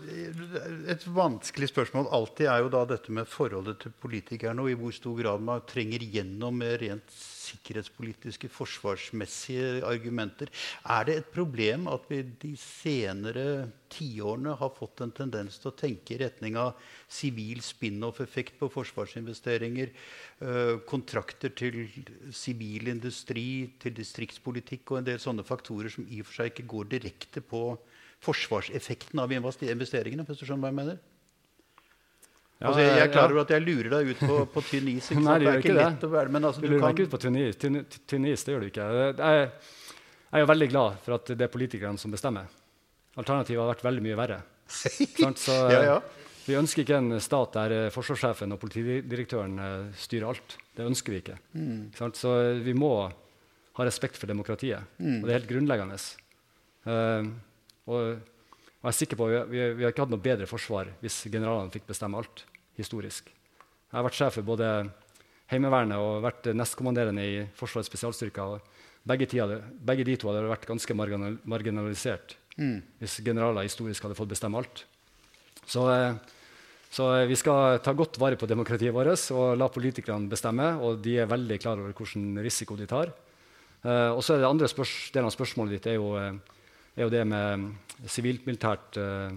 et 0.90 1.04
vanskelig 1.14 1.68
spørsmål 1.70 2.08
alltid 2.18 2.48
er 2.50 2.64
jo 2.64 2.72
da 2.74 2.80
dette 2.90 3.14
med 3.14 3.28
forholdet 3.30 3.78
til 3.84 3.94
politikerne, 4.02 4.64
og 4.64 4.72
i 4.72 4.78
hvor 4.80 4.96
stor 4.96 5.20
grad 5.20 5.44
man 5.46 5.62
trenger 5.70 6.02
gjennom 6.10 6.64
rent 6.82 7.14
sikkerhetspolitiske, 7.14 8.50
forsvarsmessige 8.50 9.84
argumenter. 9.86 10.50
Er 10.90 11.06
det 11.06 11.18
et 11.20 11.30
problem 11.34 11.86
at 11.92 12.08
vi 12.10 12.24
de 12.42 12.56
senere 12.58 13.46
tiårene 13.94 14.56
har 14.58 14.74
fått 14.74 15.04
en 15.06 15.14
tendens 15.14 15.62
til 15.62 15.70
å 15.70 15.78
tenke 15.78 16.16
i 16.16 16.20
retning 16.24 16.58
av 16.62 16.74
sivil 17.06 17.62
spin-off-effekt 17.66 18.58
på 18.58 18.72
forsvarsinvesteringer, 18.74 19.94
øh, 20.46 20.82
kontrakter 20.90 21.54
til 21.54 21.84
sivil 22.34 22.90
industri, 22.90 23.70
til 23.82 23.94
distriktspolitikk 24.02 24.92
og 24.92 25.02
en 25.04 25.12
del 25.14 25.22
sånne 25.22 25.46
faktorer 25.46 25.94
som 25.94 26.10
i 26.10 26.22
og 26.24 26.30
for 26.30 26.42
seg 26.42 26.54
ikke 26.54 26.70
går 26.74 26.94
direkte 26.98 27.46
på 27.46 27.64
forsvarseffekten 28.24 29.22
av 29.24 29.32
investeringene? 29.32 30.26
hvis 30.28 30.42
du 30.42 30.46
skjønner 30.46 30.68
hva 30.68 30.74
jeg 30.74 30.80
mener? 30.82 31.00
Ja, 32.60 32.68
altså, 32.68 32.82
jeg, 32.84 32.92
jeg, 32.92 33.04
er 33.06 33.12
klar 33.14 33.32
over 33.32 33.46
at 33.46 33.52
jeg 33.56 33.64
lurer 33.64 33.94
deg 33.94 34.10
ut 34.12 34.22
på, 34.28 34.38
på 34.52 34.64
tynn 34.68 34.88
is. 34.92 35.06
Nei, 35.16 35.38
det, 35.40 35.46
det 35.46 35.52
er 35.52 35.62
ikke 35.64 35.76
lett 35.78 36.02
å 36.04 36.12
være, 36.12 36.34
men 36.36 36.48
altså, 36.50 36.60
du, 36.60 36.68
du 36.68 36.74
lurer 36.74 36.82
kan... 36.82 36.90
meg 36.90 36.98
ikke 36.98 37.08
ut 37.08 37.14
på 37.14 37.22
tynn 37.24 37.38
is. 37.40 37.60
Tynn, 37.62 37.82
tynn 38.12 38.28
is, 38.28 38.44
det 38.44 38.56
gjør 38.56 38.66
du 38.66 38.68
ikke. 38.68 38.88
Jeg, 39.00 39.46
jeg 40.30 40.44
er 40.44 40.50
veldig 40.52 40.70
glad 40.74 40.98
for 41.06 41.16
at 41.16 41.32
det 41.40 41.48
er 41.48 41.54
politikerne 41.54 42.02
som 42.02 42.12
bestemmer. 42.12 42.52
Alternativet 43.16 43.64
har 43.64 43.72
vært 43.72 43.86
veldig 43.88 44.04
mye 44.10 44.18
verre. 44.20 44.42
Så, 44.70 45.56
ja, 45.72 45.80
ja. 45.88 45.96
Vi 46.50 46.58
ønsker 46.58 46.84
ikke 46.84 47.00
en 47.00 47.16
stat 47.24 47.56
der 47.56 47.76
eh, 47.76 47.90
forsvarssjefen 47.94 48.54
og 48.54 48.60
politidirektøren 48.62 49.56
eh, 49.64 49.90
styrer 49.98 50.30
alt. 50.34 50.56
Det 50.76 50.86
ønsker 50.86 51.16
vi 51.16 51.24
ikke. 51.24 51.38
Mm. 51.56 52.12
Så 52.18 52.36
vi 52.66 52.76
må 52.78 52.94
ha 53.80 53.88
respekt 53.88 54.20
for 54.20 54.30
demokratiet. 54.30 54.98
Mm. 55.00 55.22
Og 55.22 55.28
det 55.28 55.32
er 55.32 55.40
helt 55.40 55.52
grunnleggende. 55.52 56.00
Uh, 56.84 57.30
og, 57.90 58.22
og 58.80 58.88
jeg 58.88 58.92
er 58.94 58.98
sikker 59.00 59.20
på 59.20 59.28
at 59.34 59.52
vi, 59.52 59.60
vi, 59.76 59.84
har 59.84 59.94
ikke 59.94 60.06
hatt 60.06 60.14
noe 60.14 60.24
bedre 60.24 60.48
forsvar 60.50 60.94
hvis 61.02 61.22
generalene 61.28 61.74
fikk 61.74 61.90
bestemme 61.90 62.22
alt 62.22 62.46
historisk. 62.80 63.30
Jeg 63.90 63.98
har 63.98 64.06
vært 64.06 64.20
sjef 64.20 64.38
for 64.38 64.48
både 64.48 64.70
Heimevernet 65.50 65.98
og 65.98 66.22
vært 66.22 66.52
nestkommanderende 66.54 67.26
i 67.26 67.38
Forsvarets 67.58 67.90
spesialstyrker. 67.90 68.60
Begge, 69.10 69.26
tider, 69.32 69.64
begge, 69.82 70.06
de 70.06 70.18
to 70.20 70.30
hadde 70.30 70.46
vært 70.52 70.68
ganske 70.70 70.96
marginalisert 70.96 72.36
mm. 72.60 72.76
hvis 73.02 73.18
generaler 73.26 73.66
historisk 73.66 74.06
hadde 74.06 74.18
fått 74.20 74.30
bestemme 74.30 74.60
alt. 74.62 74.84
Så, 75.66 75.88
eh, 75.90 76.14
så, 76.94 77.08
vi 77.30 77.38
skal 77.40 77.80
ta 77.86 77.96
godt 77.98 78.20
vare 78.22 78.38
på 78.38 78.50
demokratiet 78.50 78.94
vårt 78.94 79.26
og 79.34 79.58
la 79.58 79.70
politikerne 79.74 80.30
bestemme. 80.30 80.72
Og 80.86 81.02
de 81.02 81.18
er 81.24 81.30
veldig 81.30 81.58
klar 81.62 81.82
over 81.82 81.94
hvilken 81.94 82.38
risiko 82.46 82.78
de 82.78 82.88
tar. 82.90 83.14
Uh, 83.80 84.12
og 84.12 84.20
så 84.20 84.36
er 84.36 84.42
det 84.42 84.50
andre 84.50 84.68
delen 84.68 85.30
av 85.30 85.32
spørsmålet 85.32 85.78
ditt 85.78 85.86
er 85.88 85.94
jo 85.96 86.10
uh, 86.20 86.34
er 87.00 87.08
jo 87.08 87.14
det 87.14 87.26
med 87.28 88.08
sivilt-militært 88.12 88.98
uh, 89.00 89.32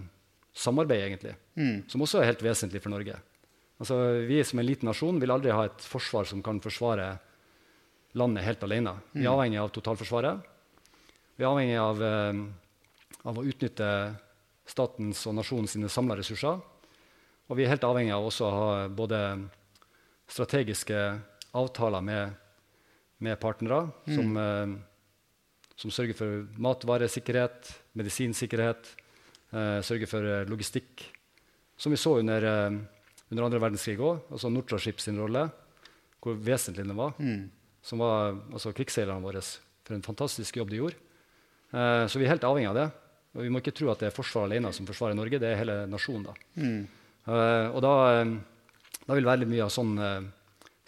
samarbeid, 0.53 1.05
egentlig. 1.07 1.35
Mm. 1.55 1.77
Som 1.90 2.03
også 2.05 2.20
er 2.20 2.33
helt 2.33 2.42
vesentlig 2.44 2.83
for 2.83 2.92
Norge. 2.92 3.14
Altså, 3.83 3.98
vi 4.27 4.40
som 4.46 4.61
en 4.61 4.66
liten 4.66 4.90
nasjon 4.90 5.20
vil 5.22 5.33
aldri 5.35 5.55
ha 5.55 5.66
et 5.66 5.87
forsvar 5.87 6.27
som 6.29 6.42
kan 6.44 6.61
forsvare 6.62 7.14
landet 8.18 8.44
helt 8.46 8.66
alene. 8.66 8.96
Vi 9.14 9.22
er 9.22 9.31
mm. 9.31 9.35
avhengig 9.37 9.62
av 9.62 9.72
totalforsvaret. 9.75 10.51
Vi 11.38 11.46
er 11.46 11.51
avhengig 11.51 11.79
av, 11.81 12.03
uh, 12.03 13.25
av 13.31 13.40
å 13.40 13.46
utnytte 13.46 13.88
statens 14.68 15.25
og 15.27 15.38
nasjonens 15.38 15.79
samla 15.92 16.18
ressurser. 16.18 16.61
Og 17.51 17.59
vi 17.59 17.66
er 17.66 17.75
helt 17.75 17.85
avhengig 17.87 18.14
av 18.14 18.27
også 18.27 18.46
å 18.46 18.55
ha 18.55 18.68
både 18.88 19.18
strategiske 20.31 20.98
avtaler 21.59 22.05
med, 22.05 22.38
med 23.22 23.38
partnere 23.42 23.85
mm. 24.07 24.14
som 24.16 24.38
uh, 24.38 24.79
som 25.76 25.90
sørger 25.90 26.16
for 26.16 26.44
matvaresikkerhet, 26.62 27.72
medisinsikkerhet, 27.98 28.92
eh, 29.52 29.80
sørger 29.82 30.11
for 30.11 30.28
eh, 30.28 30.46
logistikk. 30.50 31.06
Som 31.76 31.92
vi 31.92 32.00
så 32.00 32.18
under, 32.20 32.44
eh, 32.44 32.78
under 33.30 33.44
andre 33.48 33.61
verdenskrig 33.62 33.98
òg, 33.98 34.22
altså 34.30 34.50
Nortraship 34.52 35.00
sin 35.00 35.18
rolle, 35.18 35.48
hvor 36.22 36.38
vesentlig 36.38 36.87
den 36.87 36.96
var. 36.96 37.14
Mm. 37.18 37.50
Som 37.82 37.98
var 37.98 38.37
altså, 38.52 38.72
krigsseilerne 38.76 39.24
våre 39.24 39.42
for 39.42 39.96
en 39.96 40.04
fantastisk 40.04 40.56
jobb 40.56 40.70
de 40.70 40.82
gjorde. 40.82 40.98
Eh, 41.72 42.06
så 42.06 42.20
vi 42.20 42.26
er 42.26 42.35
helt 42.35 42.46
avhengig 42.46 42.70
av 42.70 42.78
det. 42.78 42.88
Og 43.32 43.46
vi 43.46 43.50
må 43.52 43.62
ikke 43.62 43.74
tro 43.74 43.88
at 43.90 44.02
det 44.02 44.11
er 44.11 44.14
Forsvaret 44.14 44.50
alene 44.50 44.72
som 44.76 44.87
forsvarer 44.87 45.16
Norge, 45.16 45.40
det 45.40 45.50
er 45.50 45.61
hele 45.62 45.78
nasjonen. 45.90 46.28
da. 46.28 46.35
Mm. 46.61 46.82
Eh, 47.26 47.68
og 47.72 47.80
da, 47.82 47.94
eh, 48.20 48.35
da, 49.06 49.14
vil 49.16 49.30
veldig 49.30 49.48
mye 49.48 49.64
av 49.66 49.72
sånn 49.72 49.96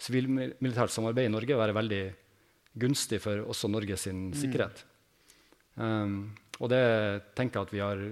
sivilmilitært 0.05 0.93
samarbeid 0.93 1.29
i 1.29 1.33
Norge 1.33 1.57
være 1.57 1.75
veldig 1.75 2.03
gunstig 2.79 3.21
for 3.23 3.45
også 3.45 3.69
Norges 3.71 4.05
sin 4.07 4.27
sikkerhet. 4.35 4.83
Um, 5.75 6.35
og 6.59 6.71
det 6.71 6.83
tenker 7.35 7.59
jeg 7.59 7.67
at 7.67 7.73
vi 7.73 7.83
har 7.83 8.03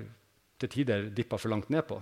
til 0.59 0.71
tider 0.71 1.07
dippa 1.15 1.39
for 1.39 1.53
langt 1.53 1.71
ned 1.73 1.85
på. 1.87 1.99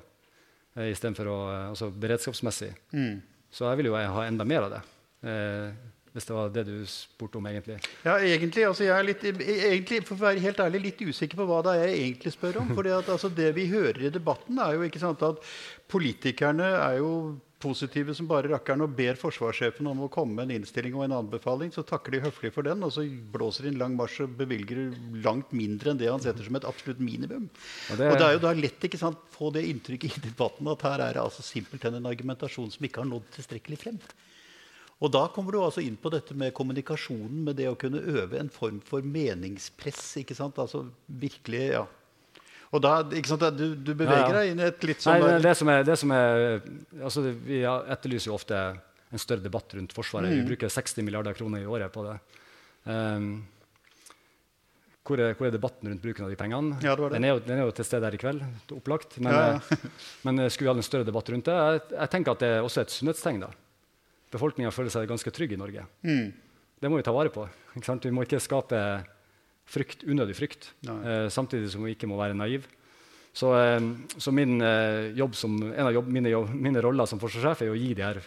Uh, 0.77 0.87
Istedenfor 0.89 1.29
å 1.29 1.39
Altså 1.69 1.91
beredskapsmessig. 1.93 2.71
Mm. 2.93 3.21
Så 3.51 3.67
jeg 3.67 3.81
vil 3.81 3.91
jo 3.91 3.97
ha 3.97 4.27
enda 4.27 4.47
mer 4.47 4.67
av 4.67 4.77
det. 4.77 4.83
Uh, 5.21 5.91
hvis 6.11 6.27
det 6.27 6.35
var 6.35 6.49
det 6.51 6.63
du 6.67 6.73
spurte 6.91 7.39
om, 7.39 7.45
egentlig. 7.47 7.77
Ja, 8.03 8.17
egentlig. 8.19 8.65
Altså, 8.67 8.83
jeg 8.83 8.95
er 8.97 9.05
litt, 9.07 9.21
egentlig, 9.23 10.01
for 10.07 10.17
å 10.17 10.25
være 10.25 10.43
helt 10.43 10.59
ærlig, 10.59 10.81
litt 10.89 11.03
usikker 11.07 11.39
på 11.39 11.45
hva 11.47 11.61
det 11.63 11.75
er 11.77 11.85
jeg 11.85 12.01
egentlig 12.01 12.33
spør 12.35 12.59
om. 12.63 12.71
For 12.75 12.89
altså, 12.97 13.29
Det 13.31 13.47
vi 13.55 13.69
hører 13.71 14.09
i 14.09 14.11
debatten, 14.11 14.59
er 14.59 14.75
jo 14.75 14.83
ikke 14.87 14.99
sant, 14.99 15.23
at 15.23 15.39
politikerne 15.91 16.67
er 16.81 16.97
jo 16.99 17.13
positive 17.61 18.15
som 18.17 18.27
bare 18.29 18.49
rakkeren 18.51 18.83
og 18.85 18.95
ber 18.97 19.19
forsvarssjefen 19.19 19.87
om 19.91 20.03
å 20.05 20.09
komme 20.11 20.35
med 20.37 20.49
en 20.49 20.61
innstilling 20.61 20.97
og 20.97 21.05
en 21.05 21.17
anbefaling, 21.19 21.71
så 21.73 21.83
takker 21.87 22.15
de 22.15 22.23
høflig 22.25 22.51
for 22.55 22.67
den, 22.67 22.81
og 22.85 22.93
så 22.95 23.05
blåser 23.05 23.67
de 23.67 23.73
en 23.73 23.79
lang 23.83 23.95
marsj 23.99 24.25
og 24.25 24.35
bevilger 24.41 24.89
langt 25.23 25.53
mindre 25.55 25.93
enn 25.93 26.01
det 26.01 26.09
han 26.11 26.23
setter 26.23 26.47
som 26.47 26.57
et 26.59 26.67
absolutt 26.67 27.03
minimum. 27.03 27.47
Og 27.91 28.01
det, 28.01 28.09
og 28.09 28.19
det 28.19 28.27
er 28.27 28.35
jo 28.35 28.43
da 28.47 28.55
lett 28.57 28.89
ikke 28.89 28.99
sant, 29.01 29.21
få 29.35 29.53
det 29.55 29.67
inntrykket 29.69 30.17
i 30.19 30.25
debatten 30.31 30.73
at 30.73 30.85
her 30.89 31.05
er 31.05 31.15
det 31.17 31.23
altså 31.23 31.45
simpelthen 31.45 31.99
en 31.99 32.11
argumentasjon 32.11 32.73
som 32.73 32.89
ikke 32.89 33.03
har 33.03 33.09
nådd 33.13 33.31
tilstrekkelig 33.37 33.81
frem. 33.85 34.01
Og 35.01 35.09
da 35.09 35.23
kommer 35.33 35.55
du 35.55 35.63
altså 35.63 35.81
inn 35.81 35.97
på 35.97 36.11
dette 36.13 36.35
med 36.37 36.53
kommunikasjonen, 36.53 37.41
med 37.47 37.57
det 37.57 37.71
å 37.71 37.77
kunne 37.79 38.03
øve 38.05 38.37
en 38.37 38.51
form 38.53 38.77
for 38.85 39.01
meningspress. 39.01 40.03
ikke 40.21 40.37
sant? 40.37 40.59
Altså 40.61 40.83
virkelig, 41.07 41.63
ja, 41.73 41.87
og 42.71 42.79
da, 42.83 42.91
ikke 43.19 43.33
sant, 43.33 43.43
du, 43.57 43.73
du 43.75 43.91
beveger 43.99 44.37
deg 44.37 44.53
inn 44.53 44.61
i 44.61 44.67
et 44.69 44.85
litt 44.87 45.03
sånn 45.03 45.19
Nei, 45.19 45.39
det 45.43 45.51
som 45.59 45.71
er, 45.73 45.81
det 45.83 45.97
som 45.99 46.13
er 46.15 46.61
altså, 47.03 47.25
Vi 47.43 47.59
etterlyser 47.67 48.31
jo 48.31 48.37
ofte 48.37 48.61
en 49.11 49.19
større 49.19 49.43
debatt 49.43 49.73
rundt 49.75 49.91
Forsvaret. 49.91 50.31
Mm. 50.31 50.37
Vi 50.39 50.53
bruker 50.53 50.71
60 50.71 51.03
milliarder 51.03 51.35
kroner 51.35 51.65
i 51.65 51.67
året 51.67 51.91
på 51.91 52.05
det. 52.05 52.13
Um, 52.87 53.33
hvor, 55.03 55.19
er, 55.19 55.33
hvor, 55.35 55.49
er, 55.49 55.51
debatten 55.51 55.89
rundt 55.91 56.03
bruken 56.03 56.23
av 56.23 56.31
de 56.31 56.37
pengene? 56.39 56.77
Ja, 56.79 56.93
det 56.95 57.09
det. 57.09 57.17
Den, 57.17 57.27
er 57.27 57.33
jo, 57.33 57.41
den, 57.43 57.57
er 57.57 57.67
jo, 57.67 57.73
til 57.75 57.87
stede 57.89 58.07
her 58.07 58.15
i 58.15 58.21
kveld. 58.21 58.45
opplagt. 58.77 59.17
Men, 59.19 59.35
ja, 59.35 59.41
ja. 59.51 59.59
Eh, 59.59 59.99
men 60.29 60.39
eh, 60.45 60.51
skulle 60.53 60.69
vi 60.69 60.71
hatt 60.71 60.83
en 60.83 60.87
større 60.87 61.07
debatt 61.07 61.31
rundt 61.33 61.49
det? 61.49 61.57
Jeg, 61.57 61.83
jeg 61.97 62.13
tenker 62.13 62.37
at 62.37 62.45
det 62.45 62.51
er 62.55 62.67
også 62.67 62.85
et 62.85 62.95
sunnhetstegn. 62.95 63.43
Befolkninga 64.31 64.71
føler 64.71 64.93
seg 64.93 65.11
ganske 65.11 65.33
trygg 65.35 65.57
i 65.57 65.59
Norge. 65.59 65.83
Mm. 66.07 66.29
Det 66.81 66.89
må 66.89 67.01
vi 67.01 67.05
ta 67.05 67.13
vare 67.15 67.33
på. 67.33 67.43
Vi 67.75 68.13
må 68.15 68.23
ikke 68.23 68.39
skape 68.41 68.79
frykt, 69.69 70.05
unødig 70.07 70.35
frykt, 70.37 70.71
eh, 70.87 71.27
samtidig 71.29 71.71
som 71.71 71.83
vi 71.85 71.95
ikke 71.95 72.09
må 72.09 72.19
være 72.19 72.37
naiv. 72.37 72.67
Så, 73.33 73.53
eh, 73.55 73.79
så 74.17 74.31
min, 74.31 74.61
eh, 74.61 75.11
jobb 75.15 75.35
som, 75.35 75.55
en 75.73 75.87
av 75.87 75.93
jobb, 75.93 76.07
mine, 76.07 76.29
jobb, 76.29 76.49
mine, 76.53 76.81
roller 76.81 77.05
som 77.07 77.19
forsvarssjef 77.19 77.61
er 77.61 77.71
å 77.71 77.79
gi 77.79 77.93
de 77.93 78.03
her 78.03 78.19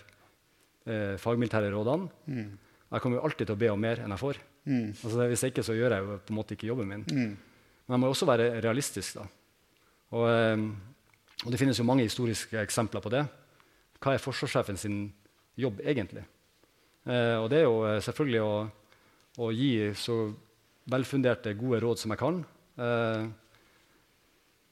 eh, 0.87 1.17
fagmilitære 1.21 1.73
rådene. 1.73 2.09
Mm. 2.27 2.59
Jeg 2.95 3.03
kommer 3.03 3.19
jo 3.19 3.25
alltid 3.25 3.47
til 3.47 3.57
å 3.57 3.61
be 3.61 3.71
om 3.73 3.81
mer 3.81 4.01
enn 4.01 4.15
jeg 4.15 4.23
får. 4.23 4.41
Mm. 4.65 4.87
Altså 4.95 5.29
hvis 5.29 5.43
jeg 5.45 5.53
ikke, 5.53 5.65
så 5.67 5.77
gjør 5.77 5.97
jeg 5.97 6.05
jo 6.05 6.19
på 6.25 6.33
en 6.33 6.39
måte 6.39 6.57
ikke 6.57 6.71
jobben 6.71 6.89
min. 6.89 7.05
Mm. 7.11 7.35
Men 7.85 7.97
jeg 7.97 8.01
må 8.01 8.09
jo 8.09 8.17
også 8.17 8.29
være 8.31 8.47
realistisk. 8.65 9.19
da. 9.21 9.27
Og, 10.15 10.29
eh, 10.31 10.65
og, 11.45 11.51
det 11.51 11.61
finnes 11.61 11.79
jo 11.79 11.89
mange 11.89 12.07
historiske 12.07 12.61
eksempler 12.63 13.05
på 13.05 13.13
det. 13.13 13.27
Hva 14.01 14.15
er 14.15 14.23
forsvarssjefen 14.23 14.81
sin 14.81 14.99
jobb 15.61 15.83
egentlig? 15.85 16.25
Eh, 17.05 17.37
og 17.37 17.51
det 17.53 17.61
er 17.61 17.67
jo 17.69 18.01
selvfølgelig 18.01 18.41
å, 18.41 18.55
å, 19.37 19.51
gi 19.53 19.93
så 19.99 20.19
velfunderte, 20.91 21.55
gode 21.59 21.81
råd 21.85 22.01
som 22.01 22.13
jeg 22.13 22.21
kan. 22.21 22.41
Eh, 22.77 23.27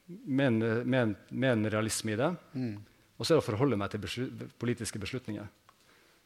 med, 0.07 0.47
en, 0.47 0.59
med, 0.59 0.99
en, 1.01 1.15
med, 1.29 1.51
en, 1.53 1.71
realisme 1.73 2.13
i 2.13 2.19
det. 2.21 2.31
Mm. 2.53 2.75
Og 3.17 3.25
så 3.25 3.33
er 3.33 3.39
det 3.39 3.45
å 3.45 3.49
forholde 3.49 3.79
meg 3.81 3.93
til 3.93 4.03
beslut, 4.03 4.45
politiske 4.61 5.01
beslutninger. 5.03 5.47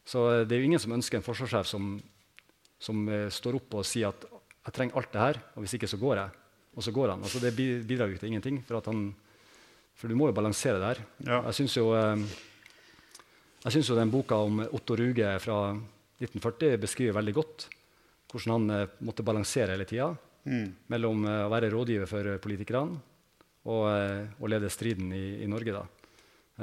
Så 0.07 0.25
eh, 0.33 0.43
det 0.47 0.57
er 0.57 0.65
jo 0.65 0.71
ingen 0.71 0.83
som 0.83 0.97
ønsker 0.97 1.21
en 1.21 1.27
forsvarssjef 1.27 1.69
som, 1.71 1.95
som 2.83 3.07
uh, 3.11 3.29
står 3.33 3.61
opp 3.61 3.79
og 3.79 3.87
sier 3.87 4.11
at 4.11 4.27
jeg 4.67 4.75
trenger 4.75 4.99
alt 4.99 5.13
det 5.13 5.23
her, 5.23 5.39
og 5.55 5.63
hvis 5.63 5.77
ikke 5.79 5.91
så 5.91 6.01
går 6.01 6.23
jeg. 6.23 6.43
Og 6.77 6.85
så 6.85 6.93
går 6.93 7.15
han. 7.15 7.23
Altså, 7.25 7.41
det 7.41 7.55
bidrar 7.57 8.11
jo 8.11 8.19
til 8.21 8.33
ingenting. 8.33 8.59
For, 8.67 8.83
han, 8.91 9.07
for, 9.97 10.11
du 10.11 10.19
må 10.19 10.29
jo 10.29 10.37
balansere 10.37 10.81
det 10.83 10.91
her. 10.91 11.05
Ja. 11.25 11.39
Jeg 11.47 11.61
syns 11.61 11.77
jo, 11.79 11.87
uh, 11.95 12.19
jo 13.79 13.97
den 13.97 14.13
boka 14.13 14.43
om 14.45 14.61
Otto 14.67 14.99
Ruge 14.99 15.31
fra 15.41 15.61
1940 16.19 16.77
beskriver 16.83 17.17
veldig 17.17 17.37
godt 17.37 17.69
hvordan 18.37 18.55
han 18.55 18.87
uh, 18.87 18.97
måtte 19.09 19.27
balansere 19.27 19.75
hele 19.75 19.89
tida 19.89 20.13
mm. 20.47 20.67
mellom 20.93 21.27
å 21.27 21.51
være 21.53 21.73
rådgiver 21.73 22.11
for 22.11 22.37
politikerne 22.45 23.01
og, 23.67 23.87
og 24.39 24.51
lede 24.53 24.71
striden 24.71 25.11
i, 25.17 25.25
i 25.43 25.49
Norge. 25.51 25.75
da. 25.75 25.83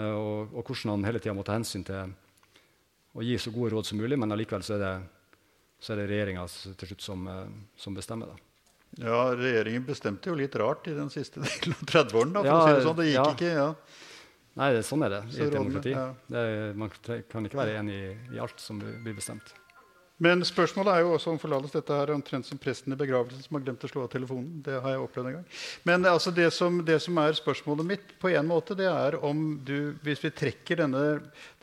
Og, 0.07 0.53
og, 0.53 0.61
hvordan 0.63 0.95
han 0.95 1.09
hele 1.09 1.19
tida 1.21 1.35
må 1.35 1.43
ta 1.45 1.57
hensyn 1.57 1.83
til 1.85 2.13
å 3.13 3.25
gi 3.25 3.35
så 3.37 3.51
gode 3.53 3.73
råd 3.75 3.89
som 3.89 3.99
mulig, 4.01 4.17
men 4.19 4.33
allikevel 4.33 4.65
så 4.65 4.77
er 4.77 4.81
det, 4.81 4.93
så 5.83 5.97
det 5.99 6.07
regjeringa 6.09 6.45
til 6.79 6.89
slutt 6.89 7.05
som, 7.05 7.27
eh, 7.29 7.43
som 7.77 7.97
bestemmer. 7.97 8.33
da. 8.33 8.49
Ja, 9.03 9.19
regjeringen 9.37 9.85
bestemte 9.85 10.29
jo 10.29 10.37
litt 10.37 10.55
rart 10.57 10.87
i 10.89 10.95
den 10.97 11.11
siste 11.13 11.41
delen 11.45 11.77
av 11.77 11.85
30-årene. 11.91 12.45
Ja, 12.47 12.57
si 12.65 12.73
det, 12.73 12.85
sånn. 12.87 12.97
det 12.97 13.09
gikk 13.11 13.19
ja. 13.19 13.27
ikke, 13.35 13.51
ja. 13.53 13.69
Nei, 14.53 14.69
sånn 14.85 15.05
er 15.05 15.15
det 15.15 15.21
i 15.33 15.41
et 15.41 15.53
demokrati. 15.53 15.93
Det, 16.29 16.41
man 16.77 16.91
kan 17.29 17.47
ikke 17.49 17.57
være 17.57 17.77
enig 17.79 17.95
i, 17.97 18.09
i 18.35 18.41
alt 18.41 18.61
som 18.61 18.81
blir 18.81 19.15
bestemt. 19.17 19.53
Men 20.21 20.43
spørsmålet 20.45 20.93
er 20.93 21.01
jo 21.01 21.15
også 21.15 21.31
om 21.33 21.39
forlatelse. 21.41 21.79
Dette 21.79 21.95
er 21.97 22.11
omtrent 22.13 22.45
som 22.45 22.59
presten 22.61 22.93
i 22.93 22.97
begravelsen 22.97 23.41
som 23.41 23.57
har 23.57 23.63
glemt 23.65 23.81
å 23.81 23.89
slå 23.89 24.03
av 24.05 24.11
telefonen. 24.13 24.59
Det 24.61 24.75
har 24.77 24.93
jeg 24.93 25.01
opplevd 25.01 25.29
en 25.29 25.35
gang. 25.39 25.47
Men 25.89 26.05
altså 26.05 26.29
det, 26.35 26.45
som, 26.53 26.77
det, 26.85 26.99
som, 27.01 27.17
er 27.17 27.33
spørsmålet 27.39 27.87
mitt, 27.89 28.13
på 28.21 28.29
en 28.29 28.45
måte, 28.47 28.77
det 28.77 28.85
er 28.91 29.17
om 29.25 29.41
du, 29.65 29.95
hvis 30.05 30.21
vi 30.21 30.31
trekker 30.37 30.83
denne 30.83 31.01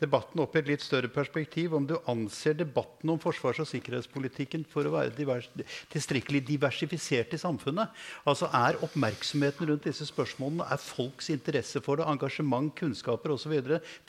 debatten 0.03 0.43
opp 0.43 0.57
i 0.57 0.59
et 0.59 0.73
litt 0.73 0.83
større 0.83 1.07
perspektiv, 1.13 1.77
om 1.77 1.87
du 1.87 1.95
anser 2.11 2.59
debatten 2.59 3.13
om 3.13 3.21
forsvars- 3.23 3.63
og 3.63 3.71
sikkerhetspolitikken 3.71 4.67
for 4.67 4.83
å 4.83 4.93
være 4.97 5.15
divers, 5.15 5.47
tilstrekkelig 5.95 6.43
diversifisert 6.51 7.37
i 7.37 7.41
samfunnet. 7.41 7.95
Altså 8.27 8.51
Er 8.51 8.81
oppmerksomheten 8.83 9.71
rundt 9.71 9.87
disse 9.87 10.09
spørsmålene, 10.11 10.67
er 10.67 10.83
folks 10.83 11.31
interesse 11.31 11.79
for 11.87 12.03
det, 12.03 12.09
engasjement, 12.11 12.75
kunnskaper 12.75 13.31
osv. 13.31 13.55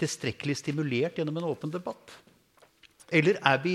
tilstrekkelig 0.03 0.59
stimulert 0.65 1.23
gjennom 1.23 1.39
en 1.39 1.51
åpen 1.55 1.71
debatt? 1.71 2.19
Eller 3.13 3.37
er 3.45 3.59
vi 3.63 3.75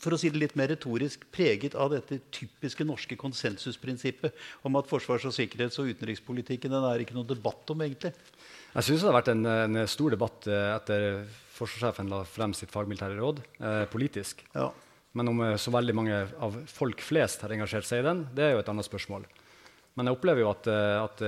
for 0.00 0.16
å 0.16 0.18
si 0.20 0.30
det 0.32 0.40
litt 0.40 0.56
mer 0.56 0.70
retorisk, 0.72 1.26
preget 1.34 1.76
av 1.78 1.92
dette 1.92 2.20
typiske 2.32 2.86
norske 2.88 3.18
konsensusprinsippet 3.20 4.36
om 4.66 4.78
at 4.80 4.88
forsvars- 4.88 5.26
og 5.28 5.34
sikkerhets- 5.36 5.78
og 5.82 5.90
utenrikspolitikken 5.92 6.72
den 6.72 6.86
er 6.88 7.04
ikke 7.04 7.16
noe 7.16 7.28
debatt 7.28 7.72
om, 7.74 7.84
egentlig? 7.84 8.14
Jeg 8.72 8.86
syns 8.86 9.02
det 9.02 9.10
har 9.10 9.18
vært 9.18 9.32
en, 9.34 9.44
en, 9.50 9.80
stor 9.90 10.14
debatt 10.14 10.46
eh, 10.48 10.68
etter 10.76 11.08
forsvarssjefen 11.58 12.08
la 12.12 12.22
frem 12.24 12.54
sitt 12.56 12.72
fagmilitære 12.72 13.18
råd, 13.18 13.42
eh, 13.60 13.82
politisk. 13.92 14.40
Ja. 14.54 14.70
Men 15.18 15.32
om 15.32 15.42
eh, 15.44 15.58
så 15.60 15.74
veldig 15.74 15.96
mange 15.98 16.22
av 16.40 16.56
folk 16.70 17.04
flest 17.04 17.44
har 17.44 17.52
engasjert 17.52 17.88
seg 17.88 18.00
i 18.00 18.08
den, 18.08 18.24
det 18.32 18.46
er 18.46 18.54
jo 18.54 18.64
et 18.64 18.72
annet 18.72 18.88
spørsmål. 18.88 19.28
Men 19.98 20.08
jeg 20.08 20.16
opplever 20.16 20.46
jo 20.46 20.52
at, 20.54 20.70
eh, 20.70 20.96
at 21.02 21.24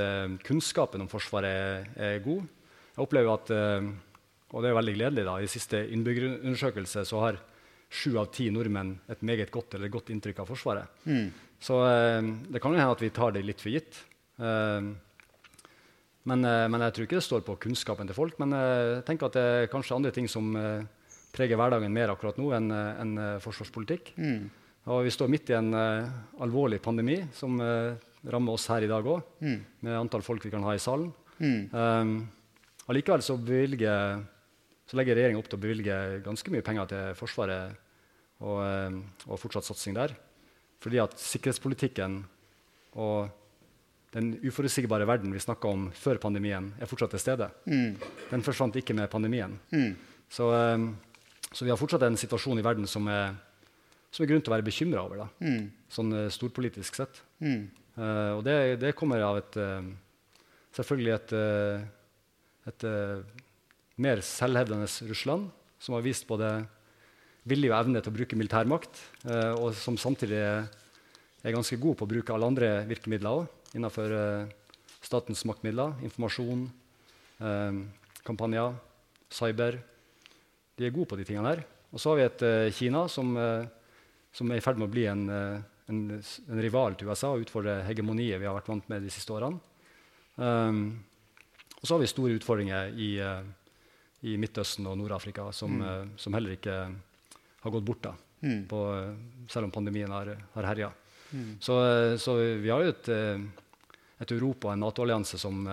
kunnskapen 0.46 1.04
om 1.04 1.12
Forsvaret 1.12 1.52
er, 1.52 1.92
er, 1.98 2.24
god. 2.24 2.46
Jeg 2.94 3.04
opplever 3.04 3.34
at, 3.34 3.50
og 4.52 4.60
det 4.62 4.68
er 4.68 4.76
veldig 4.76 4.94
gledelig, 4.96 5.24
da, 5.24 5.38
i 5.40 5.48
siste 5.48 5.80
innbyggerundersøkelse 5.96 7.04
så 7.08 7.20
har 7.24 7.38
sju 7.93 8.16
av 8.16 8.30
ti 8.32 8.49
nordmenn 8.53 8.95
et 9.12 9.22
meget 9.22 9.51
godt 9.53 9.76
eller 9.76 9.93
godt 9.93 10.11
inntrykk 10.14 10.43
av 10.43 10.49
Forsvaret. 10.49 11.03
Mm. 11.05 11.28
Så 11.62 11.78
eh, 11.86 12.20
det 12.49 12.62
kan 12.62 12.72
jo 12.72 12.80
hende 12.80 12.95
at 12.97 13.05
vi 13.05 13.12
tar 13.14 13.34
det 13.36 13.45
litt 13.45 13.61
for 13.62 13.74
gitt. 13.74 14.01
Eh, 14.40 14.93
men, 16.28 16.45
eh, 16.47 16.66
men, 16.70 16.82
jeg 16.86 16.95
tror 16.95 17.07
ikke 17.07 17.18
det 17.18 17.26
står 17.26 17.45
på 17.47 17.59
kunnskapen 17.66 18.09
til 18.09 18.18
folk. 18.18 18.38
Men 18.43 18.55
eh, 18.57 18.97
jeg 18.97 19.07
tenker 19.09 19.28
at 19.28 19.38
det 19.38 19.45
er 19.45 19.70
kanskje 19.72 19.99
andre 19.99 20.14
ting 20.14 20.28
som 20.30 20.51
eh, 20.59 20.84
preger 21.34 21.59
hverdagen 21.59 21.95
mer 21.95 22.12
akkurat 22.14 22.38
nå 22.40 22.51
enn 22.57 22.70
en, 22.72 23.14
eh, 23.18 23.38
forsvarspolitikk. 23.43 24.14
Mm. 24.16 24.43
Og 24.93 25.05
vi 25.07 25.14
står 25.14 25.30
midt 25.30 25.53
i 25.53 25.55
en 25.55 25.70
alvorlig 26.43 26.80
pandemi 26.82 27.20
som 27.38 27.55
rammer 27.62 28.57
oss 28.57 28.64
her 28.66 28.82
i 28.82 28.88
dag 28.90 29.07
òg, 29.07 29.20
mm. 29.38 29.61
med 29.86 29.95
antall 29.95 30.24
folk 30.26 30.43
vi 30.43 30.51
kan 30.51 30.64
ha 30.66 30.72
i 30.74 30.80
salen. 30.82 31.12
Mm. 31.38 32.26
allikevel 32.90 33.22
så 33.22 33.36
bevilger 33.38 34.24
så 34.88 34.98
legger 34.98 35.16
regjeringa 35.16 35.40
opp 35.40 35.48
til 35.50 35.58
å 35.58 35.62
bevilge 35.62 35.98
ganske 36.24 36.52
mye 36.52 36.64
penger 36.66 36.90
til 36.90 37.16
Forsvaret 37.18 37.76
og, 38.42 38.58
eh, 38.66 38.98
og 39.28 39.40
fortsatt 39.40 39.68
satsing 39.68 39.96
der. 39.96 40.14
Fordi 40.82 40.98
at 41.02 41.14
sikkerhetspolitikken 41.20 42.22
og 42.98 43.30
den 44.12 44.34
uforutsigbare 44.44 45.06
verden 45.08 45.32
vi 45.32 45.40
snakka 45.40 45.70
om 45.70 45.86
før 45.96 46.18
pandemien, 46.20 46.72
er 46.80 46.90
fortsatt 46.90 47.14
til 47.14 47.22
stede. 47.22 47.48
Mm. 47.64 47.94
Den 48.28 48.44
forsvant 48.44 48.76
ikke 48.76 48.96
med 48.96 49.08
pandemien. 49.12 49.54
Mm. 49.72 49.94
Så, 50.28 50.50
um, 50.52 50.90
så, 51.48 51.64
vi 51.64 51.70
har 51.72 51.80
fortsatt 51.80 52.04
en 52.04 52.18
situasjon 52.20 52.60
i 52.60 52.64
verden 52.64 52.88
som 52.90 53.08
er, 53.08 53.32
som 54.12 54.24
er 54.24 54.28
grunn 54.28 54.44
til 54.44 54.52
å 54.52 54.56
være 54.56 54.66
bekymra 54.68 55.06
over. 55.06 55.24
Mm. 55.40 55.70
Sånn 55.92 56.12
uh, 56.12 56.26
storpolitisk 56.32 56.98
sett. 56.98 57.22
Uh, 57.40 58.36
og 58.36 58.44
det, 58.44 58.58
det, 58.82 58.92
kommer 58.98 59.24
av 59.24 59.40
et 59.40 59.56
uh, 59.60 59.80
selvfølgelig 60.76 61.14
et, 61.16 61.34
et 62.68 62.86
mer 64.01 64.22
selvhevdende 64.24 64.88
Russland, 65.09 65.51
som 65.82 65.97
har 65.97 66.05
vist 66.05 66.26
både 66.28 66.62
vilje 67.49 67.72
og 67.72 67.78
evne 67.80 68.03
til 68.03 68.12
å 68.12 68.16
bruke 68.16 68.38
militærmakt, 68.38 69.03
eh, 69.26 69.53
og 69.57 69.74
som 69.74 69.99
samtidig 69.99 70.38
er, 70.38 70.70
ganske 71.43 71.76
god 71.76 71.99
på 71.99 72.07
å 72.07 72.12
bruke 72.12 72.32
alle 72.34 72.47
andre 72.47 72.70
virkemidler 72.86 73.49
innenfor 73.74 74.14
eh, 74.14 74.53
statens 75.03 75.43
maktmidler, 75.49 75.97
informasjon, 76.07 76.68
eh, 77.43 77.82
kampanjer, 78.22 78.76
cyber. 79.32 79.80
De 80.78 80.86
er 80.86 80.95
gode 80.95 81.11
på 81.11 81.18
de 81.18 81.26
tingene 81.26 81.51
her. 81.51 81.64
Og 81.93 82.01
så 82.01 82.12
har 82.12 82.18
vi 82.18 82.26
et 82.26 82.45
eh, 82.47 82.72
Kina 82.72 83.05
som, 83.11 83.34
eh, 83.36 83.66
som, 84.32 84.51
er 84.51 84.61
i 84.61 84.64
ferd 84.64 84.78
med 84.80 84.88
å 84.88 84.93
bli 84.93 85.07
en, 85.11 85.24
eh, 85.28 85.59
en, 85.93 86.03
en 86.16 86.62
rival 86.62 86.97
til 86.97 87.11
USA 87.11 87.32
og 87.34 87.45
utfordre 87.45 87.82
hegemoniet 87.88 88.40
vi 88.40 88.49
har 88.49 88.57
vært 88.57 88.70
vant 88.72 88.93
med 88.93 89.05
de 89.05 89.12
siste 89.12 89.34
årene. 89.34 89.61
og 90.38 91.82
så 91.84 91.95
har 91.95 92.01
vi 92.01 92.09
store 92.09 92.38
utfordringer 92.38 92.95
i 92.97 93.11
i 94.22 94.36
Midtøsten 94.38 94.86
og 94.86 94.98
Nord-Afrika 95.00 95.48
som, 95.54 95.78
mm. 95.78 95.82
uh, 95.82 96.18
som, 96.20 96.34
heller 96.36 96.54
ikke 96.56 96.76
har 97.62 97.74
gått 97.74 97.86
bort, 97.86 98.04
da, 98.06 98.12
mm. 98.44 98.60
på, 98.70 98.82
uh, 98.94 99.48
selv 99.50 99.68
om 99.68 99.74
pandemien 99.74 100.12
har, 100.14 100.30
har 100.54 100.68
herja. 100.70 100.92
Mm. 101.32 101.56
Så, 101.62 101.78
uh, 101.80 102.14
så, 102.20 102.36
vi 102.62 102.70
har 102.70 102.84
jo 102.84 102.92
et, 102.92 103.10
et 104.22 104.36
Europa 104.36 104.70
og 104.70 104.76
en 104.76 104.84
Nato-allianse 104.86 105.40
som, 105.40 105.64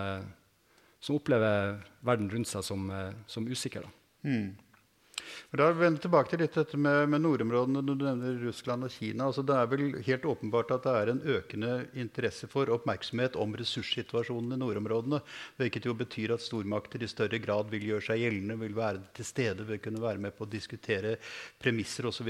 som, 0.98 1.20
opplever 1.20 1.78
verden 2.06 2.32
rundt 2.32 2.50
seg 2.50 2.66
som, 2.66 2.90
som 3.30 3.46
usikker. 3.46 3.86
Da. 3.86 3.94
Mm. 5.52 5.58
Da 5.60 5.70
vender 5.76 6.04
tilbake 6.04 6.34
til 6.34 6.44
litt 6.44 6.58
dette 6.58 6.78
med, 6.80 7.10
med 7.14 7.24
nordområdene. 7.24 7.84
Du 7.86 7.94
nevner 7.96 8.38
Russland 8.44 8.88
og 8.88 8.94
Kina. 8.94 9.30
Altså, 9.30 9.44
det 9.46 9.56
er 9.56 9.70
vel 9.72 9.86
helt 10.06 10.28
åpenbart 10.30 10.74
at 10.76 10.86
det 10.88 10.96
er 10.96 11.12
en 11.14 11.22
økende 11.38 11.74
interesse 12.00 12.50
for 12.52 12.72
oppmerksomhet 12.74 13.38
om 13.40 13.56
ressurssituasjonen 13.60 14.56
i 14.56 14.60
nordområdene. 14.62 15.22
Hvilket 15.60 15.90
jo 15.90 15.96
betyr 16.00 16.36
at 16.36 16.46
stormakter 16.46 17.04
i 17.04 17.12
større 17.12 17.42
grad 17.44 17.72
vil 17.74 17.88
gjøre 17.92 18.08
seg 18.10 18.24
gjeldende, 18.24 18.60
vil 18.64 18.78
være 18.78 19.04
til 19.18 19.28
stede, 19.28 19.68
vil 19.68 19.82
kunne 19.84 20.04
være 20.04 20.24
med 20.26 20.36
på 20.38 20.46
å 20.48 20.52
diskutere 20.52 21.16
premisser 21.62 22.10
osv. 22.10 22.30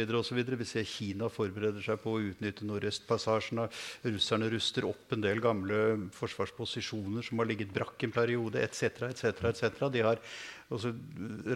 Vi 0.49 0.67
ser 0.67 0.87
Kina 0.89 1.29
forbereder 1.31 1.83
seg 1.85 2.01
på 2.03 2.15
å 2.15 2.23
utnytte 2.31 2.67
Nordøstpassasjen. 2.67 3.65
Russerne 4.07 4.49
ruster 4.51 4.87
opp 4.89 5.15
en 5.15 5.25
del 5.25 5.41
gamle 5.43 5.81
forsvarsposisjoner 6.15 7.25
som 7.25 7.41
har 7.41 7.49
ligget 7.49 7.73
brakk 7.75 8.03
en 8.05 8.15
periode, 8.15 8.61
etc. 8.63 9.09
etc. 9.11 9.89
De 9.93 10.05
har 10.05 10.21
og 10.69 10.81
så 10.83 10.91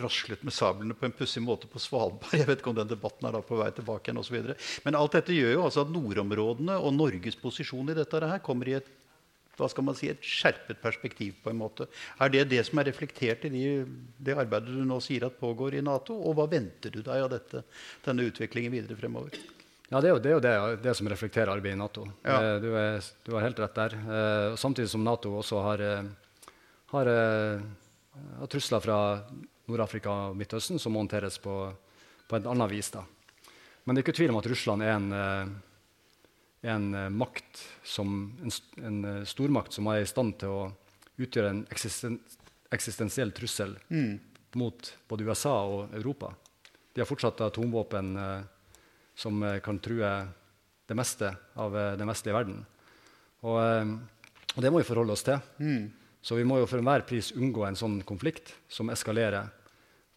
raslet 0.01 0.41
med 0.41 0.55
sablene 0.55 0.95
på 0.97 1.05
en 1.05 1.13
pussig 1.13 1.41
måte 1.45 1.69
på 1.69 1.81
Svalbard. 1.81 2.33
Jeg 2.39 2.49
vet 2.49 2.63
ikke 2.63 2.73
om 2.73 2.79
den 2.79 2.89
debatten 2.89 3.29
er 3.29 3.35
da 3.35 3.43
på 3.45 3.59
vei 3.59 3.69
tilbake 3.75 4.09
igjen 4.09 4.25
videre. 4.33 4.57
Men 4.85 4.97
alt 4.97 5.13
dette 5.19 5.35
gjør 5.35 5.53
jo 5.53 5.63
altså 5.67 5.85
at 5.85 5.93
nordområdene 5.93 6.79
og 6.81 6.95
Norges 6.97 7.37
posisjon 7.39 7.93
i 7.93 7.97
dette 7.97 8.25
her 8.25 8.41
kommer 8.43 8.71
i 8.71 8.77
et 8.79 8.89
hva 9.53 9.67
skal 9.69 9.85
man 9.85 9.93
si, 9.93 10.07
et 10.09 10.25
skjerpet 10.25 10.79
perspektiv. 10.81 11.35
på 11.43 11.51
en 11.51 11.59
måte. 11.59 11.85
Er 12.17 12.31
det 12.33 12.47
det 12.49 12.63
som 12.65 12.79
er 12.79 12.87
reflektert 12.89 13.45
i 13.45 13.51
de, 13.53 13.85
det 14.17 14.33
arbeidet 14.33 14.73
du 14.73 14.81
nå 14.81 14.97
sier 14.97 15.27
at 15.27 15.37
pågår 15.37 15.77
i 15.77 15.83
Nato? 15.85 16.15
Og 16.17 16.33
hva 16.39 16.47
venter 16.49 16.89
du 16.89 17.03
deg 17.03 17.21
av 17.21 17.29
dette, 17.29 17.61
denne 18.05 18.25
utviklingen 18.25 18.73
videre 18.73 18.97
fremover? 18.97 19.37
Ja, 19.91 20.01
Det 20.01 20.09
er 20.09 20.15
jo 20.15 20.19
det, 20.19 20.31
er 20.31 20.33
jo 20.33 20.41
det, 20.41 20.81
det 20.81 20.95
som 20.97 21.07
reflekterer 21.07 21.53
arbeidet 21.53 21.77
i 21.77 21.81
Nato. 21.83 22.07
Ja. 22.23 22.39
Eh, 22.41 22.57
du, 22.63 22.71
er, 22.73 22.97
du, 23.25 23.33
har 23.35 23.45
helt 23.45 23.59
rett 23.61 23.77
der. 23.77 23.93
Eh, 23.93 24.55
samtidig 24.57 24.89
som 24.89 25.03
Nato 25.05 25.35
også 25.37 25.61
har, 25.61 25.85
eh, 25.85 26.49
har 26.95 27.11
og 28.13 28.49
trusler 28.51 28.83
fra 28.83 28.97
Nord-Afrika 29.69 30.11
og 30.29 30.37
Midtøsten 30.37 30.79
som 30.81 30.93
må 30.93 31.03
håndteres 31.03 31.39
på, 31.41 31.55
på 32.27 32.37
et 32.37 32.47
annet 32.49 32.71
vis. 32.71 32.91
Da. 32.93 33.03
Men 33.83 33.95
det 33.95 34.01
er 34.01 34.05
ikke 34.07 34.17
tvil 34.19 34.33
om 34.33 34.39
at 34.39 34.49
Russland 34.51 34.83
er 34.83 34.93
en, 34.95 35.09
eh, 35.17 35.53
en 36.73 36.87
eh, 36.99 37.09
makt 37.11 37.63
som, 37.83 38.13
en, 38.43 38.53
en, 38.83 38.99
eh, 39.09 39.23
stormakt 39.27 39.75
som 39.75 39.89
er 39.91 40.03
i 40.03 40.09
stand 40.09 40.37
til 40.43 40.53
å 40.53 40.61
utgjøre 41.19 41.51
en 41.53 41.63
eksisten, 41.71 42.19
eksistensiell 42.73 43.33
trussel 43.35 43.75
mm. 43.89 44.13
mot 44.59 44.93
både 45.09 45.27
USA 45.27 45.55
og 45.63 45.93
Europa. 45.93 46.33
de 46.93 47.01
har 47.01 47.09
fortsatt 47.09 47.41
atomvåpen 47.41 48.17
eh, 48.17 48.41
som 49.15 49.43
kan 49.63 49.79
true 49.79 50.11
det 50.87 50.95
meste 50.97 51.29
av 51.55 51.75
den 51.97 52.09
vestlige 52.09 52.33
verden. 52.33 52.63
Og, 53.45 53.59
og, 54.55 54.59
det 54.61 54.71
må 54.73 54.81
vi 54.81 54.87
forholde 54.87 55.13
oss 55.13 55.23
til. 55.23 55.37
Mm. 55.61 55.85
Så 56.23 56.37
vi 56.39 56.45
må 56.47 56.61
jo 56.61 56.69
for 56.69 56.79
enhver 56.79 57.03
pris 57.07 57.33
unngå 57.35 57.65
en 57.67 57.77
sånn 57.77 57.99
konflikt 58.07 58.53
som 58.71 58.91
eskalerer 58.93 59.51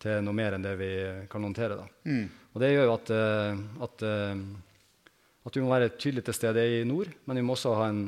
til 0.02 0.22
noe 0.22 0.36
mer 0.36 0.54
enn 0.54 0.64
det 0.64 0.76
vi 0.78 0.90
kan 1.32 1.42
håndtere. 1.42 1.80
Mm. 2.06 2.26
Og 2.54 2.62
det 2.62 2.70
gjør 2.72 2.86
jo 2.86 2.94
at, 2.94 3.10
at, 3.88 4.04
at, 4.06 5.56
vi 5.56 5.64
må 5.64 5.72
være 5.72 5.90
tydelig 5.96 6.26
til 6.28 6.36
stede 6.36 6.62
i 6.76 6.84
nord, 6.86 7.10
men 7.26 7.40
vi 7.40 7.44
må 7.44 7.56
også 7.56 7.74
ha 7.80 7.88
en, 7.90 8.02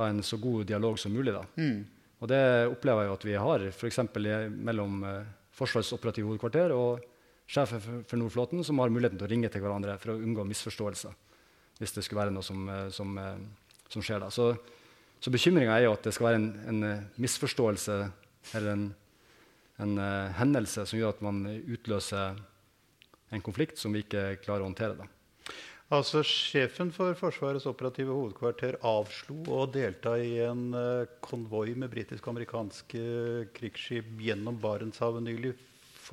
ha 0.00 0.08
en 0.10 0.22
så 0.26 0.40
god 0.42 0.66
dialog 0.68 0.98
som 0.98 1.14
mulig. 1.14 1.36
da. 1.36 1.44
Mm. 1.60 1.84
Og 2.24 2.30
det 2.30 2.44
opplever 2.70 3.04
jeg 3.04 3.10
jo 3.10 3.16
at 3.18 3.26
vi 3.28 3.34
har, 3.46 3.64
f.eks. 3.68 3.98
mellom 4.64 5.02
eh, 5.04 5.32
Forsvarets 5.54 5.92
operative 5.94 6.30
hovedkvarter 6.30 6.72
og 6.72 7.02
sjefen 7.44 8.04
for 8.08 8.16
Nordflåten, 8.16 8.62
som 8.64 8.80
har 8.80 8.92
muligheten 8.92 9.20
til 9.20 9.28
å 9.28 9.30
ringe 9.30 9.50
til 9.52 9.60
hverandre 9.60 9.98
for 10.00 10.14
å 10.14 10.16
unngå 10.16 10.46
misforståelser. 10.48 11.12
Hvis 11.82 11.92
det 11.92 12.04
skulle 12.06 12.22
være 12.22 12.32
noe 12.34 12.46
som, 12.46 12.64
eh, 12.70 12.88
som, 12.94 13.12
eh, 13.18 13.44
som 13.92 14.02
skjer 14.02 14.24
da. 14.24 14.30
Så, 14.32 14.54
så 15.24 15.32
bekymringa 15.32 15.72
er 15.72 15.86
jo 15.86 15.94
at 15.96 16.04
det 16.04 16.12
skal 16.12 16.26
være 16.28 16.40
en, 16.42 16.50
en 16.68 16.84
misforståelse 17.24 17.94
eller 18.58 18.74
en, 18.74 18.82
en 19.80 19.94
uh, 19.96 20.34
hendelse 20.36 20.84
som 20.84 20.98
gjør 20.98 21.14
at 21.14 21.22
man 21.24 21.38
utløser 21.64 22.36
en 23.32 23.44
konflikt 23.44 23.80
som 23.80 23.94
vi 23.96 24.02
ikke 24.04 24.34
klarer 24.42 24.66
å 24.66 24.68
håndtere. 24.68 24.98
da. 24.98 25.08
Altså, 25.94 26.20
Sjefen 26.28 26.90
for 26.92 27.16
Forsvarets 27.16 27.64
operative 27.70 28.12
hovedkvarter 28.12 28.76
avslo 28.84 29.38
å 29.52 29.64
delta 29.70 30.14
i 30.20 30.34
en 30.44 30.66
uh, 30.76 31.08
konvoi 31.24 31.72
med 31.72 31.92
britisk-amerikanske 31.94 33.04
krigsskip 33.56 34.12
gjennom 34.28 34.60
Barentshavet 34.60 35.24
nylig 35.24 35.54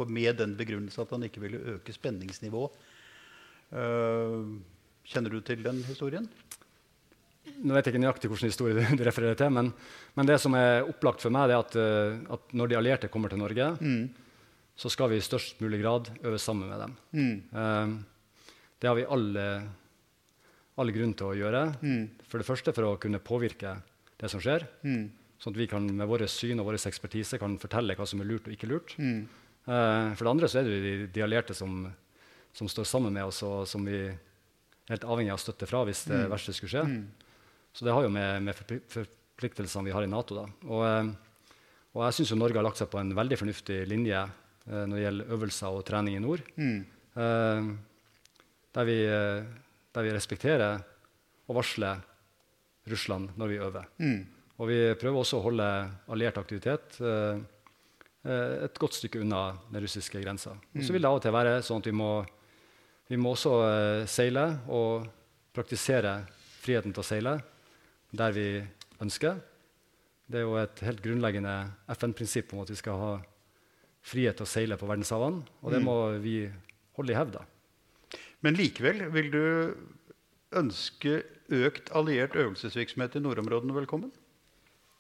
med 0.08 0.40
den 0.40 0.56
begrunnelse 0.56 1.04
at 1.04 1.12
han 1.12 1.28
ikke 1.28 1.44
ville 1.44 1.60
øke 1.76 1.94
spenningsnivået. 1.94 2.80
Uh, 3.76 4.56
kjenner 5.04 5.36
du 5.36 5.44
til 5.44 5.68
den 5.68 5.84
historien? 5.84 6.32
Nå 7.62 7.74
vet 7.74 7.88
jeg 7.88 7.96
ikke 7.96 8.02
nøyaktig 8.04 8.30
hvilken 8.30 8.52
historie 8.52 8.86
du 8.98 9.04
refererer 9.06 9.38
til, 9.38 9.52
men, 9.54 9.72
men, 10.18 10.30
det 10.30 10.38
som 10.42 10.56
er 10.58 10.86
opplagt 10.86 11.24
for 11.24 11.34
meg, 11.34 11.50
er 11.50 11.62
at, 11.62 11.78
uh, 11.78 12.34
at 12.38 12.56
når 12.58 12.72
de 12.72 12.78
allierte 12.80 13.10
kommer 13.14 13.34
til 13.34 13.42
Norge, 13.42 13.68
mm. 13.82 14.04
så 14.78 14.92
skal 14.94 15.12
vi 15.12 15.20
i 15.20 15.26
størst 15.26 15.62
mulig 15.62 15.82
grad 15.84 16.10
øve 16.22 16.42
sammen 16.42 16.70
med 16.70 16.82
dem. 16.86 16.98
Mm. 17.18 17.96
Det 18.82 18.90
har 18.90 18.98
vi 18.98 19.06
alle, 19.14 19.46
alle 20.82 20.94
grunn 20.96 21.14
til 21.18 21.30
å 21.30 21.38
gjøre. 21.38 21.64
Mm. 21.82 22.06
For 22.30 22.42
det 22.42 22.48
første 22.48 22.74
for 22.74 22.88
å 22.88 23.00
kunne 23.02 23.22
påvirke 23.22 23.76
det 24.22 24.30
som 24.32 24.42
skjer. 24.42 24.66
Mm. 24.86 25.10
Sånn 25.42 25.56
at 25.56 25.60
vi 25.62 25.70
kan, 25.70 25.86
med 25.86 26.10
vårt 26.10 26.30
syn 26.30 26.62
og 26.62 26.68
vår 26.70 26.78
ekspertise 26.78 27.40
kan 27.42 27.58
fortelle 27.62 27.96
hva 27.98 28.06
som 28.10 28.22
er 28.22 28.30
lurt 28.30 28.50
og 28.50 28.54
ikke 28.54 28.70
lurt. 28.70 28.94
Mm. 29.02 29.24
Uh, 29.66 30.14
for 30.18 30.26
det 30.26 30.34
andre 30.34 30.50
så 30.50 30.62
er 30.62 30.70
det 30.70 30.82
de, 30.82 30.94
de 31.14 31.24
allierte 31.26 31.54
som, 31.58 31.84
som, 32.54 32.70
står 32.70 32.88
sammen 32.90 33.14
med 33.14 33.30
oss, 33.30 33.42
og 33.46 33.68
som 33.70 33.86
vi 33.86 33.98
er 34.08 34.16
helt 34.90 35.06
avhengig 35.06 35.34
av 35.34 35.42
støtte 35.42 35.70
fra 35.70 35.84
hvis 35.88 36.06
det 36.10 36.24
mm. 36.24 36.30
verste 36.34 36.56
skulle 36.58 36.74
skje. 36.74 36.86
Så 37.74 37.88
det 37.88 37.94
har 37.96 38.04
jo 38.04 38.12
med, 38.14 38.44
med 38.44 38.58
forpliktelsene 38.92 39.88
vi 39.88 39.94
har 39.96 40.04
i 40.04 40.10
Nato. 40.12 40.36
Da. 40.36 40.48
Og, 40.68 40.82
uh, 40.84 41.54
og 41.96 42.04
jeg 42.08 42.18
syns 42.20 42.34
Norge 42.40 42.60
har 42.60 42.66
lagt 42.68 42.82
seg 42.82 42.90
på 42.92 43.00
en 43.00 43.14
veldig 43.16 43.40
fornuftig 43.40 43.84
linje 43.88 44.26
uh, 44.26 44.84
når 44.84 44.96
det 44.96 45.06
gjelder 45.06 45.32
øvelser 45.38 45.78
og 45.78 45.86
trening 45.88 46.18
i 46.18 46.24
nord. 46.24 46.44
Mm 46.60 47.80
der 48.72 48.88
vi, 48.88 49.00
eh, 49.06 49.44
der 49.92 50.06
vi 50.06 50.14
respekterer 50.16 50.82
og 51.48 51.58
varsler 51.60 52.04
Russland 52.88 53.30
når 53.38 53.48
vi 53.48 53.60
øver. 53.60 53.88
Mm. 54.00 54.22
Og 54.62 54.68
vi 54.70 54.80
prøver 55.00 55.20
også 55.20 55.40
å 55.40 55.46
holde 55.46 55.68
alliert 56.12 56.38
aktivitet 56.38 57.00
eh, 57.02 57.42
eh 58.24 58.66
et 58.66 58.78
godt 58.78 58.94
stykke 58.94 59.22
unna 59.22 59.58
den 59.72 59.84
russiske 59.84 60.22
grensa. 60.22 60.56
Mm. 60.74 60.84
Så 60.84 60.94
vil 60.94 61.02
det 61.02 61.10
av 61.10 61.16
og 61.16 61.22
til 61.22 61.34
være 61.34 61.62
sånn 61.62 61.82
at 61.82 61.88
vi 61.88 61.92
må, 61.92 62.26
vi 63.10 63.18
må 63.18 63.34
også 63.34 63.56
eh, 63.68 64.06
seile 64.08 64.62
og 64.70 65.08
praktisere 65.54 66.22
friheten 66.62 66.94
til 66.94 67.02
å 67.02 67.06
seile 67.06 67.40
der 68.12 68.36
vi 68.36 68.48
ønsker. 69.02 69.40
Det 70.32 70.40
er 70.40 70.46
jo 70.48 70.58
et 70.60 70.84
helt 70.86 71.02
grunnleggende 71.04 71.56
FN-prinsipp 71.96 72.54
om 72.56 72.64
at 72.64 72.72
vi 72.72 72.80
skal 72.80 73.00
ha 73.00 73.12
frihet 74.06 74.40
til 74.40 74.48
å 74.48 74.50
seile 74.50 74.78
på 74.80 74.90
verdenshavene. 74.90 75.44
Og 75.62 75.74
det 75.74 75.82
mm. 75.82 75.88
må 75.88 75.98
vi 76.24 76.36
holde 76.98 77.14
i 77.14 77.18
hevd. 77.18 77.40
Men 78.42 78.58
likevel 78.58 79.06
vil 79.14 79.30
du 79.34 79.44
ønske 80.58 81.22
økt 81.52 81.92
alliert 81.96 82.36
øvelsesvirksomhet 82.40 83.16
i 83.20 83.24
nordområdene 83.24 83.76
velkommen? 83.76 84.12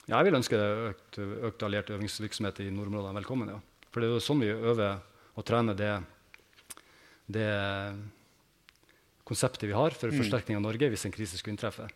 Ja, 0.08 0.18
jeg 0.20 0.30
vil 0.30 0.40
ønske 0.40 0.58
økt, 0.92 1.20
økt 1.20 1.64
alliert 1.64 1.92
øvingsvirksomhet 1.94 2.64
i 2.64 2.72
nordområdene 2.74 3.22
velkommen. 3.22 3.54
ja. 3.54 3.60
For 3.92 4.02
det 4.02 4.08
er 4.08 4.16
jo 4.16 4.24
sånn 4.24 4.42
vi 4.44 4.52
øver 4.52 5.02
og 5.36 5.46
trener 5.48 5.76
det, 5.78 5.92
det 7.32 7.48
konseptet 9.28 9.68
vi 9.70 9.76
har 9.76 9.96
for 9.96 10.12
mm. 10.12 10.20
forsterkning 10.24 10.60
av 10.60 10.66
Norge 10.66 10.92
hvis 10.92 11.06
en 11.08 11.16
krise 11.16 11.40
skulle 11.40 11.56
inntreffe. 11.56 11.88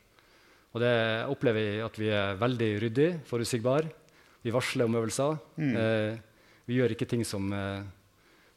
Og 0.76 0.82
det 0.84 0.95
opplever 1.32 1.63
jeg 1.63 1.84
at 1.86 1.97
vi 2.01 2.09
er 2.11 2.39
veldig 2.39 2.71
ryddige, 2.84 3.19
forutsigbare. 3.30 3.88
Vi 4.43 4.51
varsler 4.51 4.89
om 4.89 4.97
øvelser. 4.99 5.38
Mm. 5.55 5.76
Eh, 5.80 6.17
vi 6.67 6.82
gjør 6.82 6.91
ikke 6.91 7.07
ting 7.07 7.23
som, 7.23 7.47
eh, 7.55 7.86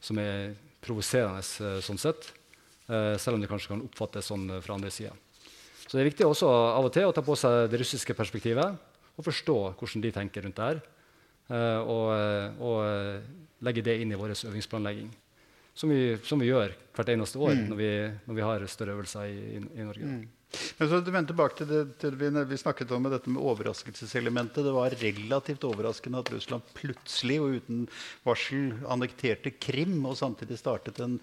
som 0.02 0.18
er 0.18 0.56
provoserende 0.82 1.38
eh, 1.38 1.78
sånn 1.84 2.00
sett. 2.00 2.32
Eh, 2.90 3.14
selv 3.22 3.38
om 3.38 3.44
det 3.44 3.50
kanskje 3.50 3.70
kan 3.70 3.84
oppfattes 3.86 4.32
sånn 4.32 4.50
fra 4.64 4.74
andre 4.74 4.90
sida. 4.90 5.12
Så 5.86 5.94
det 5.94 6.02
er 6.02 6.10
viktig 6.10 6.26
også 6.26 6.48
av 6.50 6.88
og 6.88 6.92
til 6.92 7.06
å 7.06 7.14
ta 7.14 7.22
på 7.24 7.36
seg 7.38 7.70
det 7.70 7.78
russiske 7.80 8.16
perspektivet 8.18 8.74
og 9.18 9.24
forstå 9.24 9.56
hvordan 9.78 10.02
de 10.04 10.12
tenker 10.12 10.44
rundt 10.44 10.58
det 10.58 10.66
her. 10.66 10.80
Eh, 11.54 11.80
og, 11.86 12.10
og 12.60 13.62
legge 13.64 13.84
det 13.86 13.94
inn 14.02 14.10
i 14.10 14.18
vår 14.18 14.34
øvingsplanlegging. 14.34 15.08
Som 15.78 15.94
vi, 15.94 16.18
som 16.26 16.42
vi, 16.42 16.50
gjør 16.50 16.74
hvert 16.96 17.14
eneste 17.14 17.38
år 17.38 17.54
mm. 17.54 17.66
når, 17.70 17.78
vi, 17.78 17.90
når, 18.26 18.34
vi, 18.34 18.42
har 18.42 18.66
større 18.66 18.96
øvelser 18.98 19.30
i, 19.30 19.38
i, 19.54 19.62
i 19.78 19.86
Norge. 19.86 20.10
Mm. 20.10 20.26
Men 20.78 20.88
så 20.88 21.00
vender 21.04 21.28
tilbake 21.28 21.58
til 21.58 21.68
det 21.68 21.80
til 22.00 22.14
vi, 22.16 22.28
vi, 22.48 22.58
snakket 22.60 22.92
om 22.96 23.02
med 23.04 23.12
dette 23.12 23.32
med 23.32 23.44
overraskelseselementet. 23.50 24.64
Det 24.64 24.72
var 24.72 24.96
relativt 25.02 25.66
overraskende 25.68 26.22
at 26.22 26.30
Russland 26.32 26.70
plutselig 26.78 27.36
og 27.42 27.58
uten 27.58 27.82
varsel 28.24 28.72
annekterte 28.88 29.52
Krim 29.60 29.98
og 30.08 30.16
samtidig 30.20 30.56
startet 30.60 31.02
en 31.04 31.18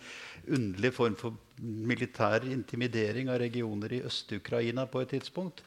underlig 0.46 0.94
form 0.94 1.18
for 1.18 1.40
militær 1.58 2.46
intimidering 2.52 3.32
av 3.32 3.40
regioner 3.42 3.98
i 3.98 4.04
Øst-Ukraina 4.06 4.86
på 4.92 5.02
et 5.02 5.16
tidspunkt. 5.16 5.64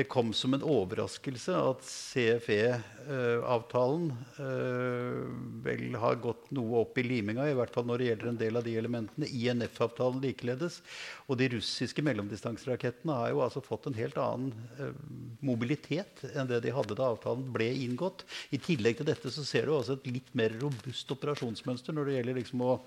Det 0.00 0.06
kom 0.08 0.30
som 0.32 0.54
en 0.56 0.62
overraskelse 0.64 1.52
at 1.52 1.82
CFE-avtalen 1.84 4.06
øh, 4.40 5.28
vel 5.60 5.92
har 6.00 6.16
gått 6.24 6.48
noe 6.56 6.80
opp 6.86 6.96
i 6.96 7.04
liminga, 7.04 7.44
i 7.44 7.52
hvert 7.58 7.74
fall 7.74 7.84
når 7.84 8.00
det 8.00 8.06
gjelder 8.06 8.30
en 8.30 8.38
del 8.40 8.56
av 8.56 8.64
de 8.64 8.78
elementene. 8.80 9.28
INF-avtalen 9.28 10.24
likeledes. 10.24 10.80
Og 11.26 11.36
de 11.42 11.50
russiske 11.52 12.00
mellomdistanserakettene 12.06 13.18
har 13.18 13.28
jo 13.34 13.42
altså 13.44 13.60
fått 13.66 13.90
en 13.90 13.98
helt 14.00 14.16
annen 14.22 14.54
øh, 14.80 14.96
mobilitet 15.44 16.24
enn 16.32 16.48
det 16.48 16.62
de 16.64 16.72
hadde 16.78 16.96
da 16.96 17.12
avtalen 17.12 17.52
ble 17.52 17.68
inngått. 17.82 18.24
I 18.56 18.58
tillegg 18.70 19.02
til 19.02 19.10
dette 19.12 19.28
så 19.36 19.44
ser 19.44 19.68
du 19.68 19.76
også 19.76 20.00
et 20.00 20.08
litt 20.16 20.32
mer 20.32 20.56
robust 20.64 21.12
operasjonsmønster 21.12 21.92
når 21.92 22.08
det 22.08 22.16
gjelder 22.16 22.40
liksom 22.40 22.64
å 22.64 22.80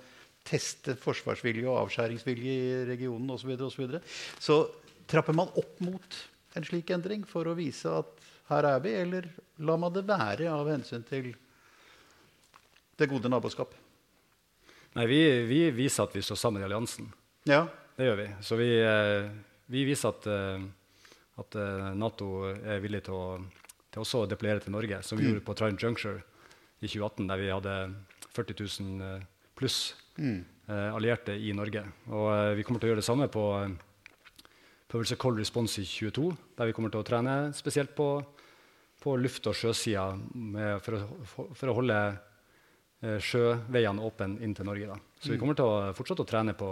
teste 0.49 0.97
forsvarsvilje 0.97 1.69
og 1.69 1.77
avskjæringsvilje 1.85 2.57
i 2.57 2.85
regionen 2.89 3.29
osv. 3.37 3.53
Så, 3.53 3.69
så, 3.69 3.85
videre. 3.85 4.01
så 4.41 4.63
trapper 5.05 5.37
man 5.37 5.53
opp 5.61 5.77
mot 5.85 6.32
en 6.53 6.65
slik 6.67 6.91
endring 6.93 7.23
for 7.27 7.49
å 7.49 7.55
vise 7.57 7.89
at 7.89 8.27
her 8.51 8.67
er 8.67 8.83
vi, 8.83 8.93
eller 8.99 9.29
lar 9.63 9.79
man 9.81 9.93
det 9.95 10.05
være 10.07 10.51
av 10.51 10.67
hensyn 10.69 11.05
til 11.07 11.31
det 12.99 13.09
gode 13.09 13.31
naboskap? 13.31 13.73
Nei, 14.93 15.07
vi, 15.09 15.21
vi 15.49 15.63
viser 15.73 16.05
at 16.05 16.13
vi 16.13 16.21
står 16.21 16.37
sammen 16.37 16.61
i 16.61 16.67
alliansen. 16.67 17.07
Ja. 17.49 17.65
Det 17.97 18.05
gjør 18.07 18.19
vi. 18.19 18.27
Så 18.45 18.57
vi, 18.59 18.69
eh, 18.81 19.29
vi 19.73 19.85
viser 19.87 20.13
at, 20.13 20.27
eh, 20.29 20.65
at, 21.41 21.55
eh, 21.55 21.89
Nato 21.97 22.45
er 22.51 22.81
villig 22.83 23.03
til 23.07 23.17
å, 23.17 23.25
til 23.89 24.03
også 24.03 24.23
å 24.23 24.29
deployere 24.29 24.61
til 24.61 24.73
Norge, 24.73 25.01
som 25.03 25.17
vi 25.17 25.25
mm. 25.25 25.31
gjorde 25.31 25.45
på 25.47 25.55
Trine 25.57 25.79
Juncture 25.81 26.21
i 26.81 26.87
2018, 26.87 27.27
der 27.29 27.41
vi 27.41 27.49
hadde 27.53 27.75
40 28.33 28.59
000 28.59 29.25
pluss 29.57 29.95
mm. 30.17 30.39
allierte 30.67 31.35
i 31.37 31.53
Norge. 31.53 31.83
Og 32.09 32.57
vi 32.57 32.65
kommer 32.65 32.81
til 32.81 32.89
å 32.89 32.93
gjøre 32.93 33.03
det 33.03 33.07
samme 33.07 33.27
på 33.31 33.43
øvelse 34.99 35.17
Cold 35.19 35.39
Response 35.41 35.81
i 35.81 35.87
22, 35.87 36.27
der 36.57 36.69
vi 36.69 36.75
kommer 36.75 36.93
til 36.93 37.01
å 37.01 37.07
trene 37.07 37.35
spesielt 37.57 37.95
på, 37.97 38.07
på 39.01 39.15
luft- 39.17 39.47
og 39.49 39.57
sjøsida 39.57 40.05
for, 40.85 41.07
for, 41.57 41.71
å 41.71 41.77
holde 41.79 41.97
eh, 43.01 43.17
sjøveiene 43.17 44.05
åpne 44.05 44.37
inn 44.45 44.53
til 44.57 44.69
Norge. 44.69 44.93
Da. 44.93 44.99
Så 45.19 45.31
mm. 45.31 45.33
vi 45.33 45.41
kommer 45.41 45.57
til 45.57 45.69
å 45.69 45.93
fortsette 45.97 46.25
å 46.25 46.29
trene 46.29 46.55
på, 46.57 46.69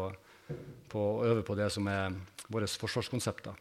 på 0.92 1.04
å 1.16 1.26
øve 1.32 1.46
på 1.48 1.58
det 1.60 1.72
som 1.74 1.90
er 1.92 2.16
våre 2.52 2.70
forsvarskonsepter. 2.70 3.60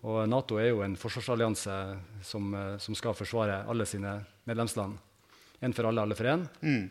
Og 0.00 0.22
Nato 0.28 0.56
er 0.56 0.70
jo 0.70 0.80
en 0.84 0.96
forsvarsallianse 0.96 1.76
som, 2.24 2.54
eh, 2.54 2.76
som 2.80 2.96
skal 2.96 3.16
forsvare 3.16 3.62
alle 3.68 3.86
sine 3.86 4.16
medlemsland. 4.48 4.96
Én 5.60 5.74
for 5.76 5.88
alle, 5.88 6.00
alle 6.00 6.16
for 6.16 6.24
én. 6.24 6.46
Mm. 6.64 6.90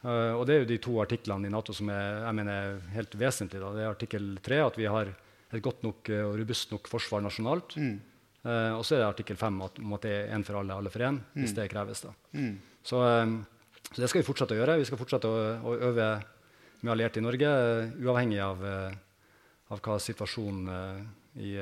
Uh, 0.00 0.32
og 0.40 0.46
Det 0.46 0.54
er 0.54 0.62
jo 0.62 0.70
de 0.70 0.78
to 0.80 0.94
artiklene 1.02 1.46
i 1.46 1.52
Nato 1.52 1.74
som 1.76 1.90
er, 1.92 2.24
jeg 2.24 2.36
mener, 2.38 2.78
helt 2.94 3.14
vesentlige. 3.20 3.60
Da. 3.60 3.72
Det 3.76 3.82
er 3.84 3.90
artikkel 3.90 4.30
3, 4.42 4.58
at 4.64 4.78
vi 4.80 4.88
har 4.88 5.12
et 5.50 5.64
godt 5.64 5.82
nok 5.86 6.10
uh, 6.12 6.22
og 6.28 6.38
robust 6.38 6.72
nok 6.74 6.88
forsvar 6.90 7.24
nasjonalt. 7.24 7.76
Mm. 7.80 7.98
Eh, 8.40 8.72
og 8.72 8.84
så 8.86 8.96
er 8.96 9.02
det 9.02 9.10
artikkel 9.10 9.36
5, 9.36 9.60
om 9.84 9.96
at 9.96 10.04
det 10.06 10.12
er 10.16 10.30
én 10.32 10.44
for 10.46 10.56
alle, 10.60 10.72
alle 10.72 10.92
for 10.92 11.04
én, 11.04 11.18
mm. 11.20 11.40
hvis 11.42 11.52
det 11.56 11.68
kreves. 11.72 12.00
da. 12.06 12.12
Mm. 12.32 12.54
Så, 12.80 13.00
så, 13.90 13.96
det 13.98 14.08
skal 14.08 14.22
vi 14.22 14.28
fortsette 14.28 14.56
å 14.56 14.60
gjøre. 14.60 14.78
Vi 14.80 14.86
skal 14.88 15.00
fortsette 15.00 15.28
å, 15.28 15.42
å 15.60 15.74
øve 15.90 16.06
med 16.80 16.92
allierte 16.94 17.20
i 17.20 17.24
Norge, 17.24 17.50
uavhengig 18.00 18.38
av, 18.40 18.62
av 19.68 19.82
hva 19.84 19.98
situasjonen 20.00 20.70
i 21.44 21.52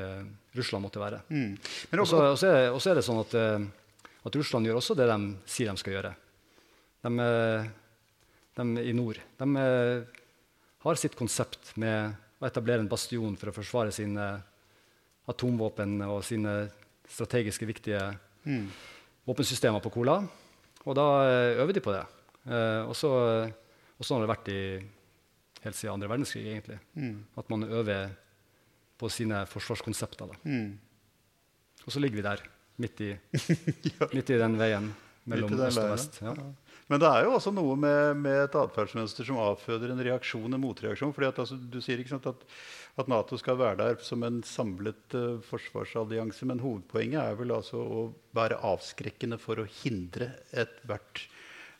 Russland 0.54 0.86
måtte 0.86 1.02
være. 1.02 1.18
Mm. 1.34 1.56
Og 1.98 2.06
så 2.06 2.20
er, 2.46 2.94
det 2.94 3.02
sånn 3.02 3.24
at, 3.24 3.34
at, 3.34 4.38
Russland 4.38 4.70
gjør 4.70 4.78
også 4.78 4.94
det 4.94 5.08
de 5.10 5.18
sier 5.50 5.72
de 5.72 5.82
skal 5.82 5.96
gjøre. 5.96 6.14
De, 7.02 7.26
de 8.60 8.86
i 8.86 8.94
nord. 8.94 9.18
De 9.42 9.66
har 10.86 11.02
sitt 11.02 11.18
konsept 11.18 11.74
med 11.74 12.14
å 12.38 12.46
etablere 12.46 12.84
en 12.84 12.90
bastion 12.90 13.34
for 13.38 13.50
å 13.50 13.56
forsvare 13.56 13.94
sine 13.94 14.26
atomvåpen 15.28 15.98
og 16.06 16.20
sine 16.24 16.54
strategiske 17.08 17.66
viktige 17.68 18.00
mm. 18.44 18.66
våpensystemer 19.28 19.82
på 19.84 19.92
Kola. 19.92 20.20
Og 20.86 20.96
da 20.96 21.06
eh, 21.26 21.58
øver 21.62 21.76
de 21.76 21.82
på 21.84 21.94
det. 21.94 22.04
Eh, 22.48 22.82
og 22.88 22.94
så 22.96 23.12
har 24.14 24.22
det 24.22 24.30
vært 24.30 24.52
i, 24.52 24.60
helt 25.64 25.76
siden 25.76 25.96
andre 25.96 26.10
verdenskrig, 26.12 26.46
egentlig. 26.52 26.78
Mm. 26.94 27.16
At 27.40 27.50
man 27.52 27.66
øver 27.66 28.14
på 28.98 29.10
sine 29.12 29.44
forsvarskonsepter. 29.50 30.38
Mm. 30.44 30.78
Og 31.84 31.92
så 31.94 32.00
ligger 32.02 32.20
vi 32.20 32.26
der, 32.26 32.46
midt 32.78 33.04
i, 33.04 33.12
ja. 33.90 34.08
midt 34.14 34.30
i 34.30 34.40
den 34.40 34.56
veien 34.60 34.90
mellom 35.28 35.54
øst 35.58 35.82
og 35.82 35.92
vest. 35.92 36.18
Ja. 36.24 36.34
Men 36.88 37.02
det 37.02 37.08
er 37.08 37.26
jo 37.26 37.34
også 37.36 37.52
noe 37.52 37.74
med, 37.76 38.20
med 38.24 38.46
et 38.46 38.54
atferdsmønster 38.56 39.26
som 39.28 39.40
avføder 39.42 39.92
en 39.92 40.04
reaksjon, 40.06 40.48
en 40.48 40.62
motreaksjon. 40.62 41.12
fordi 41.12 41.28
altså, 41.28 41.58
Du 41.60 41.82
sier 41.84 42.00
ikke 42.00 42.14
sant, 42.14 42.28
at, 42.30 42.46
at, 42.96 43.10
Nato 43.12 43.36
skal 43.40 43.58
være 43.60 43.80
der 43.82 43.98
som 44.04 44.24
en 44.24 44.40
samlet 44.46 45.16
uh, 45.16 45.36
forsvarsallianse, 45.50 46.48
men 46.48 46.64
hovedpoenget 46.64 47.20
er 47.20 47.36
vel 47.36 47.52
altså 47.58 47.82
å 47.82 48.06
være 48.36 48.60
avskrekkende 48.70 49.40
for 49.42 49.60
å 49.60 49.68
hindre 49.82 50.32
ethvert 50.48 51.26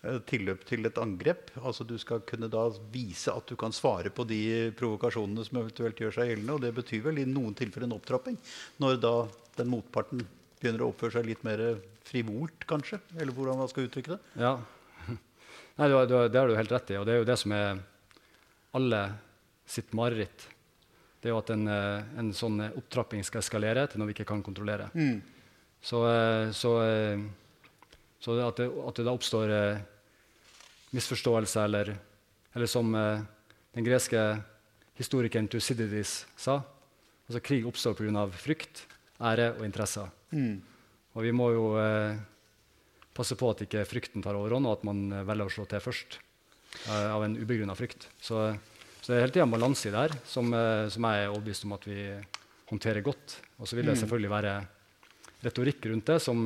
uh, 0.04 0.20
tilløp 0.28 0.68
til 0.68 0.84
et 0.84 1.00
angrep. 1.00 1.54
Altså 1.62 1.88
Du 1.88 1.96
skal 1.96 2.20
kunne 2.28 2.52
da 2.52 2.68
vise 2.92 3.32
at 3.32 3.48
du 3.48 3.56
kan 3.56 3.72
svare 3.72 4.12
på 4.12 4.28
de 4.28 4.42
provokasjonene 4.76 5.48
som 5.48 5.64
eventuelt 5.64 6.04
gjør 6.04 6.20
seg 6.20 6.34
gjeldende. 6.34 6.61
Og 6.61 6.66
det 6.68 6.76
betyr 6.82 7.06
vel 7.09 7.24
i 7.24 7.30
noen 7.32 7.56
tilfeller 7.56 7.88
en 7.88 7.96
opptrapping, 7.96 8.36
når 8.84 9.00
da 9.09 9.18
den 9.56 9.72
motparten 9.72 10.28
begynner 10.61 10.84
å 10.84 10.92
oppføre 10.92 11.16
seg 11.16 11.32
litt 11.32 11.44
mer 11.46 11.70
frivolt, 12.09 12.64
kanskje? 12.68 13.00
Eller 13.16 13.32
hvordan 13.32 13.56
man 13.62 13.70
skal 13.70 13.88
uttrykke 13.88 14.18
det? 14.18 14.42
Ja, 14.42 14.59
Nei, 15.79 15.89
det, 15.89 16.05
du, 16.11 16.14
det 16.29 16.41
har 16.41 16.51
du 16.51 16.57
helt 16.59 16.72
rett 16.74 16.93
i, 16.93 16.99
og 16.99 17.07
det 17.07 17.14
er 17.14 17.20
jo 17.22 17.29
det 17.29 17.37
som 17.39 17.55
er 17.55 17.81
alle 18.76 19.03
sitt 19.68 19.93
mareritt. 19.97 20.49
Det 21.18 21.31
er 21.31 21.35
jo 21.35 21.41
at 21.41 21.53
en, 21.55 21.66
eh, 21.70 22.09
en 22.18 22.33
sånn 22.35 22.61
opptrapping 22.68 23.22
skal 23.26 23.43
eskalere 23.43 23.87
til 23.91 24.01
noe 24.01 24.11
vi 24.11 24.16
ikke 24.16 24.29
kan 24.29 24.43
kontrollere. 24.45 24.89
Mm. 24.95 25.20
Så, 25.83 26.03
eh, 26.11 26.51
så, 26.57 26.72
eh, 26.83 27.22
så 28.18 28.39
at, 28.43 28.59
det, 28.59 28.68
at, 28.68 28.99
det, 28.99 29.07
da 29.07 29.14
oppstår 29.14 29.55
misforståelse, 30.95 31.64
eller, 31.68 31.93
eller 32.57 32.70
som 32.70 32.91
den 32.95 33.87
greske 33.87 34.22
historikeren 34.99 35.47
Thucydides 35.51 36.24
sa 36.35 36.62
altså 37.29 37.43
Krig 37.45 37.66
oppstår 37.68 37.95
pga. 37.95 38.24
frykt, 38.33 38.87
ære 39.20 39.53
og 39.59 39.64
interesser. 39.64 40.09
Mm. 40.33 40.62
Og 41.14 41.22
vi 41.22 41.33
må 41.33 41.51
jo 41.53 41.64
eh, 41.81 42.16
passe 43.18 43.36
på 43.38 43.50
at 43.52 43.64
ikke 43.66 43.86
frykten 43.88 44.24
tar 44.24 44.38
overhånd, 44.38 44.68
og 44.68 44.78
at 44.78 44.88
man 44.88 45.04
eh, 45.12 45.26
velger 45.26 45.50
å 45.50 45.54
slå 45.58 45.66
til 45.70 45.82
først 45.82 46.18
uh, 46.88 47.10
av 47.16 47.24
en 47.26 47.36
ubegrunna 47.38 47.76
frykt. 47.78 48.08
Så, 48.22 48.46
så, 49.00 49.06
det 49.08 49.16
er 49.16 49.24
hele 49.26 49.34
tida 49.34 49.46
en 49.48 49.54
balanse 49.54 49.88
i 49.88 49.94
det 49.94 50.04
her 50.06 50.16
som, 50.28 50.52
uh, 50.54 50.86
som, 50.92 51.08
jeg 51.08 51.24
er 51.24 51.32
overbevist 51.32 51.66
om 51.68 51.76
at 51.78 51.86
vi 51.88 52.00
håndterer 52.70 53.06
godt. 53.06 53.38
Og 53.58 53.68
så 53.68 53.78
vil 53.78 53.88
det 53.88 53.96
mm. 53.96 54.02
selvfølgelig 54.04 54.34
være 54.34 54.58
retorikk 55.46 55.86
rundt 55.88 56.10
det 56.10 56.18
som, 56.20 56.40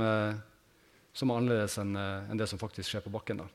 som 1.17 1.31
er 1.33 1.39
annerledes 1.41 1.79
enn 1.81 1.97
en 1.97 2.39
det 2.39 2.45
som 2.51 2.61
faktisk 2.61 2.93
skjer 2.93 3.03
på 3.07 3.13
bakken. 3.15 3.41
da. 3.41 3.47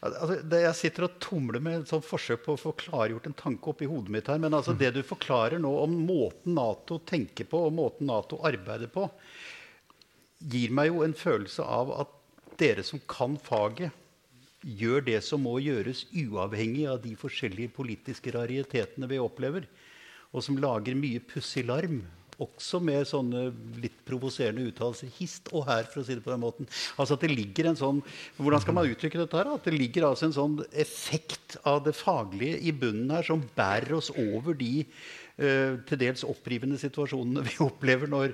Altså, 0.00 0.38
jeg 0.64 0.76
sitter 0.78 1.06
og 1.06 1.18
tumler 1.22 1.62
med 1.62 1.82
et 1.84 2.06
forsøk 2.08 2.42
på 2.46 2.56
å 2.56 2.60
få 2.60 2.72
klargjort 2.80 3.28
en 3.28 3.36
tanke 3.36 3.70
oppi 3.70 3.88
hodet 3.90 4.14
mitt. 4.14 4.30
her, 4.32 4.40
Men 4.42 4.56
altså, 4.56 4.72
det 4.72 4.94
du 4.96 5.02
forklarer 5.06 5.60
nå 5.62 5.70
om 5.84 5.94
måten 6.08 6.56
Nato 6.56 6.98
tenker 7.06 7.44
på 7.44 7.66
og 7.68 7.76
måten 7.76 8.08
Nato 8.10 8.40
arbeider 8.42 8.90
på, 8.90 9.06
gir 10.40 10.72
meg 10.72 10.88
jo 10.88 11.04
en 11.04 11.14
følelse 11.14 11.62
av 11.62 11.92
at 12.00 12.16
dere 12.60 12.84
som 12.86 13.00
kan 13.08 13.36
faget, 13.40 13.90
gjør 14.60 15.04
det 15.06 15.20
som 15.24 15.40
må 15.44 15.56
gjøres, 15.64 16.04
uavhengig 16.12 16.86
av 16.90 17.00
de 17.04 17.14
forskjellige 17.18 17.72
politiske 17.72 18.32
raritetene 18.34 19.08
vi 19.08 19.20
opplever, 19.20 19.68
og 20.30 20.44
som 20.44 20.58
lager 20.60 20.98
mye 20.98 21.22
pussig 21.24 21.64
larm. 21.66 22.02
Også 22.40 22.78
med 22.80 23.04
sånne 23.04 23.50
litt 23.82 23.98
provoserende 24.08 24.64
uttalelser 24.70 25.10
hist 25.18 25.50
og 25.52 25.66
her. 25.68 25.84
for 25.84 26.00
å 26.00 26.04
si 26.06 26.14
det 26.16 26.24
på 26.24 26.32
den 26.32 26.40
måten. 26.40 26.68
Altså 26.96 27.18
at 27.18 27.24
det 27.26 27.34
ligger 27.34 27.68
en 27.68 27.76
sånn, 27.76 28.00
Hvordan 28.38 28.62
skal 28.62 28.76
man 28.78 28.88
uttrykke 28.88 29.20
dette? 29.20 29.36
her? 29.36 29.50
At 29.52 29.64
det 29.68 29.76
ligger 29.76 30.08
altså 30.08 30.28
en 30.28 30.36
sånn 30.38 30.56
effekt 30.72 31.58
av 31.68 31.84
det 31.84 31.92
faglige 31.92 32.56
i 32.64 32.72
bunnen 32.72 33.12
her 33.12 33.26
som 33.28 33.44
bærer 33.56 33.92
oss 33.98 34.08
over 34.16 34.56
de 34.56 34.86
uh, 34.86 35.76
til 35.84 36.00
dels 36.00 36.24
opprivende 36.24 36.80
situasjonene 36.80 37.44
vi 37.44 37.60
opplever 37.60 38.08
når 38.08 38.32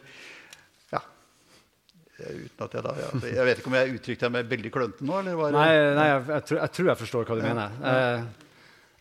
Uten 2.17 2.65
at 2.65 2.75
jeg, 2.79 2.83
da, 2.87 2.93
jeg, 2.97 3.33
jeg 3.37 3.45
vet 3.45 3.59
ikke 3.61 3.69
om 3.69 3.77
jeg 3.77 3.97
uttrykte 3.99 4.29
meg 4.33 4.47
veldig 4.49 4.71
klønete 4.73 5.05
nå? 5.05 5.19
nei, 5.21 5.33
nei 5.53 6.07
jeg, 6.09 6.21
jeg, 6.31 6.45
tror, 6.49 6.61
jeg, 6.63 6.73
tror, 6.79 6.89
jeg 6.89 7.01
forstår 7.03 7.27
hva 7.29 7.37
du 7.37 7.43
ja. 7.43 7.49
mener. 7.51 7.75
Eh, 7.93 8.47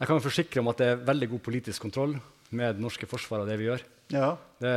jeg 0.02 0.10
kan 0.10 0.24
forsikre 0.26 0.64
om 0.64 0.72
at 0.74 0.82
det 0.82 0.88
er 0.92 1.06
veldig 1.08 1.30
god 1.32 1.44
politisk 1.46 1.86
kontroll 1.88 2.18
med 2.56 2.76
det 2.76 2.84
norske 2.84 3.08
forsvaret 3.08 3.46
og 3.46 3.52
det 3.52 3.56
vi 3.62 3.70
gjør. 3.70 3.86
Ja. 4.12 4.34
Det, 4.60 4.74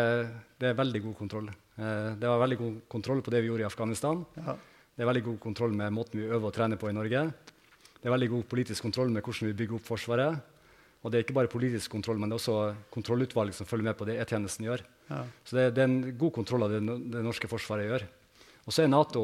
det, 0.54 0.70
er 0.70 0.78
veldig 0.78 1.02
god 1.08 1.16
kontroll. 1.18 1.48
Eh, 1.50 2.10
det 2.20 2.30
var 2.30 2.42
veldig 2.44 2.58
god 2.60 2.76
kontroll 2.94 3.22
på 3.26 3.34
det 3.34 3.42
vi 3.42 3.50
gjorde 3.50 3.66
i 3.66 3.68
Afghanistan. 3.68 4.22
Ja. 4.38 4.54
Det 4.94 5.04
er 5.04 5.10
veldig 5.10 5.24
god 5.32 5.40
kontroll 5.42 5.74
med 5.78 5.94
måten 5.94 6.22
vi 6.22 6.28
øver 6.28 6.50
og 6.50 6.54
trener 6.54 6.78
på 6.78 6.90
i 6.90 6.94
Norge. 6.94 7.24
Det 7.98 8.06
er 8.06 8.14
veldig 8.14 8.30
god 8.36 8.46
politisk 8.54 8.86
kontroll 8.86 9.10
med 9.10 9.26
hvordan 9.26 9.50
vi 9.50 9.58
bygger 9.58 9.80
opp 9.80 9.90
Forsvaret. 9.90 10.54
Og 11.02 11.10
det 11.10 11.18
er 11.18 11.24
ikke 11.26 11.36
bare 11.36 11.50
politisk 11.50 11.92
kontroll, 11.94 12.18
men 12.18 12.30
det 12.30 12.34
er 12.34 12.40
også 12.40 12.90
kontrollutvalg 12.94 13.54
som 13.54 13.66
følger 13.66 13.86
med 13.86 13.98
på 13.98 14.06
det 14.08 14.16
E-tjenesten 14.18 14.66
gjør. 14.66 14.82
Ja. 15.08 15.20
Så 15.46 15.58
det, 15.58 15.66
det, 15.76 15.84
er 15.84 15.90
en 15.90 16.16
god 16.18 16.32
kontroll 16.34 16.66
av 16.66 16.74
det, 16.74 16.80
det 17.14 17.22
norske 17.22 17.50
forsvaret 17.50 17.86
gjør. 17.86 18.06
Og 18.68 18.74
så 18.74 18.84
er 18.84 18.90
Nato 18.92 19.22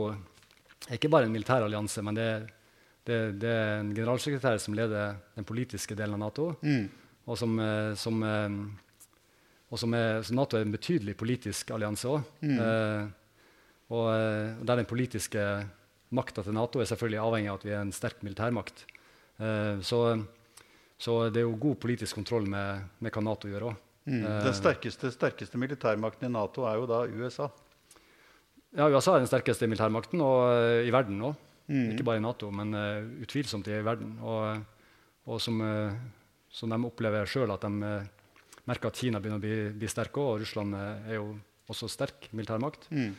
ikke 0.94 1.10
bare 1.12 1.28
en 1.28 1.34
militær 1.34 1.66
allianse, 1.66 2.00
men 2.04 2.16
det, 2.16 2.28
det, 3.04 3.18
det, 3.42 3.50
er 3.50 3.82
en 3.82 3.92
generalsekretær 3.92 4.56
som 4.62 4.76
leder 4.76 5.18
den 5.36 5.44
politiske 5.44 5.96
delen 5.96 6.16
av 6.16 6.22
Nato. 6.22 6.46
Mm. 6.64 6.86
Og, 7.24 7.36
som, 7.40 7.58
eh, 7.60 7.92
som, 8.00 8.22
eh, 8.24 8.56
og 9.68 9.80
som 9.80 9.96
er, 9.96 10.22
så 10.24 10.36
Nato 10.36 10.56
er 10.56 10.64
en 10.64 10.72
betydelig 10.72 11.16
politisk 11.20 11.74
allianse 11.76 12.08
òg. 12.08 12.24
Mm. 12.40 12.56
Eh, 12.56 13.04
og, 13.92 14.06
og 14.08 14.64
der 14.64 14.80
den 14.80 14.88
politiske 14.88 15.42
makta 16.16 16.44
til 16.44 16.56
Nato 16.56 16.80
er 16.80 16.88
selvfølgelig 16.88 17.20
avhengig 17.20 17.50
av 17.52 17.58
at 17.60 17.66
vi 17.68 17.74
er 17.74 17.82
en 17.84 17.92
sterk 17.92 18.24
militærmakt. 18.24 18.86
Eh, 19.44 19.82
så, 19.84 20.00
så, 20.96 21.18
det 21.28 21.42
er 21.42 21.48
jo 21.50 21.58
god 21.66 21.76
politisk 21.84 22.16
kontroll 22.16 22.48
med, 22.48 22.88
med 23.04 23.12
hva 23.12 23.24
Nato 23.28 23.52
gjør 23.52 23.68
òg. 23.72 23.82
Mm. 24.08 24.24
Den 24.24 24.56
sterkeste, 24.56 25.12
sterkeste 25.12 25.60
militærmakten 25.60 26.28
i 26.28 26.32
Nato 26.32 26.64
er 26.68 26.80
jo 26.80 26.88
da 26.88 27.04
USA. 27.08 27.50
Ja, 28.74 28.88
USA 28.90 29.14
er 29.14 29.22
den 29.22 29.30
sterkeste 29.30 29.68
militærmakten 29.70 30.22
og, 30.24 30.40
uh, 30.50 30.82
i 30.82 30.92
verden 30.94 31.20
nå. 31.22 31.30
Mm. 31.70 31.94
Ikke 31.94 32.06
bare 32.06 32.18
i 32.20 32.24
Nato, 32.24 32.50
men 32.52 32.74
uh, 32.74 33.06
utvilsomt 33.22 33.70
i 33.70 33.78
verden. 33.86 34.16
Og, 34.26 34.64
og 35.30 35.40
som, 35.42 35.60
uh, 35.62 35.94
som, 36.50 36.74
de 36.74 36.90
opplever 36.90 37.30
sjøl, 37.30 37.54
at 37.54 37.62
de 37.62 37.92
merker 38.66 38.90
at 38.90 38.98
Kina 38.98 39.20
begynner 39.22 39.38
å 39.38 39.44
bli, 39.44 39.60
bli 39.78 39.90
sterke 39.90 40.18
òg. 40.18 40.34
Og 40.34 40.42
Russland 40.42 40.74
er 40.80 41.20
jo 41.20 41.30
også 41.70 41.88
sterk 41.92 42.28
militærmakt. 42.32 42.90
Mm. 42.90 43.14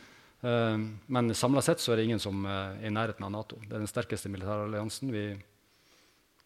men 1.10 1.34
samla 1.34 1.62
sett 1.64 1.80
så 1.80 1.92
er 1.92 1.98
det 1.98 2.02
ingen 2.06 2.20
som 2.22 2.44
er 2.46 2.76
i 2.84 2.90
nærheten 2.92 3.24
av 3.24 3.32
Nato. 3.32 3.56
Det 3.64 3.72
er 3.72 3.80
den 3.80 3.90
sterkeste 3.90 4.30
militæralliansen 4.30 5.10
vi 5.10 5.24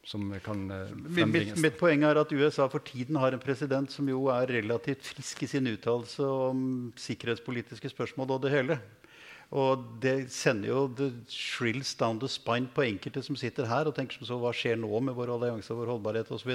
som 0.06 0.30
kan 0.40 0.62
frembringes. 0.70 1.58
Mitt, 1.58 1.64
mitt, 1.64 1.76
poeng 1.80 2.06
er 2.08 2.20
at 2.22 2.32
USA 2.32 2.68
for 2.72 2.80
tiden 2.86 3.18
har 3.20 3.34
en 3.34 3.42
president 3.42 3.92
som 3.92 4.08
jo 4.08 4.30
er 4.32 4.48
relativt 4.54 5.10
frisk 5.10 5.42
i 5.44 5.50
sin 5.50 5.68
uttalelse 5.68 6.24
om 6.24 6.62
sikkerhetspolitiske 6.96 7.92
spørsmål 7.92 8.38
og 8.38 8.46
det 8.46 8.54
hele. 8.54 8.78
Og 9.50 9.82
det 9.98 10.28
sender 10.30 10.70
jo 10.70 10.80
the 10.94 11.08
shrills 11.26 11.90
down 11.98 12.20
the 12.22 12.28
spine 12.30 12.68
på 12.70 12.84
enkelte 12.86 13.22
som 13.26 13.34
sitter 13.38 13.66
her 13.66 13.88
og 13.90 13.96
tenker 13.96 14.20
som 14.20 14.28
så, 14.28 14.36
hva 14.38 14.52
skjer 14.54 14.76
nå 14.78 15.00
med 15.02 15.16
vår 15.16 15.32
allianse 15.34 15.72
og 15.74 15.80
vår 15.80 15.90
holdbarhet 15.96 16.30
osv. 16.36 16.52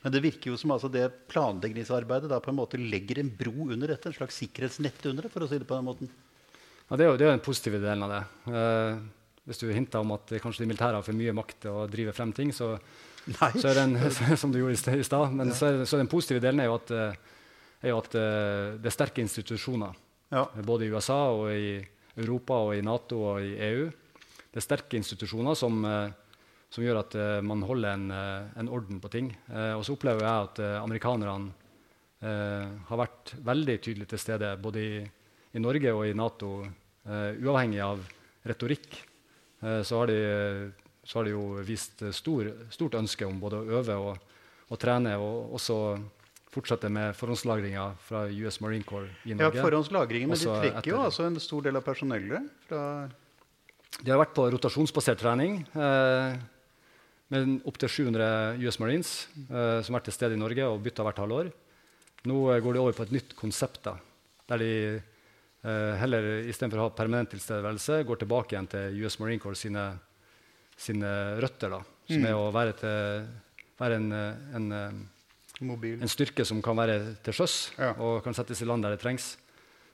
Men 0.00 0.14
det 0.14 0.22
virker 0.24 0.54
jo 0.54 0.60
som 0.60 0.72
altså 0.72 0.88
det 0.92 1.10
planleggingsarbeidet 1.28 2.30
da 2.32 2.38
på 2.40 2.54
en 2.54 2.56
måte 2.56 2.80
legger 2.80 3.20
en 3.20 3.28
bro 3.28 3.68
under 3.68 3.92
dette. 3.92 4.08
En 4.08 4.16
slags 4.16 4.40
sikkerhetsnett 4.40 5.04
under 5.10 5.28
det, 5.28 5.32
for 5.34 5.44
å 5.44 5.50
si 5.50 5.60
det 5.60 5.68
på 5.68 5.76
den 5.76 5.90
måten. 5.90 6.08
Ja, 6.88 6.96
Det 6.96 7.04
er 7.04 7.10
jo, 7.10 7.18
det 7.20 7.26
er 7.26 7.34
den 7.34 7.44
positive 7.44 7.82
delen 7.82 8.06
av 8.06 8.14
det. 8.14 8.22
Eh, 8.54 9.02
hvis 9.50 9.60
du 9.60 9.66
hinter 9.68 10.00
om 10.00 10.16
at 10.16 10.32
kanskje 10.40 10.64
de 10.64 10.70
militære 10.70 10.96
har 10.96 11.04
for 11.04 11.20
mye 11.20 11.36
makt 11.36 11.60
til 11.66 11.76
å 11.76 11.84
drive 11.92 12.16
frem 12.16 12.32
ting, 12.32 12.54
så, 12.56 12.70
så 13.28 13.74
er 13.74 13.82
den, 13.82 13.92
som 14.40 14.56
du 14.56 14.62
gjorde 14.62 14.96
i 14.96 15.04
stad. 15.04 15.36
Men 15.36 15.52
ja. 15.52 15.58
så, 15.60 15.68
er, 15.68 15.84
så 15.84 16.00
den 16.00 16.08
positive 16.08 16.40
delen 16.40 16.64
er 16.64 16.72
jo 16.72 16.80
at, 16.80 16.96
eh, 16.96 17.36
er 17.84 17.92
jo 17.92 18.00
at 18.00 18.10
det 18.16 18.88
er 18.88 18.96
sterke 18.96 19.20
institusjoner. 19.20 19.92
Ja. 20.32 20.48
Både 20.64 20.88
i 20.88 20.92
USA 20.96 21.20
og 21.36 21.52
i 21.52 21.76
Europa 22.18 22.58
og 22.66 22.74
i 22.76 22.84
Nato 22.84 23.20
og 23.32 23.44
i 23.44 23.54
EU. 23.68 23.86
Det 24.48 24.60
er 24.60 24.64
sterke 24.64 24.98
institusjoner 24.98 25.56
som, 25.58 25.78
eh, 25.84 26.10
som 26.72 26.84
gjør 26.84 27.00
at 27.00 27.16
uh, 27.16 27.38
man 27.44 27.62
holder 27.64 27.94
en, 27.94 28.10
uh, 28.12 28.48
en, 28.60 28.68
orden 28.68 28.98
på 29.00 29.10
ting. 29.12 29.30
Og 29.48 29.84
så 29.86 29.94
opplever 29.94 30.24
jeg 30.26 30.48
at 30.48 30.60
amerikanerne 30.82 31.54
har 32.18 32.98
vært 32.98 33.30
veldig 33.46 33.76
tydelig 33.78 34.08
til 34.10 34.18
stede 34.18 34.48
både 34.58 34.80
i, 34.82 34.94
i 35.54 35.60
Norge 35.62 35.92
og 35.94 36.02
i 36.02 36.16
Nato, 36.18 36.48
uavhengig 37.06 37.78
av 37.78 38.02
retorikk. 38.50 38.88
Så 39.62 40.00
har, 40.00 40.10
de, 40.10 40.16
så, 41.04 41.20
har 41.20 41.28
de, 41.28 41.36
jo 41.36 41.62
vist 41.62 42.02
stor, 42.18 42.50
stort 42.74 42.98
ønske 42.98 43.22
om 43.22 43.38
både 43.38 43.60
å 43.62 43.78
øve 43.78 44.00
og, 44.02 44.34
og 44.66 44.82
trene 44.82 45.14
og 45.22 45.54
også 45.60 45.78
fortsette 46.52 46.88
med 46.92 47.16
forhåndslagringa 47.16 47.86
fra 48.00 48.26
US 48.26 48.60
Marine 48.64 48.86
Corps 48.88 49.08
i 49.24 49.34
Norge. 49.36 49.58
Ja, 49.58 49.64
forhåndslagringen, 49.64 50.32
Men 50.32 50.38
de 50.40 50.60
trekker 50.62 50.90
jo 50.94 51.00
altså 51.04 51.26
en 51.28 51.40
stor 51.42 51.66
del 51.66 51.76
av 51.76 51.84
personellet 51.84 52.46
fra 52.68 52.82
De 53.98 54.12
har 54.12 54.20
vært 54.20 54.36
på 54.36 54.46
rotasjonsbasert 54.52 55.20
trening. 55.20 55.60
Eh, 55.74 56.38
med 57.28 57.60
opptil 57.68 57.90
700 57.92 58.56
US 58.64 58.78
Marines 58.80 59.12
eh, 59.36 59.80
som 59.84 59.92
har 59.92 60.00
vært 60.00 60.08
til 60.08 60.16
stede 60.16 60.36
i 60.36 60.40
Norge 60.40 60.68
og 60.68 60.80
bytta 60.84 61.04
hvert 61.04 61.20
halvår. 61.20 61.50
Nå 62.28 62.38
eh, 62.52 62.60
går 62.64 62.76
de 62.76 62.82
over 62.82 62.96
på 62.96 63.04
et 63.04 63.14
nytt 63.18 63.34
konsept, 63.38 63.82
da, 63.84 63.98
der 64.48 64.62
de 64.62 64.70
eh, 64.96 65.92
heller 66.00 66.30
istedenfor 66.48 66.80
å 66.80 66.86
ha 66.88 66.94
permanent 66.96 67.32
tilstedeværelse, 67.34 68.00
går 68.08 68.22
tilbake 68.22 68.56
igjen 68.56 68.70
til 68.72 69.02
US 69.04 69.18
Marine 69.20 69.42
Corps 69.44 69.60
sine, 69.66 69.84
sine 70.78 71.12
røtter, 71.42 71.76
da, 71.76 71.82
som 72.08 72.24
mm. 72.24 72.28
er 72.30 72.40
å 72.40 72.48
være, 72.54 72.74
til, 72.80 73.28
være 73.80 74.00
en, 74.00 74.10
en, 74.56 74.72
en, 75.60 76.10
styrke 76.10 76.44
som 76.46 76.62
kan 76.62 76.78
være 76.78 77.16
til 77.26 77.34
sjøs 77.34 77.56
ja. 77.78 77.92
og 77.98 78.22
kan 78.24 78.36
settes 78.36 78.62
i 78.62 78.68
land 78.68 78.84
der 78.84 78.94
det 78.94 79.02
trengs. 79.02 79.36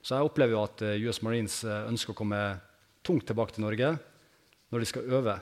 Så 0.05 0.19
jeg 0.19 0.29
opplever 0.29 0.53
jo 0.53 0.65
at 0.67 0.83
US 1.07 1.23
Marines 1.25 1.63
ønsker 1.65 2.13
å 2.13 2.19
komme 2.19 2.41
tungt 3.05 3.27
tilbake 3.29 3.57
til 3.57 3.65
Norge 3.65 3.95
når 4.73 4.83
de 4.83 4.89
skal 4.91 5.09
øve 5.17 5.39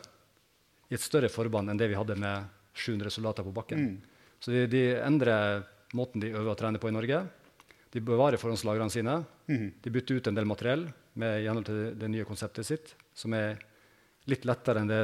i 0.93 0.97
et 0.99 1.03
større 1.03 1.31
forband 1.33 1.73
enn 1.73 1.81
det 1.81 1.89
vi 1.91 1.97
hadde 1.97 2.19
med 2.21 2.51
700 2.77 3.13
soldater 3.15 3.47
på 3.47 3.55
bakken. 3.55 3.87
Mm. 3.87 4.27
Så 4.43 4.53
de, 4.53 4.67
de, 4.69 4.83
endrer 5.01 5.63
måten 5.97 6.23
de 6.23 6.33
øver 6.33 6.53
og 6.53 6.59
trener 6.61 6.83
på 6.83 6.91
i 6.91 6.95
Norge. 6.95 7.23
De 7.93 8.01
bevarer 8.05 8.41
forhåndslagrene 8.41 8.93
sine. 8.93 9.19
Mm. 9.49 9.69
De 9.85 9.93
bytter 9.93 10.19
ut 10.19 10.29
en 10.29 10.39
del 10.39 10.49
materiell 10.49 10.87
med 11.21 11.43
gjennom 11.45 11.65
til 11.65 11.83
det 11.99 12.09
nye 12.13 12.27
konseptet 12.29 12.69
sitt, 12.69 12.95
som 13.17 13.35
er 13.37 13.61
litt 14.29 14.47
lettere 14.49 14.83
enn 14.83 14.91
det, 14.91 15.03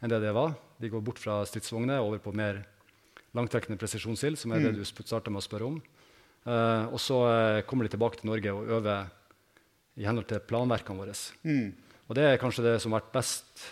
enn 0.00 0.12
det, 0.12 0.20
det 0.24 0.34
var. 0.36 0.54
De 0.80 0.90
går 0.92 1.04
bort 1.04 1.20
fra 1.20 1.40
stridsvogner 1.48 2.00
over 2.04 2.20
på 2.22 2.34
mer 2.36 2.62
langtrekkende 3.36 3.78
presisjonsild, 3.80 4.38
som 4.40 4.52
er 4.52 4.60
mm. 4.60 4.68
det 4.68 4.80
du 4.80 4.86
starta 4.86 5.32
med 5.32 5.42
å 5.42 5.46
spørre 5.46 5.68
om. 5.68 5.80
Uh, 6.40 6.88
og 6.88 7.00
så 7.02 7.18
uh, 7.28 7.60
kommer 7.68 7.84
de 7.84 7.92
tilbake 7.92 8.20
til 8.20 8.30
Norge 8.30 8.54
og 8.56 8.70
øver 8.78 9.10
i 10.00 10.06
henhold 10.08 10.28
til 10.30 10.40
planverkene 10.48 11.02
våre. 11.02 11.16
Mm. 11.44 11.68
Og 12.08 12.16
det 12.16 12.24
er 12.26 12.40
kanskje 12.40 12.64
det 12.64 12.78
som 12.82 12.94
har 12.94 13.02
vært 13.02 13.12
best 13.18 13.66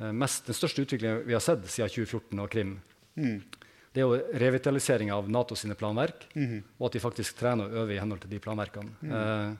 uh, 0.00 0.10
mest, 0.12 0.44
den 0.50 0.58
største 0.58 0.84
utviklingen 0.84 1.24
vi 1.26 1.36
har 1.36 1.44
sett 1.44 1.64
siden 1.64 1.90
2014 1.94 2.44
og 2.44 2.52
Krim, 2.52 2.76
mm. 3.16 3.64
det 3.96 4.04
er 4.04 4.06
jo 4.06 4.20
revitalisering 4.44 5.14
av 5.16 5.32
NATO 5.32 5.56
sine 5.58 5.78
planverk, 5.80 6.28
mm. 6.36 6.76
og 6.76 6.90
at 6.90 6.98
de 6.98 7.04
faktisk 7.08 7.40
trener 7.40 7.70
og 7.70 7.82
øver 7.82 7.96
i 7.96 8.00
henhold 8.02 8.22
til 8.26 8.34
de 8.36 8.44
planverkene. 8.44 9.56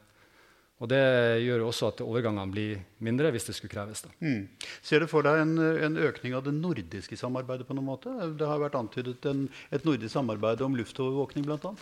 Eh, 0.80 0.84
og 0.84 0.88
Det 0.88 1.44
gjør 1.44 1.66
også 1.66 1.88
at 1.92 2.00
overgangene 2.00 2.52
blir 2.52 2.78
mindre 2.98 3.30
hvis 3.30 3.46
det 3.46 3.54
skulle 3.54 3.72
kreves. 3.72 4.04
Mm. 4.20 4.48
Ser 4.82 5.00
du 5.00 5.06
for 5.06 5.22
deg 5.22 5.42
en, 5.42 5.58
en, 5.58 5.96
økning 5.96 6.34
av 6.34 6.44
det 6.44 6.54
nordiske 6.56 7.16
samarbeidet? 7.16 7.66
på 7.68 7.74
noen 7.76 7.90
måte? 7.92 8.08
Det 8.36 8.46
har 8.46 8.58
vært 8.58 8.78
antydet 8.78 9.26
en, 9.26 9.48
et 9.70 9.84
nordisk 9.84 10.14
samarbeid 10.14 10.62
om 10.62 10.76
luftovervåkning 10.76 11.44
bl.a.? 11.44 11.74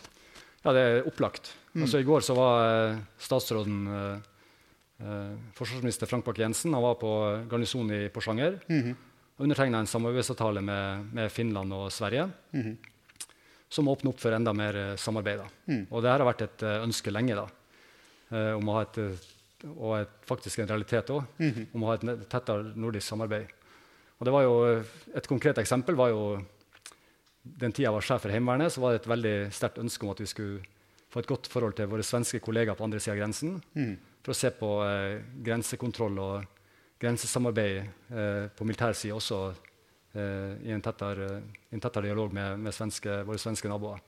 Ja, 0.65 0.73
det 0.75 0.83
er 0.83 1.07
opplagt. 1.07 1.55
Mm. 1.73 1.85
Altså, 1.87 2.01
I 2.03 2.09
går 2.09 2.21
så 2.27 2.35
var 2.35 2.65
eh, 2.67 2.99
statsråden 3.23 3.87
eh, 3.87 4.35
Eh, 4.99 5.35
forsvarsminister 5.55 6.07
Frank 6.07 6.25
Bakke-Jensen 6.27 6.75
var 6.75 6.95
på 6.99 7.11
garnisonen 7.51 7.91
i 7.95 8.09
Porsanger 8.09 8.59
mm 8.67 8.83
-hmm. 8.83 8.95
og 9.37 9.45
undertegna 9.45 9.79
en 9.79 9.87
samarbeidsavtale 9.87 10.61
med, 10.61 11.05
med, 11.15 11.33
Finland 11.33 11.73
og 11.73 11.93
Sverige 11.93 12.31
mm 12.53 12.63
-hmm. 12.63 12.77
som 13.69 13.89
åpner 13.89 14.11
opp 14.11 14.21
for 14.21 14.33
enda 14.33 14.53
mer 14.53 14.77
uh, 14.77 14.97
samarbeid. 14.97 15.41
Mm. 15.67 15.87
Og 15.91 16.03
det 16.03 16.11
har 16.11 16.19
vært 16.19 16.43
et 16.43 16.63
ønske 16.63 17.11
lenge 17.11 17.35
da, 17.35 17.47
uh, 18.33 18.55
om 18.57 18.69
å 18.69 18.79
ha 18.79 18.85
et, 18.87 18.99
og 19.75 19.95
et, 19.99 20.15
faktisk 20.29 20.59
en 20.63 20.69
realitet 20.69 21.11
òg, 21.11 21.25
-hmm. 21.39 21.67
om 21.75 21.83
å 21.83 21.87
ha 21.87 21.95
et 21.95 22.29
tettere 22.29 22.73
nordisk 22.75 23.07
samarbeid. 23.09 23.47
Og 24.19 24.27
det 24.27 24.33
var 24.33 24.43
jo, 24.43 24.85
Et 25.15 25.27
konkret 25.27 25.59
eksempel 25.59 25.95
var 25.95 26.09
jo 26.09 26.43
den 27.43 27.73
tida 27.73 27.89
jeg 27.89 27.93
var 27.93 28.05
sjef 28.05 28.23
for 28.23 28.31
Heimevernet, 28.35 28.73
så 28.73 28.81
var 28.81 28.93
det 28.93 29.01
et 29.03 29.11
veldig 29.13 29.37
sterkt 29.55 29.79
ønske 29.79 30.05
om 30.05 30.11
at 30.11 30.21
vi 30.21 30.27
skulle 30.27 30.61
få 31.09 31.23
et 31.23 31.31
godt 31.31 31.49
forhold 31.49 31.77
til 31.79 31.89
våre 31.89 32.05
svenske 32.05 32.41
kollegaer 32.45 32.77
på 32.77 32.85
andre 32.85 33.01
sida 33.01 33.17
av 33.17 33.23
grensen. 33.23 33.63
Mm. 33.75 33.97
for 34.23 34.35
å 34.35 34.37
se 34.37 34.51
på 34.53 34.69
eh, 34.85 35.23
grensekontroll 35.41 36.19
og 36.21 36.65
grensesamarbeid 37.01 37.77
eh, 37.79 38.49
på 38.53 38.67
militær 38.67 38.93
side 38.93 39.15
også 39.15 39.39
eh, 40.13 40.67
i 40.69 40.73
en 40.75 40.83
tettere, 40.85 41.29
en 41.71 41.81
tettere 41.81 42.11
dialog 42.11 42.35
med, 42.35 42.59
med 42.61 42.75
svenske, 42.75 43.23
våre 43.25 43.41
svenske 43.41 43.71
naboer. 43.71 44.03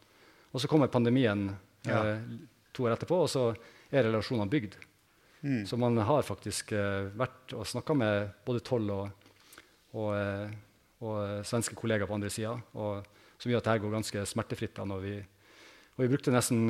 Og 0.51 0.61
så 0.61 0.68
kommer 0.68 0.93
pandemien 0.93 1.47
ja. 1.87 2.18
to 2.75 2.85
år 2.85 2.97
etterpå, 2.97 3.23
og 3.23 3.31
så 3.31 3.47
er 3.91 4.07
relasjonene 4.07 4.51
bygd. 4.51 4.76
Mm. 5.41 5.62
Så 5.66 5.78
man 5.80 5.97
har 6.05 6.26
faktisk 6.26 6.74
vært 7.16 7.55
og 7.57 7.68
snakka 7.68 7.97
med 7.97 8.32
både 8.45 8.61
toll 8.64 8.91
og, 8.93 9.30
og, 9.97 10.11
og 11.01 11.47
svenske 11.49 11.78
kollegaer 11.78 12.11
på 12.11 12.18
andre 12.18 12.30
sida, 12.32 12.53
som 12.74 13.49
gjør 13.49 13.62
at 13.62 13.70
dette 13.70 13.82
går 13.84 13.95
ganske 13.95 14.24
smertefritt. 14.28 14.76
Da, 14.76 14.99
vi, 15.01 15.14
og 15.97 16.05
vi 16.05 16.11
brukte 16.12 16.34
nesten 16.34 16.68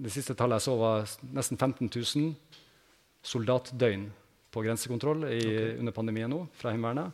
det 0.00 0.12
siste 0.14 0.36
tallet 0.38 0.60
jeg 0.60 0.68
så, 0.68 0.76
var 0.80 1.08
nesten 1.36 1.58
15 1.58 1.90
000 1.90 2.34
soldatdøgn 3.26 4.06
på 4.50 4.62
grensekontroll 4.64 5.26
i, 5.28 5.40
okay. 5.40 5.72
under 5.78 5.94
pandemien 5.94 6.30
nå, 6.32 6.44
fra 6.56 6.72
Heimevernet. 6.74 7.12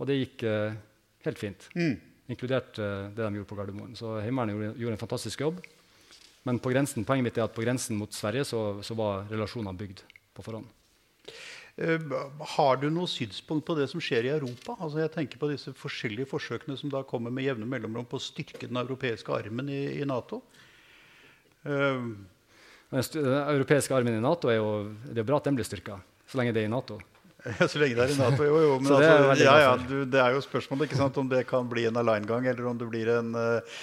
Og 0.00 0.08
det 0.08 0.18
gikk 0.18 0.44
uh, 0.48 0.76
helt 1.26 1.40
fint, 1.40 1.68
mm. 1.76 1.94
inkludert 2.32 2.80
uh, 2.80 3.08
det 3.12 3.22
de 3.22 3.40
gjorde 3.40 3.50
på 3.50 3.58
Gardermoen. 3.58 3.96
Så 3.98 4.16
Heimevernet 4.24 4.56
gjorde, 4.56 4.72
gjorde, 4.80 4.96
en 4.96 5.02
fantastisk 5.04 5.44
jobb. 5.44 5.60
Men 6.46 6.60
på 6.62 6.70
grensen, 6.70 7.04
poenget 7.06 7.26
mitt 7.26 7.38
er 7.40 7.48
at 7.48 7.54
på 7.56 7.64
grensen 7.64 7.98
mot 7.98 8.12
Sverige 8.14 8.46
så, 8.46 8.60
så 8.86 8.94
var 8.98 9.26
relasjonene 9.32 9.78
bygd 9.78 10.04
på 10.36 10.44
forhånd. 10.46 10.68
Uh, 11.76 12.14
har 12.56 12.78
du 12.80 12.86
noe 12.88 13.10
synspunkt 13.10 13.66
på 13.68 13.74
det 13.76 13.88
som 13.90 14.00
skjer 14.00 14.28
i 14.28 14.32
Europa? 14.32 14.78
Altså 14.78 15.02
jeg 15.02 15.12
tenker 15.12 15.40
på 15.42 15.50
disse 15.50 15.74
forskjellige 15.76 16.30
forsøkene 16.30 16.78
som 16.80 16.92
da 16.92 17.02
kommer 17.04 17.34
med 17.34 17.44
jevne 17.48 17.68
mellomrom 17.68 18.06
på 18.08 18.20
å 18.20 18.22
styrke 18.22 18.64
den 18.64 18.78
europeiske 18.80 19.34
armen 19.34 19.68
i, 19.68 19.82
i 19.98 20.06
Nato. 20.08 20.40
Uh, 21.66 22.14
den 22.94 23.28
europeiske 23.42 23.96
armen 23.96 24.16
i 24.16 24.22
Nato 24.22 24.48
er 24.48 24.60
jo 24.60 24.70
det 25.10 25.20
er 25.20 25.28
bra 25.28 25.42
at 25.42 25.50
den 25.50 25.58
blir 25.58 25.66
styrka, 25.66 25.98
så 26.30 26.38
lenge 26.38 26.54
det 26.54 26.62
er 26.62 26.70
i 26.70 26.72
Nato. 26.72 27.00
Ja, 27.60 27.68
så 27.70 27.78
lenge 27.78 27.94
det 27.94 28.04
er 28.06 28.12
i 28.14 28.18
Nato, 28.18 28.42
jo, 28.42 28.56
jo. 28.58 28.72
Men 28.82 28.92
altså, 28.96 29.44
ja, 29.44 29.54
ja, 29.62 29.74
du, 29.78 30.00
det 30.10 30.18
er 30.18 30.34
jo 30.34 30.42
spørsmålet 30.42 30.88
ikke 30.88 30.98
sant, 30.98 31.18
om 31.20 31.28
det 31.30 31.44
kan 31.46 31.68
bli 31.70 31.84
en 31.86 32.00
alenegang, 32.00 32.48
eller 32.50 32.66
om 32.66 32.80
det 32.80 32.88
blir 32.90 33.10
en, 33.12 33.28
eh, 33.38 33.76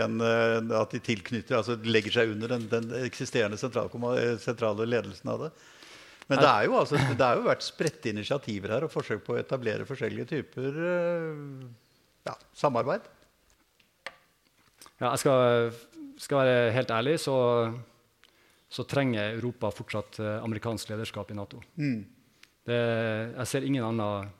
en, 0.00 0.16
eh, 0.24 0.72
at 0.78 0.94
de 0.94 1.02
tilknytter, 1.04 1.58
altså 1.58 1.76
legger 1.84 2.16
seg 2.16 2.32
under 2.32 2.54
den, 2.54 2.64
den 2.72 2.88
eksisterende 3.02 3.60
sentrale 3.60 4.88
ledelsen 4.88 5.32
av 5.34 5.44
det. 5.44 5.50
Men 6.30 6.40
det 6.40 6.48
er 6.48 6.68
jo, 6.68 6.78
altså, 6.78 6.96
det 6.96 7.26
er 7.26 7.40
jo 7.40 7.46
vært 7.48 7.66
spredte 7.66 8.12
initiativer 8.12 8.76
her 8.76 8.86
og 8.86 8.92
forsøk 8.92 9.24
på 9.26 9.34
å 9.34 9.40
etablere 9.40 9.88
forskjellige 9.88 10.30
typer 10.30 10.80
eh, 10.94 11.68
ja, 12.30 12.36
samarbeid. 12.56 13.04
Ja, 15.00 15.10
jeg 15.10 15.22
skal, 15.24 15.72
skal 16.20 16.44
være 16.44 16.74
helt 16.76 16.92
ærlig, 16.94 17.18
så 17.20 17.36
så 18.70 18.84
trenger 18.86 19.32
Europa 19.34 19.70
fortsatt 19.74 20.20
eh, 20.22 20.36
amerikansk 20.44 20.92
lederskap 20.92 21.30
i 21.30 21.34
Nato. 21.34 21.58
Mm. 21.74 22.04
Det, 22.66 22.80
jeg 23.36 23.48
ser 23.48 23.66
ingen 23.66 23.86
annen 23.86 24.30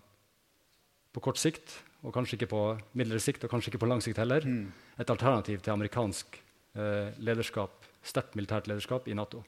på 1.14 1.22
kort 1.24 1.40
sikt, 1.40 1.72
og 2.04 2.14
kanskje 2.14 2.38
ikke 2.38 2.50
på 2.52 2.62
midlere 2.96 3.20
sikt, 3.22 3.44
og 3.44 3.52
kanskje 3.52 3.72
ikke 3.72 3.82
på 3.82 3.88
lang 3.90 4.02
sikt 4.04 4.20
heller, 4.22 4.44
mm. 4.46 4.62
et 5.02 5.12
alternativ 5.12 5.60
til 5.64 5.74
amerikansk 5.74 6.38
eh, 6.78 7.10
lederskap, 7.20 7.88
sterkt 8.06 8.36
militært 8.38 8.70
lederskap 8.70 9.08
i 9.10 9.16
Nato. 9.16 9.42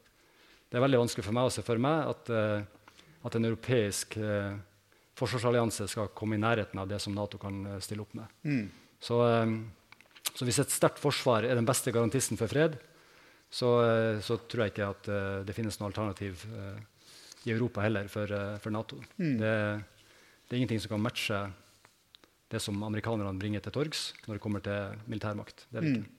Det 0.69 0.79
er 0.79 0.85
veldig 0.85 1.03
vanskelig 1.05 1.25
for 1.25 1.37
meg 1.37 1.49
å 1.49 1.53
se 1.53 1.65
for 1.65 1.81
meg 1.81 2.11
at, 2.11 2.33
eh, 2.33 2.99
at 3.29 3.39
en 3.39 3.49
europeisk 3.49 4.19
eh, 4.21 4.53
forsvarsallianse 5.19 5.89
skal 5.91 6.13
komme 6.17 6.37
i 6.37 6.43
nærheten 6.43 6.81
av 6.81 6.89
det 6.91 7.01
som 7.03 7.15
Nato 7.17 7.41
kan 7.41 7.65
eh, 7.75 7.81
stille 7.85 8.05
opp 8.05 8.15
med. 8.19 8.39
Mm. 8.49 8.65
Så, 9.03 9.19
eh, 9.29 9.55
så 10.33 10.49
hvis 10.49 10.63
et 10.63 10.75
sterkt 10.75 11.03
forsvar 11.03 11.47
er 11.47 11.59
den 11.59 11.69
beste 11.69 11.93
garantisten 11.95 12.41
for 12.41 12.51
fred, 12.53 12.79
så, 13.53 13.75
eh, 13.85 14.21
så, 14.25 14.39
tror 14.49 14.67
jeg 14.67 14.75
ikke 14.75 14.93
at 14.95 15.11
det 15.47 15.57
finnes 15.57 15.77
noe 15.79 15.91
alternativ 15.91 16.47
uh, 16.49 16.79
i 17.47 17.53
Europa 17.55 17.85
heller 17.85 18.09
for, 18.13 18.31
uh, 18.31 18.57
for 18.63 18.75
Nato. 18.75 19.01
Mm. 19.19 19.37
Det, 19.41 19.53
det, 20.47 20.55
er 20.55 20.61
ingenting 20.61 20.83
som 20.85 20.95
kan 20.95 21.05
matche 21.05 21.43
det 22.53 22.61
som 22.61 22.83
amerikanerne 22.85 23.39
bringer 23.41 23.65
til 23.65 23.75
torgs 23.75 24.11
når 24.27 24.37
det 24.37 24.43
kommer 24.45 24.65
til 24.65 24.99
militærmakt. 25.09 25.67
Det 25.71 25.79
er 25.79 25.87
det 25.87 25.95
ikke. 25.95 26.09
Mm. 26.09 26.19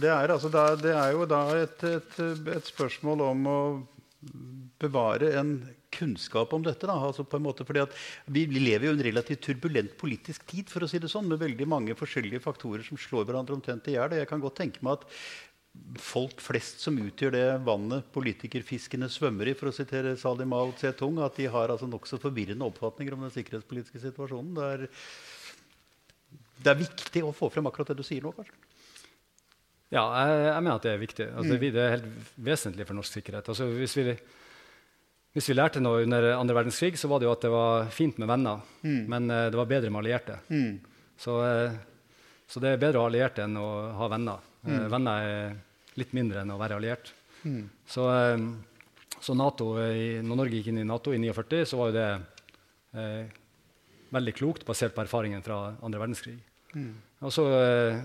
Det 0.00 0.10
er, 0.10 0.30
altså 0.30 0.50
da, 0.50 0.68
det 0.78 0.92
er, 0.94 1.10
jo 1.14 1.26
da 1.28 1.40
et, 1.58 1.82
et, 1.86 2.16
et, 2.54 2.70
spørsmål 2.70 3.22
om 3.26 3.46
å 3.50 3.58
bevare 4.80 5.32
en 5.40 5.52
kunnskap 5.94 6.52
om 6.54 6.64
dette. 6.64 6.86
Altså 6.90 7.24
på 7.26 7.38
en 7.38 7.44
måte, 7.44 7.66
vi, 7.66 8.44
vi 8.46 8.62
lever 8.62 8.86
jo 8.86 8.94
i 8.94 8.96
en 8.98 9.04
relativt 9.04 9.42
turbulent 9.48 9.96
politisk 10.00 10.46
tid 10.50 10.70
for 10.70 10.84
å 10.84 10.90
si 10.90 11.00
det 11.02 11.10
sånn, 11.10 11.28
med 11.30 11.42
veldig 11.42 11.66
mange 11.68 11.96
forskjellige 11.98 12.42
faktorer 12.44 12.86
som 12.86 13.00
slår 13.00 13.26
hverandre 13.28 13.56
omtrent 13.56 13.90
i 13.90 13.96
hjel. 13.96 14.18
Jeg 14.20 14.30
kan 14.30 14.42
godt 14.42 14.60
tenke 14.62 14.84
meg 14.86 15.00
at 15.00 15.08
folk 16.00 16.40
flest 16.42 16.82
som 16.84 16.98
utgjør 16.98 17.34
det 17.34 17.44
vannet 17.66 18.08
politikerfiskene 18.14 19.08
svømmer 19.10 19.50
i, 19.50 19.54
for 19.58 19.70
å 19.70 19.74
sitere 19.74 20.16
Salim 20.18 20.52
Tse-tung, 20.76 21.20
at 21.22 21.38
de 21.38 21.46
har 21.50 21.72
altså 21.72 21.88
nokså 21.90 22.18
forvirrende 22.22 22.66
oppfatninger 22.66 23.14
om 23.14 23.24
den 23.26 23.34
sikkerhetspolitiske 23.34 24.02
situasjonen. 24.02 24.56
Det 24.56 24.66
er, 24.74 24.84
det 26.64 26.74
er, 26.74 26.82
viktig 26.82 27.24
å 27.26 27.34
få 27.36 27.50
frem 27.52 27.70
akkurat 27.70 27.92
det 27.92 28.00
du 28.00 28.06
sier 28.06 28.24
nå, 28.24 28.34
kanskje? 28.36 28.58
Ja, 29.90 30.04
jeg, 30.06 30.42
jeg 30.46 30.62
mener 30.62 30.76
at 30.76 30.86
det 30.86 30.92
er 30.92 31.00
viktig. 31.02 31.26
Altså, 31.34 31.56
mm. 31.56 31.64
Det 31.74 31.82
er 31.82 31.96
helt 31.96 32.36
vesentlig 32.50 32.86
for 32.86 32.98
norsk 32.98 33.16
sikkerhet. 33.18 33.50
Altså, 33.50 33.66
hvis 33.74 33.96
vi 33.98 34.14
hvis 35.30 35.46
vi 35.46 35.54
lærte 35.54 35.78
noe 35.78 36.02
under 36.02 36.24
andre 36.34 36.56
verdenskrig, 36.56 36.96
så 36.98 37.06
var 37.10 37.20
det 37.22 37.28
jo 37.28 37.32
at 37.36 37.44
det 37.44 37.50
var 37.52 37.90
fint 37.94 38.16
med 38.18 38.26
venner, 38.26 38.64
mm. 38.82 39.02
men 39.12 39.30
uh, 39.30 39.46
det 39.46 39.58
var 39.60 39.68
bedre 39.70 39.90
med 39.92 40.02
allierte. 40.02 40.40
Mm. 40.50 40.80
Så, 41.14 41.36
uh, 41.38 41.76
så, 42.50 42.62
det 42.62 42.72
er 42.72 42.80
bedre 42.82 42.98
å 42.98 43.04
ha 43.04 43.10
allierte 43.12 43.44
enn 43.46 43.54
å 43.60 43.68
ha 43.94 44.08
venner. 44.10 44.49
Uh, 44.64 44.70
mm. 44.70 44.86
venner 44.92 45.26
er 45.26 45.54
litt 46.00 46.12
mindre 46.16 46.44
enn 46.44 46.54
å 46.54 46.58
være 46.60 46.78
alliert. 46.80 47.12
Mm. 47.42 47.64
Så, 47.88 48.04
så 49.16 49.34
NATO, 49.36 49.72
når 49.80 50.36
Norge 50.36 50.58
gikk 50.58 50.70
inn 50.70 50.82
i 50.82 50.86
Nato 50.86 51.12
i 51.16 51.18
49, 51.20 51.64
så 51.66 51.78
var 51.80 51.90
jo 51.90 51.96
det 51.96 52.10
veldig 54.12 54.34
klokt, 54.36 54.66
basert 54.68 54.94
på 54.94 55.02
erfaringen 55.02 55.42
fra 55.44 55.72
andre 55.80 56.02
verdenskrig. 56.02 56.36
Mm. 56.76 56.92
Og, 57.24 57.32
så, 57.34 57.44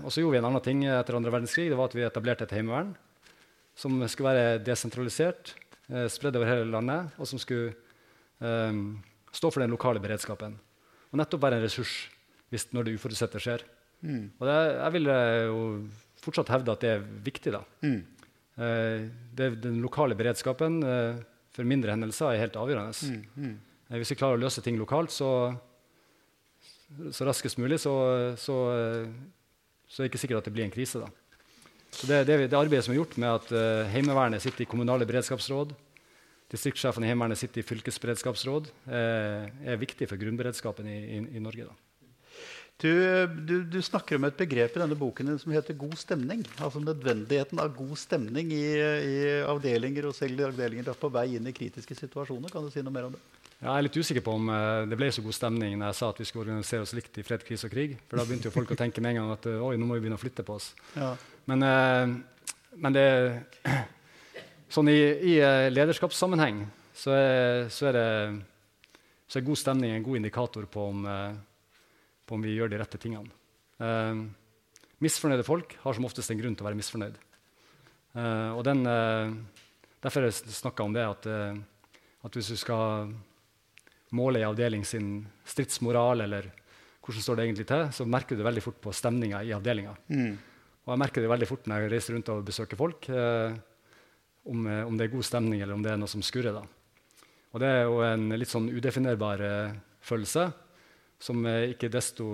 og, 0.02 0.08
så, 0.10 0.20
gjorde 0.20 0.34
vi 0.34 0.40
en 0.40 0.48
annen 0.48 0.64
ting 0.64 0.82
etter 0.88 1.18
andre 1.18 1.32
verdenskrig. 1.34 1.68
Det 1.70 1.78
var 1.78 1.90
at 1.90 1.96
vi 1.96 2.04
etablerte 2.06 2.48
et 2.48 2.56
heimevern 2.56 2.94
som 3.76 4.00
skulle 4.08 4.32
være 4.32 4.60
desentralisert 4.64 5.52
eh, 5.92 6.06
spredd 6.12 6.38
over 6.38 6.48
hele 6.48 6.68
landet, 6.72 7.12
og 7.20 7.28
som 7.28 7.40
skulle 7.40 7.74
eh, 8.40 8.82
stå 9.36 9.52
for 9.52 9.62
den 9.62 9.74
lokale 9.74 10.02
beredskapen. 10.02 10.56
Og 11.12 11.20
nettopp 11.20 11.44
være 11.44 11.60
en 11.60 11.66
ressurs 11.66 11.94
hvis, 12.52 12.68
når 12.72 12.86
det 12.86 12.96
uforutsette 12.96 13.42
skjer. 13.42 13.64
Mm. 14.00 14.32
Og 14.38 14.48
det, 14.48 14.56
jeg 14.78 14.96
vil 14.96 15.12
eh, 15.12 15.44
jo 15.50 15.60
fortsatt 16.26 16.52
hevde 16.52 16.74
at 16.74 16.84
det 16.84 16.92
er 16.96 17.06
viktig. 17.26 17.54
da. 17.54 17.62
Mm. 17.86 18.00
Eh, 18.56 19.06
det, 19.38 19.50
den 19.64 19.80
lokale 19.84 20.16
beredskapen 20.18 20.80
eh, 20.82 21.22
for 21.56 21.68
mindre 21.68 21.94
hendelser 21.94 22.32
er 22.32 22.44
helt 22.46 22.58
avgjørende. 22.60 22.96
Mm. 23.12 23.22
mm. 23.36 23.54
Eh, 23.90 24.00
hvis 24.00 24.12
vi 24.14 24.18
klarer 24.18 24.40
å 24.40 24.44
løse 24.44 24.64
ting 24.64 24.78
lokalt 24.80 25.14
så, 25.14 25.30
så 27.12 27.28
raskest 27.28 27.60
mulig, 27.62 27.78
så, 27.82 27.94
så, 28.40 28.56
så, 29.86 30.00
er 30.00 30.04
det 30.06 30.10
ikke 30.10 30.24
sikkert 30.24 30.42
at 30.42 30.50
det 30.50 30.56
blir 30.56 30.66
en 30.66 30.74
krise. 30.74 31.04
da. 31.04 31.10
Så 31.96 32.08
det, 32.10 32.24
det, 32.28 32.38
det, 32.50 32.58
arbeidet 32.58 32.84
som 32.84 32.92
er 32.92 33.00
gjort 33.00 33.14
med 33.22 33.30
at 33.30 33.52
uh, 33.54 33.86
Heimevernet 33.88 34.42
sitter 34.42 34.66
i 34.66 34.68
kommunale 34.68 35.06
beredskapsråd, 35.08 35.70
distriktssjefen 36.52 37.04
i 37.04 37.10
Heimevernet 37.10 37.40
sitter 37.40 37.62
i 37.62 37.66
fylkesberedskapsråd, 37.66 38.68
eh, 38.86 39.46
er 39.72 39.80
viktig 39.80 40.06
for 40.10 40.20
grunnberedskapen 40.20 40.86
i, 40.90 40.98
i, 41.16 41.20
i 41.38 41.42
Norge. 41.42 41.66
da. 41.70 41.95
Du, 42.76 42.92
du, 43.26 43.54
du, 43.64 43.78
snakker 43.80 44.18
om 44.18 44.26
et 44.28 44.36
begrep 44.36 44.74
i 44.76 44.80
denne 44.82 44.96
boken 45.00 45.30
som 45.40 45.52
heter 45.54 45.78
god 45.80 45.94
stemning. 45.96 46.42
Altså 46.60 46.82
nødvendigheten 46.84 47.60
av 47.62 47.72
god 47.72 47.96
stemning 47.96 48.50
i, 48.52 48.66
i 48.76 49.14
avdelinger 49.48 50.10
og 50.10 50.16
selv 50.16 50.42
avdelinger 50.50 50.92
på 51.00 51.08
vei 51.14 51.30
inn 51.38 51.48
i 51.48 51.54
kritiske 51.56 51.96
situasjoner. 51.96 52.52
Kan 52.52 52.66
du 52.66 52.74
si 52.74 52.84
noe 52.84 52.92
mer 52.92 53.08
om 53.08 53.16
det? 53.16 53.22
Ja, 53.62 53.70
jeg 53.70 53.78
er 53.78 53.86
litt 53.86 53.96
usikker 53.96 54.26
på 54.26 54.34
om 54.36 54.50
uh, 54.52 54.84
det 54.84 54.98
ble 55.00 55.08
så 55.08 55.24
god 55.24 55.38
stemning 55.38 55.78
når 55.80 55.88
jeg 55.88 55.98
sa 56.02 56.10
at 56.12 56.20
vi 56.20 56.28
skulle 56.28 56.44
organisere 56.44 56.84
oss 56.84 56.92
likt 56.92 57.16
i 57.16 57.24
fred, 57.24 57.46
krise 57.48 57.70
og 57.70 57.72
krig. 57.72 57.96
For 58.04 58.20
da 58.20 58.26
begynte 58.28 58.50
jo 58.50 58.54
folk 58.58 58.76
å 58.76 58.76
tenke 58.76 59.00
med 59.00 59.14
en 59.14 59.22
gang 59.22 59.32
at 59.32 59.48
oi, 59.54 59.72
nå 59.80 59.88
må 59.88 59.96
vi 59.96 60.04
begynne 60.04 60.20
å 60.20 60.20
flytte 60.20 60.44
på 60.44 60.58
oss. 60.60 60.68
Ja. 60.98 61.14
Men, 61.48 61.64
uh, 61.64 62.52
men 62.76 62.98
det, 63.00 63.08
sånn 64.76 64.92
i, 64.92 65.00
i 65.32 65.34
lederskapssammenheng 65.72 66.66
så 66.96 67.16
er, 67.16 67.66
så, 67.72 67.88
er 67.88 67.96
det, 67.96 68.06
så 69.24 69.40
er, 69.40 69.48
god 69.48 69.64
stemning 69.64 69.96
en 69.96 70.04
god 70.04 70.20
indikator 70.20 70.68
på 70.68 70.90
om, 70.92 71.06
på 72.26 72.36
om 72.36 72.42
vi 72.44 72.56
gjør 72.56 72.72
de 72.72 72.80
rette 72.80 72.98
tingene. 72.98 73.30
misfornøyde 74.98 75.44
folk 75.46 75.76
har 75.82 75.94
som 75.94 76.06
oftest 76.08 76.30
en 76.32 76.40
grunn 76.40 76.56
til 76.56 76.64
å 76.64 76.68
være 76.68 76.78
misfornøyd. 76.78 77.16
og 78.56 78.62
den, 78.64 78.82
derfor 80.02 80.24
har 80.24 80.30
jeg 80.30 80.82
om 80.82 80.92
det 80.96 81.04
at, 81.04 81.26
at 82.24 82.38
hvis 82.38 82.48
du 82.50 82.56
skal 82.56 83.12
måle 84.16 84.40
i 84.40 84.46
avdeling 84.46 84.84
sin 84.86 85.26
stridsmoral, 85.44 86.24
eller 86.26 86.50
hvordan 87.06 87.22
står 87.22 87.38
det 87.38 87.46
egentlig 87.46 87.66
til, 87.70 87.86
så 87.94 88.06
merker 88.08 88.34
du 88.34 88.42
det 88.42 88.48
veldig 88.48 88.64
fort 88.64 88.78
på 88.82 88.94
stemninga 88.94 89.42
i 89.46 89.54
avdelinga. 89.54 89.94
Mm. 90.10 90.36
Og 90.86 90.92
jeg 90.92 91.02
merker 91.02 91.22
det 91.22 91.30
veldig 91.30 91.48
fort 91.50 91.66
når 91.66 91.84
jeg 91.84 91.92
reiser 91.92 92.16
rundt 92.16 92.30
og 92.34 92.44
besøker 92.46 92.78
folk, 92.78 93.08
eh, 93.10 93.56
om, 94.46 94.66
eh, 94.70 94.82
om, 94.86 94.96
det 94.96 95.06
er 95.06 95.14
god 95.14 95.26
stemning 95.26 95.62
eller 95.62 95.74
om 95.74 95.82
det 95.82 95.92
er 95.92 96.00
noe 96.00 96.10
som 96.10 96.22
skurrer. 96.22 96.54
da. 96.54 96.62
Og 97.54 97.62
det 97.62 97.70
er 97.70 97.82
jo 97.86 98.00
en 98.06 98.28
litt 98.38 98.52
sånn 98.52 98.68
udefinerbar 98.70 99.42
eh, 99.42 99.76
følelse 100.06 100.50
som 101.18 101.46
er, 101.48 101.74
desto, 101.90 102.26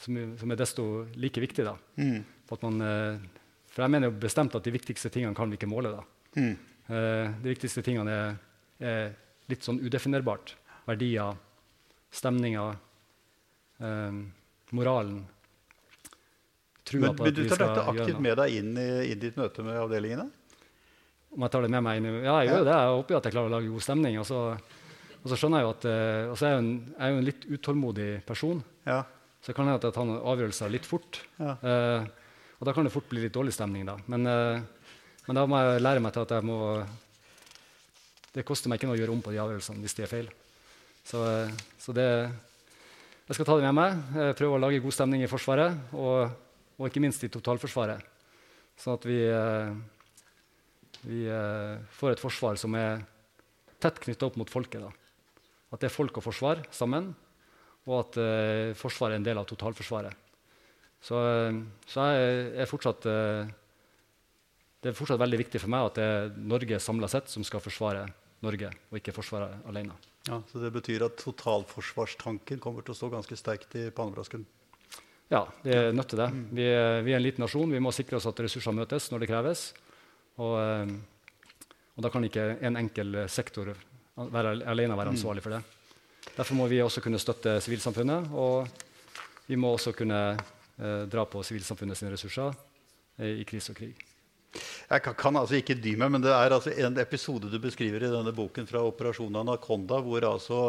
som, 0.00 0.18
som 0.38 0.52
er, 0.52 0.58
desto, 0.58 0.86
like 1.14 1.40
viktig. 1.40 1.66
Mm. 1.96 2.24
For, 2.48 2.58
man, 2.66 2.80
eh, 2.82 3.44
for, 3.70 3.84
jeg 3.84 3.94
mener 3.94 4.10
jo 4.10 4.18
bestemt 4.26 4.56
at 4.58 4.66
de 4.66 4.74
viktigste 4.74 5.12
tingene 5.14 5.36
kan 5.36 5.50
vi 5.50 5.58
ikke 5.60 5.70
måle. 5.70 5.94
Mm. 6.36 6.54
Eh, 6.86 7.36
de 7.42 7.52
viktigste 7.54 7.84
tingene 7.86 8.16
er, 8.16 8.40
er 8.82 9.06
litt 9.50 9.66
sånn 9.66 9.80
udefinerbart 9.82 10.56
verdier, 10.86 11.38
stemninger, 12.14 12.76
eh, 13.82 14.20
moralen. 14.76 15.24
Men, 16.94 17.16
men 17.18 17.34
du 17.34 17.46
tar 17.50 17.64
dette 17.64 17.82
aktivt 17.90 18.20
med 18.22 18.36
deg 18.38 18.58
inn 18.60 18.76
i, 18.78 18.90
i, 19.10 19.14
ditt 19.18 19.38
møte 19.38 19.64
med 19.66 19.78
avdelingene? 19.80 20.28
Om 21.34 21.42
jeg 21.42 21.52
tar 21.52 21.64
det 21.66 21.70
med 21.74 21.82
meg 21.82 21.98
inn 21.98 22.06
i, 22.06 22.12
Ja, 22.22 22.36
jeg 22.40 22.52
gjør 22.52 22.60
jo 22.60 22.66
det. 22.68 22.76
Jeg 22.76 22.92
håper 22.94 23.16
at 23.18 23.26
jeg 23.26 23.34
klarer 23.34 23.50
å 23.50 23.54
lage 23.56 23.72
god 23.72 23.84
stemning. 23.84 24.18
Og 24.22 24.26
så, 24.28 24.42
og 25.26 25.30
så 25.32 25.38
skjønner 25.40 25.58
jeg 25.58 25.66
jo 25.66 25.74
at 25.74 25.84
uh, 25.90 26.30
og 26.30 26.36
så 26.38 26.46
er 26.46 26.52
jeg, 26.54 26.62
en, 26.62 26.72
jeg 26.92 27.02
er 27.02 27.10
jo 27.10 27.18
en 27.18 27.26
litt 27.26 27.46
utålmodig 27.50 28.10
person. 28.28 28.60
Ja. 28.86 29.00
Så 29.42 29.50
det 29.50 29.56
kan 29.56 29.66
hende 29.66 29.80
at 29.80 29.86
jeg 29.88 29.94
tar 29.96 30.06
noen 30.06 30.22
avgjørelser 30.22 30.70
litt 30.70 30.86
fort. 30.86 31.18
Ja. 31.38 31.52
Eh, 31.54 32.06
og 32.56 32.66
da 32.66 32.72
kan 32.74 32.86
det 32.86 32.90
fort 32.90 33.06
bli 33.10 33.20
litt 33.22 33.34
dårlig 33.34 33.52
stemning. 33.54 33.84
da. 33.86 33.94
Men, 34.10 34.26
eh, 34.26 34.96
men 35.28 35.38
da 35.38 35.44
må 35.46 35.60
jeg 35.60 35.82
lære 35.84 36.02
meg 36.02 36.14
til 36.14 36.24
at 36.24 36.34
jeg 36.34 36.46
må 36.46 36.58
Det 38.34 38.44
koster 38.46 38.68
meg 38.68 38.80
ikke 38.80 38.88
noe 38.90 38.96
å 38.96 39.00
gjøre 39.00 39.14
om 39.14 39.22
på 39.22 39.30
de 39.30 39.38
avgjørelsene 39.38 39.84
hvis 39.84 39.94
de 39.96 40.02
er 40.02 40.10
feil. 40.10 40.26
Så, 41.06 41.20
så 41.78 41.94
det, 41.94 42.08
jeg 43.28 43.38
skal 43.38 43.46
ta 43.48 43.56
det 43.56 43.70
med 43.70 43.78
meg. 43.78 44.34
Prøve 44.36 44.58
å 44.58 44.60
lage 44.60 44.82
god 44.82 44.96
stemning 44.98 45.22
i 45.24 45.30
Forsvaret, 45.30 45.78
og, 45.94 46.34
og 46.76 46.90
ikke 46.90 47.00
minst 47.06 47.22
i 47.24 47.30
totalforsvaret. 47.32 48.02
Sånn 48.76 48.98
at 48.98 49.06
vi, 49.08 49.22
eh, 49.24 49.70
vi 51.06 51.22
eh, 51.32 51.78
får 51.96 52.16
et 52.16 52.22
forsvar 52.26 52.58
som 52.60 52.74
er 52.76 53.00
tett 53.80 54.02
knytta 54.04 54.28
opp 54.28 54.36
mot 54.42 54.52
folket. 54.52 54.84
Da. 54.84 55.05
At 55.72 55.82
det 55.82 55.88
er 55.88 55.94
folk 55.94 56.18
og 56.20 56.24
forsvar 56.26 56.62
sammen, 56.74 57.10
og 57.86 57.96
at 58.00 58.18
uh, 58.18 58.74
Forsvaret 58.78 59.16
er 59.16 59.20
en 59.20 59.26
del 59.26 59.38
av 59.38 59.46
totalforsvaret. 59.48 60.24
Så, 61.06 61.18
så 61.86 62.06
jeg 62.16 62.46
er 62.62 62.68
fortsatt 62.70 63.04
uh, 63.04 63.44
Det 64.80 64.90
er 64.90 64.96
fortsatt 64.96 65.20
veldig 65.20 65.38
viktig 65.42 65.60
for 65.60 65.70
meg 65.70 65.90
at 65.90 65.98
det 65.98 66.06
er 66.06 66.30
Norge 66.40 66.80
samla 66.82 67.10
sett 67.12 67.28
som 67.30 67.44
skal 67.46 67.62
forsvare 67.62 68.06
Norge, 68.44 68.70
og 68.90 68.98
ikke 68.98 69.14
Forsvaret 69.16 69.64
alene. 69.70 69.94
Ja, 70.26 70.40
Så 70.50 70.60
det 70.62 70.72
betyr 70.74 71.06
at 71.06 71.18
totalforsvarstanken 71.20 72.60
kommer 72.62 72.84
til 72.84 72.94
å 72.94 72.98
stå 72.98 73.10
ganske 73.12 73.38
sterkt 73.38 73.76
i 73.78 73.88
pannebrasken? 73.94 74.44
Ja, 75.30 75.44
det 75.62 75.74
er 75.74 75.94
nødt 75.94 76.10
til 76.10 76.20
det. 76.20 76.28
Vi 76.54 76.66
er, 76.66 77.00
vi 77.06 77.14
er, 77.14 77.18
en 77.18 77.24
liten 77.24 77.42
nasjon. 77.42 77.70
Vi 77.70 77.82
må 77.82 77.90
sikre 77.94 78.18
oss 78.18 78.28
at 78.30 78.40
ressurser 78.42 78.74
møtes 78.74 79.08
når 79.10 79.22
det 79.22 79.28
kreves. 79.30 79.62
Og, 80.38 80.54
eh, 80.60 80.92
og 81.96 82.04
da 82.04 82.12
kan 82.12 82.26
ikke 82.26 82.44
en 82.66 82.78
enkel 82.78 83.24
sektor 83.30 83.72
være, 84.16 84.58
alene 84.68 84.96
være 84.96 85.12
ansvarlig 85.14 85.44
for 85.44 85.56
det. 85.56 85.62
Derfor 86.36 86.58
må 86.58 86.66
vi 86.70 86.82
også 86.82 87.02
kunne 87.04 87.20
støtte 87.20 87.58
sivilsamfunnet, 87.64 88.30
og 88.32 88.68
vi 89.46 89.58
må 89.60 89.72
også 89.76 89.92
kunne 89.96 90.20
eh, 90.34 91.02
dra 91.10 91.24
på 91.28 91.42
sivilsamfunnet 91.46 91.98
sine 91.98 92.12
ressurser 92.14 92.54
eh, 93.20 93.42
i 93.42 93.46
krise 93.48 93.72
og 93.72 93.80
krig. 93.80 93.94
Jeg 94.86 95.02
kan, 95.02 95.16
kan, 95.18 95.36
altså 95.36 95.58
ikke 95.58 95.76
dy 95.76 95.96
meg, 96.00 96.10
men 96.14 96.24
det 96.24 96.32
er 96.32 96.54
altså 96.54 96.72
en 96.72 96.96
episode 97.02 97.50
du 97.52 97.58
beskriver 97.60 98.06
i 98.06 98.12
denne 98.12 98.32
boken 98.34 98.68
fra 98.68 98.84
operasjonen 98.86 99.42
Anaconda, 99.42 100.00
hvor 100.04 100.24
altså 100.24 100.60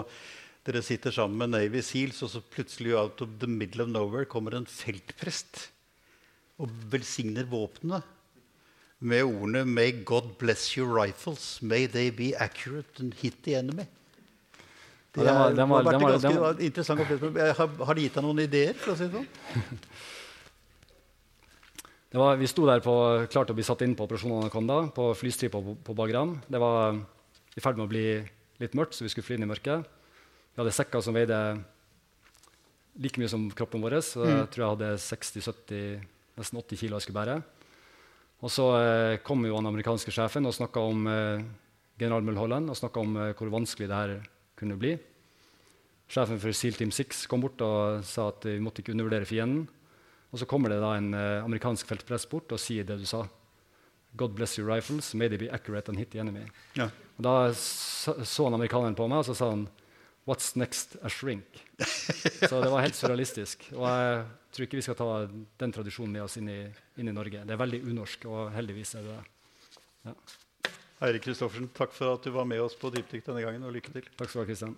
dere 0.67 0.83
sitter 0.83 1.13
sammen 1.15 1.39
med 1.39 1.53
Navy 1.53 1.81
Seals, 1.85 2.19
og 2.25 2.33
så 2.33 2.43
plutselig 2.43 2.97
out 2.99 3.21
of 3.23 3.37
the 3.39 3.47
middle 3.47 3.85
of 3.85 3.91
nowhere 3.91 4.27
kommer 4.27 4.57
en 4.57 4.67
feltprest 4.67 5.69
og 6.59 6.73
velsigner 6.91 7.47
våpnene 7.47 8.01
med 8.99 9.23
ordene 9.23 9.65
'May 9.65 10.03
God 10.03 10.37
bless 10.39 10.77
your 10.77 10.89
rifles. 10.89 11.61
May 11.61 11.87
they 11.87 12.09
be 12.09 12.33
accurate 12.37 12.99
and 12.99 13.13
hit 13.13 13.43
the 13.43 13.55
enemy'. 13.55 13.87
Det 15.17 15.25
har 15.25 15.49
vært 15.49 16.01
ganske 16.01 16.61
interessant 16.61 16.99
Har, 17.57 17.67
har 17.85 17.93
det 17.97 18.03
gitt 18.05 18.13
deg 18.19 18.23
noen 18.23 18.39
ideer? 18.43 18.73
for 18.77 18.93
å 18.93 18.97
si 18.97 19.07
det 19.07 19.17
sånn? 19.17 19.27
Var, 22.17 22.37
vi 22.39 22.47
sto 22.49 22.63
der 22.65 22.79
på, 22.81 22.93
klart 23.29 23.51
å 23.51 23.55
bli 23.57 23.65
satt 23.67 23.83
inn 23.85 23.93
på 23.97 24.05
Operasjon 24.07 24.31
Anaconda 24.39 24.77
på 24.95 25.09
flystripa 25.13 25.59
på, 25.61 25.75
på 25.85 25.93
Bagram. 25.93 26.37
Det 26.49 26.57
var 26.57 26.95
i 27.53 27.61
ferd 27.61 27.77
med 27.77 27.85
å 27.85 27.91
bli 27.91 28.05
litt 28.63 28.77
mørkt, 28.79 28.95
så 28.95 29.03
vi 29.05 29.11
skulle 29.11 29.27
fly 29.27 29.35
inn 29.37 29.45
i 29.45 29.49
mørket. 29.51 29.85
Vi 30.55 30.61
hadde 30.61 30.73
sekker 30.73 31.03
som 31.03 31.13
veide 31.13 31.37
like 32.97 33.21
mye 33.21 33.29
som 33.29 33.43
kroppen 33.53 33.83
vår. 33.83 33.99
Så 34.01 34.23
jeg 34.23 34.39
mm. 34.39 34.47
tror 34.53 34.63
jeg 34.63 34.71
hadde 34.71 34.89
60-70, 35.03 36.07
nesten 36.39 36.61
80 36.63 36.81
kilo 36.81 36.97
jeg 36.97 37.05
skulle 37.05 37.19
bære. 37.19 37.37
Og 38.45 38.53
så 38.53 38.65
eh, 38.77 39.19
kom 39.25 39.45
jo 39.47 39.57
den 39.57 39.69
amerikanske 39.69 40.13
sjefen 40.13 40.45
og 40.45 40.53
snakka 40.53 40.81
om 40.85 41.07
eh, 41.09 41.45
general 41.97 42.25
Mulholland 42.25 42.69
og 42.69 42.99
om 43.01 43.15
eh, 43.17 43.33
hvor 43.37 43.53
vanskelig 43.53 43.89
det 43.89 43.97
her 43.97 44.13
kunne 44.57 44.77
bli. 44.77 44.93
Sjefen 46.07 46.39
for 46.41 46.53
SEAL 46.53 46.77
Team 46.77 46.93
6 46.93 47.25
kom 47.31 47.41
bort 47.43 47.61
og 47.65 48.05
sa 48.07 48.29
at 48.31 48.45
vi 48.45 48.61
måtte 48.63 48.83
ikke 48.83 48.93
undervurdere 48.93 49.27
fienden. 49.27 49.65
Og 50.31 50.39
så 50.39 50.47
kommer 50.47 50.71
det 50.71 50.77
da 50.83 50.93
en 50.97 51.13
amerikansk 51.15 51.87
feltprest 51.87 52.27
bort 52.29 52.51
og 52.51 52.59
sier 52.59 52.85
det 52.87 52.97
du 52.99 53.05
sa. 53.07 53.23
God 54.19 54.33
bless 54.35 54.57
your 54.59 54.67
rifles, 54.67 55.13
may 55.15 55.27
they 55.27 55.39
be 55.39 55.49
accurate 55.51 55.89
and 55.89 55.99
hit 55.99 56.11
the 56.11 56.19
enemy. 56.19 56.45
Ja. 56.75 56.89
Og 57.17 57.23
da 57.23 57.35
så, 57.55 58.15
så 58.23 58.47
han 58.47 58.55
amerikaneren 58.57 58.95
på 58.95 59.07
meg 59.07 59.23
og 59.23 59.27
så 59.29 59.35
sa 59.37 59.49
han, 59.53 59.65
What's 60.27 60.57
next? 60.59 60.97
A 61.01 61.09
shrink. 61.09 61.61
så 62.49 62.59
det 62.61 62.69
var 62.69 62.81
helt 62.83 62.97
surrealistisk. 62.97 63.69
Og 63.77 63.85
jeg 63.87 64.25
tror 64.51 64.65
ikke 64.65 64.79
vi 64.81 64.83
skal 64.83 64.97
ta 64.99 65.07
den 65.63 65.73
tradisjonen 65.75 66.17
med 66.17 66.25
oss 66.25 66.35
inn 66.41 66.49
i, 66.51 66.59
inn 66.99 67.07
i 67.07 67.15
Norge. 67.15 67.45
Det 67.47 67.55
er 67.55 67.61
veldig 67.61 67.79
unorsk, 67.87 68.27
og 68.27 68.51
heldigvis 68.51 68.91
er 68.99 69.07
det 69.07 69.15
det. 69.15 69.79
Ja. 70.09 70.17
Eirik 71.07 71.23
Kristoffersen, 71.27 71.69
takk 71.77 71.95
for 71.95 72.17
at 72.17 72.27
du 72.27 72.33
var 72.35 72.47
med 72.49 72.59
oss 72.59 72.75
på 72.75 72.91
Dypdykk 72.91 73.23
denne 73.29 73.45
gangen, 73.45 73.63
og 73.69 73.75
lykke 73.75 73.93
til. 73.93 74.09
Takk 74.17 74.33
skal 74.33 74.41
du 74.41 74.43
ha, 74.43 74.49
Kristian. 74.49 74.75